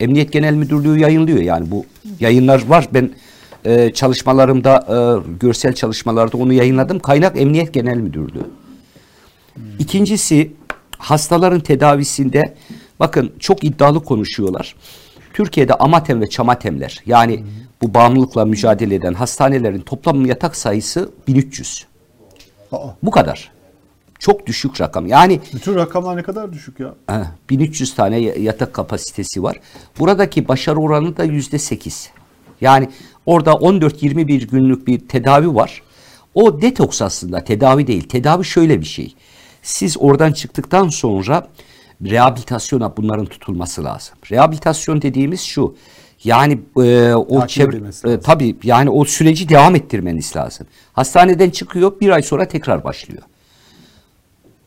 [0.00, 1.84] Emniyet Genel Müdürlüğü yayınlıyor yani bu
[2.20, 2.88] yayınlar var.
[2.94, 3.10] Ben
[3.66, 4.96] e, çalışmalarımda e,
[5.40, 6.98] görsel çalışmalarda onu yayınladım.
[6.98, 8.46] Kaynak Emniyet Genel Müdürlüğü.
[9.78, 10.52] İkincisi
[10.98, 12.54] hastaların tedavisinde
[13.00, 14.74] bakın çok iddialı konuşuyorlar.
[15.34, 17.44] Türkiye'de amatem ve çamatemler yani
[17.82, 21.86] bu bağımlılıkla mücadele eden hastanelerin toplam yatak sayısı 1300.
[22.72, 23.52] Aa, Bu kadar.
[24.18, 25.06] Çok düşük rakam.
[25.06, 26.94] Yani bütün rakamlar ne kadar düşük ya.
[27.06, 29.60] Ha, 1300 tane ya- yatak kapasitesi var.
[29.98, 32.10] Buradaki başarı oranı da yüzde 8.
[32.60, 32.88] Yani
[33.26, 35.82] orada 14-21 günlük bir tedavi var.
[36.34, 38.08] O detoks aslında tedavi değil.
[38.08, 39.14] Tedavi şöyle bir şey.
[39.62, 41.48] Siz oradan çıktıktan sonra
[42.04, 44.14] rehabilitasyona bunların tutulması lazım.
[44.30, 45.76] Rehabilitasyon dediğimiz şu.
[46.24, 50.66] Yani e, o çevre, e, tabii yani o süreci devam ettirmeniz lazım.
[50.92, 53.22] Hastaneden çıkıyor bir ay sonra tekrar başlıyor.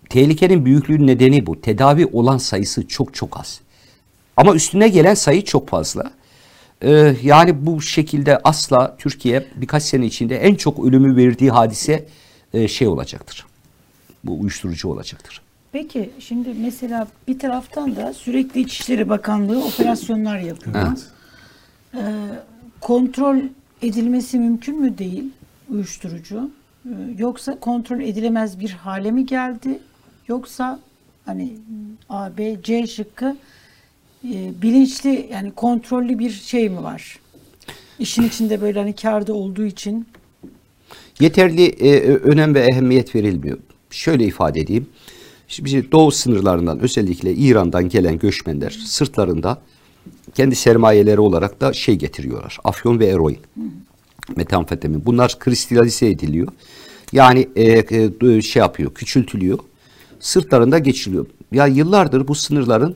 [0.09, 1.61] Tehlikenin büyüklüğünün nedeni bu.
[1.61, 3.61] Tedavi olan sayısı çok çok az.
[4.37, 6.11] Ama üstüne gelen sayı çok fazla.
[6.81, 12.05] Ee, yani bu şekilde asla Türkiye birkaç sene içinde en çok ölümü verdiği hadise
[12.53, 13.45] e, şey olacaktır.
[14.23, 15.41] Bu uyuşturucu olacaktır.
[15.71, 20.75] Peki şimdi mesela bir taraftan da sürekli İçişleri Bakanlığı operasyonlar yapıyor.
[20.87, 21.05] Evet.
[21.93, 21.99] Ee,
[22.81, 23.37] kontrol
[23.81, 25.23] edilmesi mümkün mü değil
[25.69, 26.51] uyuşturucu?
[26.85, 29.79] Ee, yoksa kontrol edilemez bir hale mi geldi?
[30.27, 30.79] Yoksa
[31.25, 31.53] hani
[32.09, 33.35] A, B, C şıkkı
[34.23, 37.19] e, bilinçli yani kontrollü bir şey mi var?
[37.99, 40.07] İşin içinde böyle hani kârda olduğu için
[41.19, 43.57] yeterli e, önem ve ehemmiyet verilmiyor.
[43.89, 44.87] Şöyle ifade edeyim.
[45.47, 49.61] Şimdi doğu sınırlarından özellikle İran'dan gelen göçmenler sırtlarında
[50.35, 52.57] kendi sermayeleri olarak da şey getiriyorlar.
[52.63, 53.39] Afyon ve eroin.
[54.35, 55.05] Metamfetamin.
[55.05, 56.47] Bunlar kristalize ediliyor.
[57.11, 57.85] Yani e,
[58.21, 59.59] e, şey yapıyor, küçültülüyor.
[60.19, 61.25] Sırtlarında geçiliyor.
[61.51, 62.95] Ya yıllardır bu sınırların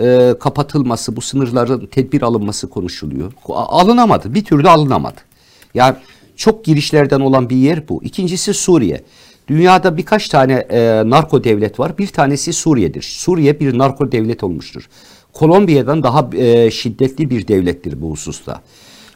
[0.00, 3.32] e, kapatılması, bu sınırların tedbir alınması konuşuluyor.
[3.48, 4.34] Alınamadı.
[4.34, 5.20] Bir türlü alınamadı.
[5.74, 5.96] Yani
[6.36, 8.02] çok girişlerden olan bir yer bu.
[8.04, 9.04] İkincisi Suriye.
[9.48, 11.98] Dünyada birkaç tane e, narko devlet var.
[11.98, 13.02] Bir tanesi Suriye'dir.
[13.02, 14.88] Suriye bir narko devlet olmuştur.
[15.32, 18.60] Kolombiya'dan daha e, şiddetli bir devlettir bu hususta.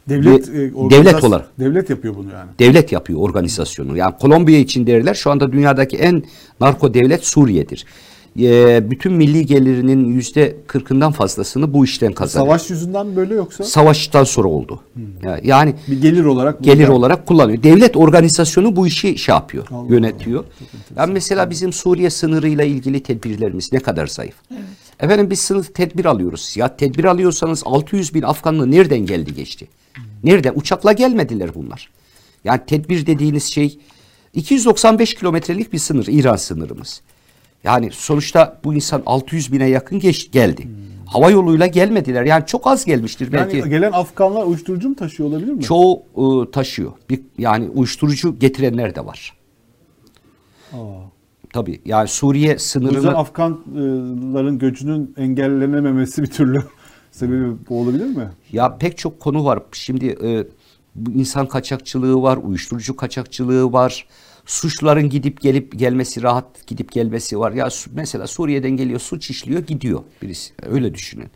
[0.08, 2.50] Devlet, Ve- e, devlet olarak Devlet yapıyor bunu yani.
[2.58, 3.96] devlet yapıyor organizasyonu.
[3.96, 6.22] Yani Kolombiya için derler şu anda dünyadaki en
[6.60, 7.84] narko devlet Suriye'dir.
[8.40, 12.46] Ee, bütün milli gelirinin yüzde kırkından fazlasını bu işten kazanıyor.
[12.48, 14.80] Savaş yüzünden böyle yoksa Savaştan sonra oldu.
[15.22, 17.62] Ya- Yani bir gelir olarak gelir burada- olarak kullanıyor.
[17.62, 20.44] Devlet organizasyonu bu işi şey yapıyor, Allah yönetiyor.
[20.96, 24.34] Yani mesela bizim Suriye sınırıyla ilgili tedbirlerimiz ne kadar zayıf.
[25.00, 26.52] Efendim biz sınır tedbir alıyoruz.
[26.56, 29.68] Ya tedbir alıyorsanız 600 bin Afganlı nereden geldi geçti?
[30.24, 30.52] Nereden?
[30.56, 31.90] Uçakla gelmediler bunlar.
[32.44, 33.78] Yani tedbir dediğiniz şey
[34.34, 37.00] 295 kilometrelik bir sınır İran sınırımız.
[37.66, 40.68] Yani sonuçta bu insan 600 bine yakın geç, geldi.
[41.06, 42.24] Hava yoluyla gelmediler.
[42.24, 43.56] Yani çok az gelmiştir belki.
[43.56, 45.62] Yani gelen Afganlar uyuşturucu mu taşıyor olabilir mi?
[45.62, 46.92] Çoğu ıı, taşıyor.
[47.10, 49.36] Bir, yani uyuşturucu getirenler de var.
[50.72, 50.76] Aa.
[51.52, 56.62] Tabii yani Suriye O yüzden sınırını Afganların göçünün engellenememesi bir türlü
[57.10, 58.28] sebebi bu olabilir mi?
[58.52, 59.62] ya pek çok konu var.
[59.72, 60.44] Şimdi e,
[61.14, 64.06] insan kaçakçılığı var, uyuşturucu kaçakçılığı var.
[64.46, 67.52] Suçların gidip gelip gelmesi, rahat gidip gelmesi var.
[67.52, 70.52] Ya mesela Suriye'den geliyor, suç işliyor, gidiyor birisi.
[70.62, 71.28] Öyle düşünün.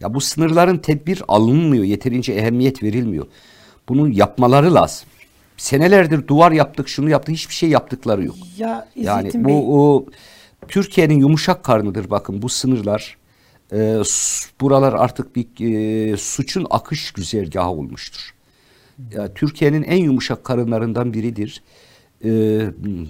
[0.00, 3.26] Ya bu sınırların tedbir alınmıyor, yeterince ehemmiyet verilmiyor.
[3.88, 5.08] Bunu yapmaları lazım.
[5.56, 8.36] Senelerdir duvar yaptık, şunu yaptık, hiçbir şey yaptıkları yok.
[8.58, 10.06] ya Yani İzzettin Bey, bu o,
[10.68, 13.16] Türkiye'nin yumuşak karnıdır bakın bu sınırlar.
[13.72, 14.02] E,
[14.60, 18.34] buralar artık bir e, suçun akış güzergahı olmuştur.
[19.12, 21.62] Ya, Türkiye'nin en yumuşak karınlarından biridir.
[22.24, 22.30] E,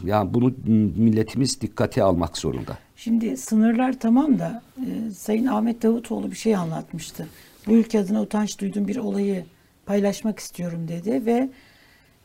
[0.04, 0.52] yani bunu
[0.96, 2.78] milletimiz dikkate almak zorunda.
[2.96, 7.26] Şimdi sınırlar tamam da e, Sayın Ahmet Davutoğlu bir şey anlatmıştı.
[7.66, 9.44] Bu ülke adına utanç duyduğum bir olayı
[9.86, 11.50] paylaşmak istiyorum dedi ve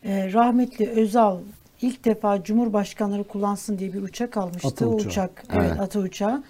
[0.04, 1.38] e, rahmetli Özal
[1.82, 4.68] ilk defa Cumhurbaşkanları kullansın diye bir uçak almıştı.
[4.68, 5.80] Ata o uçak, evet, Evet.
[5.80, 6.44] ata uçağı.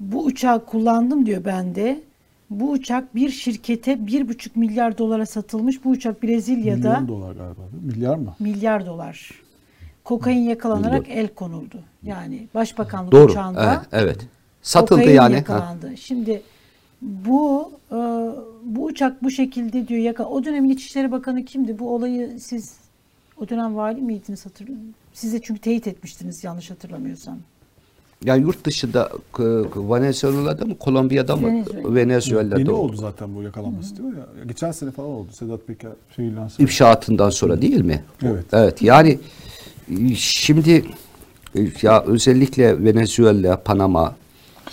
[0.00, 2.00] Bu uçağı kullandım diyor ben de.
[2.50, 5.84] Bu uçak bir şirkete bir buçuk milyar dolara satılmış.
[5.84, 7.60] Bu uçak Brezilya'da Milyon dolar galiba.
[7.82, 8.34] Milyar mı?
[8.40, 9.30] milyar dolar.
[10.08, 11.80] Kokain yakalanarak el konuldu.
[12.02, 13.30] Yani Başbakanlık Doğru.
[13.30, 14.26] uçağında Evet, evet.
[14.62, 15.32] Satıldı kokain yani.
[15.32, 15.36] Ha.
[15.36, 15.96] yakalandı.
[15.96, 16.42] Şimdi
[17.02, 17.96] bu e,
[18.64, 20.24] bu uçak bu şekilde diyor yaka.
[20.24, 21.78] O dönemin İçişleri Bakanı kimdi?
[21.78, 22.74] Bu olayı siz
[23.40, 24.84] o dönem vali miydiniz hatırlıyorum.
[25.12, 27.38] Siz de çünkü teyit etmiştiniz yanlış hatırlamıyorsam.
[28.24, 29.42] Yani yurt dışında e,
[29.76, 31.94] Venezuela'da mı, Kolombiya'da mı, Venezuela.
[31.94, 32.80] Venezuela'da Yeni oldu.
[32.80, 34.18] oldu zaten bu yakalanması değil mi?
[34.18, 35.28] Ya, geçen sene falan oldu.
[35.32, 38.04] Sedat Peker şey ilan İfşaatından sonra değil mi?
[38.22, 38.44] Evet.
[38.52, 39.18] Evet yani
[40.16, 40.84] şimdi
[41.54, 44.16] e, ya özellikle Venezuela, Panama,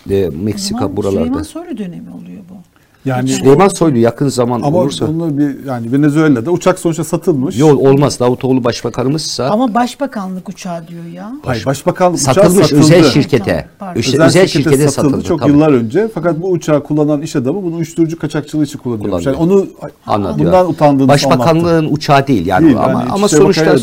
[0.09, 1.19] e, Meksika buralarda.
[1.19, 2.74] Süleyman Soylu dönemi oluyor bu.
[3.05, 7.57] Yani Süleyman Soylu yakın zaman ama olursa onu bir yani Venezuela'da uçak sonuçta satılmış.
[7.57, 8.19] yol olmaz.
[8.19, 11.31] Davutoğlu başbakanımızsa Ama başbakanlık uçağı diyor ya.
[11.45, 12.79] Hayır, başbakanlık uçağı satılmış satıldı.
[12.79, 13.65] özel şirkete.
[13.79, 13.99] Pardon.
[13.99, 15.27] Özel, Özel, şirkete, şirkete satıldı, satıldı.
[15.27, 15.51] çok tabii.
[15.51, 16.07] yıllar önce.
[16.13, 19.25] Fakat bu uçağı kullanan iş adamı bunu uyuşturucu kaçakçılığı için kullanıyormuş.
[19.25, 19.67] Yani Kullanıyor.
[19.77, 20.39] onu Anladım.
[20.45, 21.07] bundan utandığını anlattı.
[21.29, 23.79] Başbakanlığın uçağı değil yani Değil, ama yani ama sonuçta yok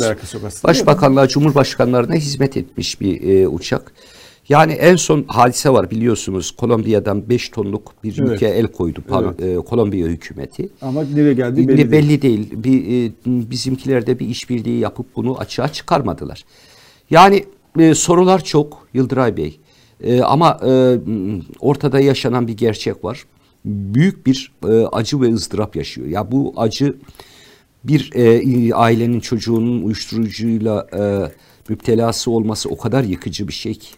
[0.64, 3.92] başbakanlığa, cumhurbaşkanlarına hizmet etmiş bir e, uçak.
[4.48, 6.50] Yani en son hadise var biliyorsunuz.
[6.50, 8.30] Kolombiya'dan 5 tonluk bir Evet.
[8.30, 10.68] yüke el koydu Pan- e, Kolombiya hükümeti.
[10.82, 12.50] Ama nereye geldiği belli, belli, belli, değil.
[12.50, 12.64] değil.
[12.64, 13.12] Bir e,
[13.50, 16.44] bizimkiler de bir işbirliği yapıp bunu açığa çıkarmadılar.
[17.10, 17.44] Yani
[17.78, 19.60] e, sorular çok Yıldıray Bey.
[20.02, 20.98] E, ama e,
[21.60, 23.24] ortada yaşanan bir gerçek var.
[23.64, 26.06] Büyük bir e, acı ve ızdırap yaşıyor.
[26.08, 26.96] Ya bu acı
[27.84, 31.02] bir e, ailenin çocuğunun uyuşturucuyla e,
[31.68, 33.88] müptelası olması o kadar yıkıcı bir şey ki.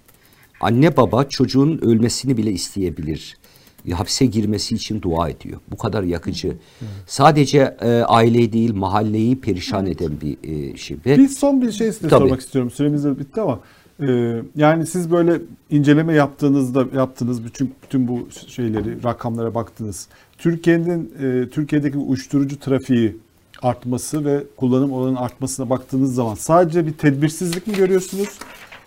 [0.65, 3.37] Anne baba çocuğun ölmesini bile isteyebilir.
[3.93, 5.61] Hapse girmesi için dua ediyor.
[5.71, 6.57] Bu kadar yakıcı.
[7.07, 10.97] Sadece e, aileyi değil mahalleyi perişan eden bir e, şey.
[11.07, 12.21] Ve Bir son bir şey size Tabii.
[12.21, 12.71] sormak istiyorum.
[12.71, 13.61] Süremiz de bitti ama
[14.01, 20.09] Ee, yani siz böyle inceleme yaptığınızda yaptığınız bütün bütün bu şeyleri rakamlara baktınız.
[20.39, 23.17] Türkiye'nin e, Türkiye'deki uyuşturucu trafiği
[23.63, 28.29] artması ve kullanım oranının artmasına baktığınız zaman sadece bir tedbirsizlik mi görüyorsunuz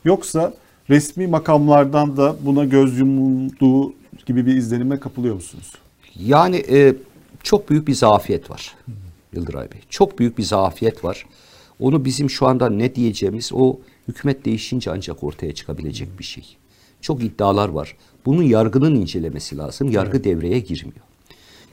[0.06, 0.54] yoksa
[0.90, 3.94] resmi makamlardan da buna göz yumulduğu
[4.26, 5.72] gibi bir izlenime kapılıyor musunuz?
[6.20, 6.96] Yani e,
[7.44, 8.76] çok büyük bir zafiyet var
[9.34, 9.80] Yıldıray Bey.
[9.90, 11.26] Çok büyük bir zafiyet var.
[11.80, 16.58] Onu bizim şu anda ne diyeceğimiz o hükümet değişince ancak ortaya çıkabilecek bir şey.
[17.02, 17.96] Çok iddialar var.
[18.26, 19.92] Bunun yargının incelemesi lazım.
[19.92, 21.06] Yargı devreye girmiyor.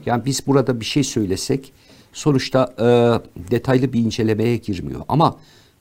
[0.05, 1.73] Yani biz burada bir şey söylesek
[2.13, 2.85] sonuçta e,
[3.51, 5.01] detaylı bir incelemeye girmiyor.
[5.07, 5.37] Ama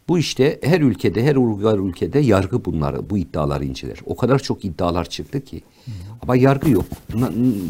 [0.08, 3.98] bu işte her ülkede, her uygar ülkede yargı bunları, bu iddiaları inceler.
[4.06, 5.62] O kadar çok iddialar çıktı ki.
[6.22, 6.84] Ama yargı yok.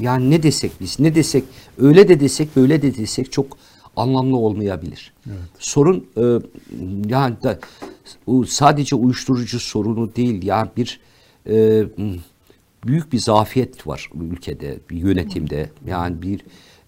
[0.01, 1.44] Yani ne desek biz, ne desek,
[1.78, 3.59] öyle de desek, böyle de desek çok
[3.97, 5.12] anlamlı olmayabilir.
[5.59, 6.23] Sorun e,
[7.09, 7.59] yani da,
[8.47, 10.43] sadece uyuşturucu sorunu değil.
[10.43, 11.01] Yani bir
[11.48, 11.85] e,
[12.86, 15.70] büyük bir zafiyet var ülkede, bir yönetimde.
[15.86, 16.40] Yani bir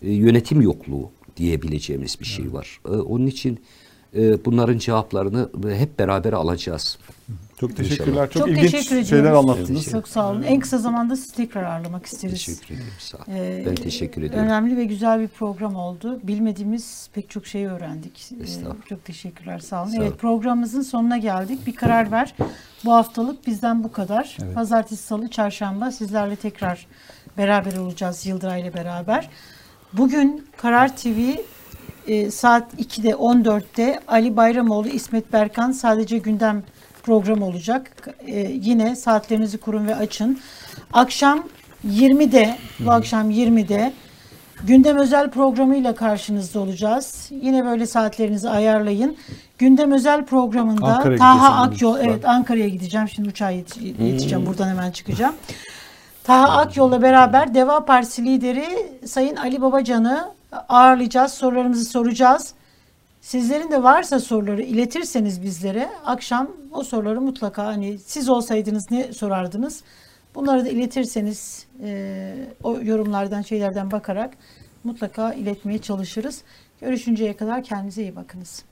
[0.02, 2.81] e, yönetim yokluğu diyebileceğimiz bir şey var.
[2.89, 3.59] E, onun için
[4.16, 6.98] e, bunların cevaplarını hep beraber alacağız.
[7.60, 8.30] Çok teşekkürler.
[8.30, 9.90] Çok, Çok ilginç teşekkür şeyler anlattınız.
[9.90, 10.43] Çok sağ olun.
[10.43, 12.47] En kısa zamanda sizi tekrar ağırlamak isteriz.
[12.47, 12.93] Teşekkür ederim.
[12.98, 13.26] Sağ olun.
[13.28, 14.44] Ee, ben teşekkür ederim.
[14.44, 16.20] Önemli ve güzel bir program oldu.
[16.22, 18.32] Bilmediğimiz pek çok şeyi öğrendik.
[18.40, 18.86] Ee, Estağfurullah.
[18.88, 19.59] çok teşekkürler.
[19.59, 19.90] Sağ olun.
[19.90, 20.18] Sağ evet olun.
[20.18, 21.66] programımızın sonuna geldik.
[21.66, 22.34] Bir karar ver.
[22.84, 24.36] Bu haftalık bizden bu kadar.
[24.43, 24.55] Evet.
[24.55, 26.86] Pazartesi, salı, çarşamba sizlerle tekrar
[27.38, 29.28] beraber olacağız Yıldıray ile beraber.
[29.93, 31.18] Bugün Karar TV
[32.07, 36.62] e, saat 2'de 14'te Ali Bayramoğlu, İsmet Berkan sadece gündem
[37.03, 38.09] programı olacak.
[38.27, 40.39] E, yine saatlerinizi kurun ve açın.
[40.93, 41.45] Akşam
[41.89, 43.93] 20'de, bu akşam 20'de
[44.65, 47.28] Gündem özel programıyla karşınızda olacağız.
[47.31, 49.16] Yine böyle saatlerinizi ayarlayın.
[49.59, 53.09] Gündem özel programında Ankara'ya Taha Akyol, evet Ankara'ya gideceğim.
[53.09, 54.47] Şimdi uçağa yet- yetişeceğim.
[54.47, 55.35] Buradan hemen çıkacağım.
[56.24, 58.66] Taha Akyol'la beraber Deva Partisi lideri
[59.07, 60.28] Sayın Ali Babacan'ı
[60.69, 61.33] ağırlayacağız.
[61.33, 62.55] Sorularımızı soracağız.
[63.20, 69.83] Sizlerin de varsa soruları iletirseniz bizlere akşam o soruları mutlaka hani siz olsaydınız ne sorardınız?
[70.35, 74.35] Bunları da iletirseniz e, o yorumlardan şeylerden bakarak
[74.85, 76.43] mutlaka iletmeye çalışırız.
[76.81, 78.65] Görüşünceye kadar kendinize iyi bakınız.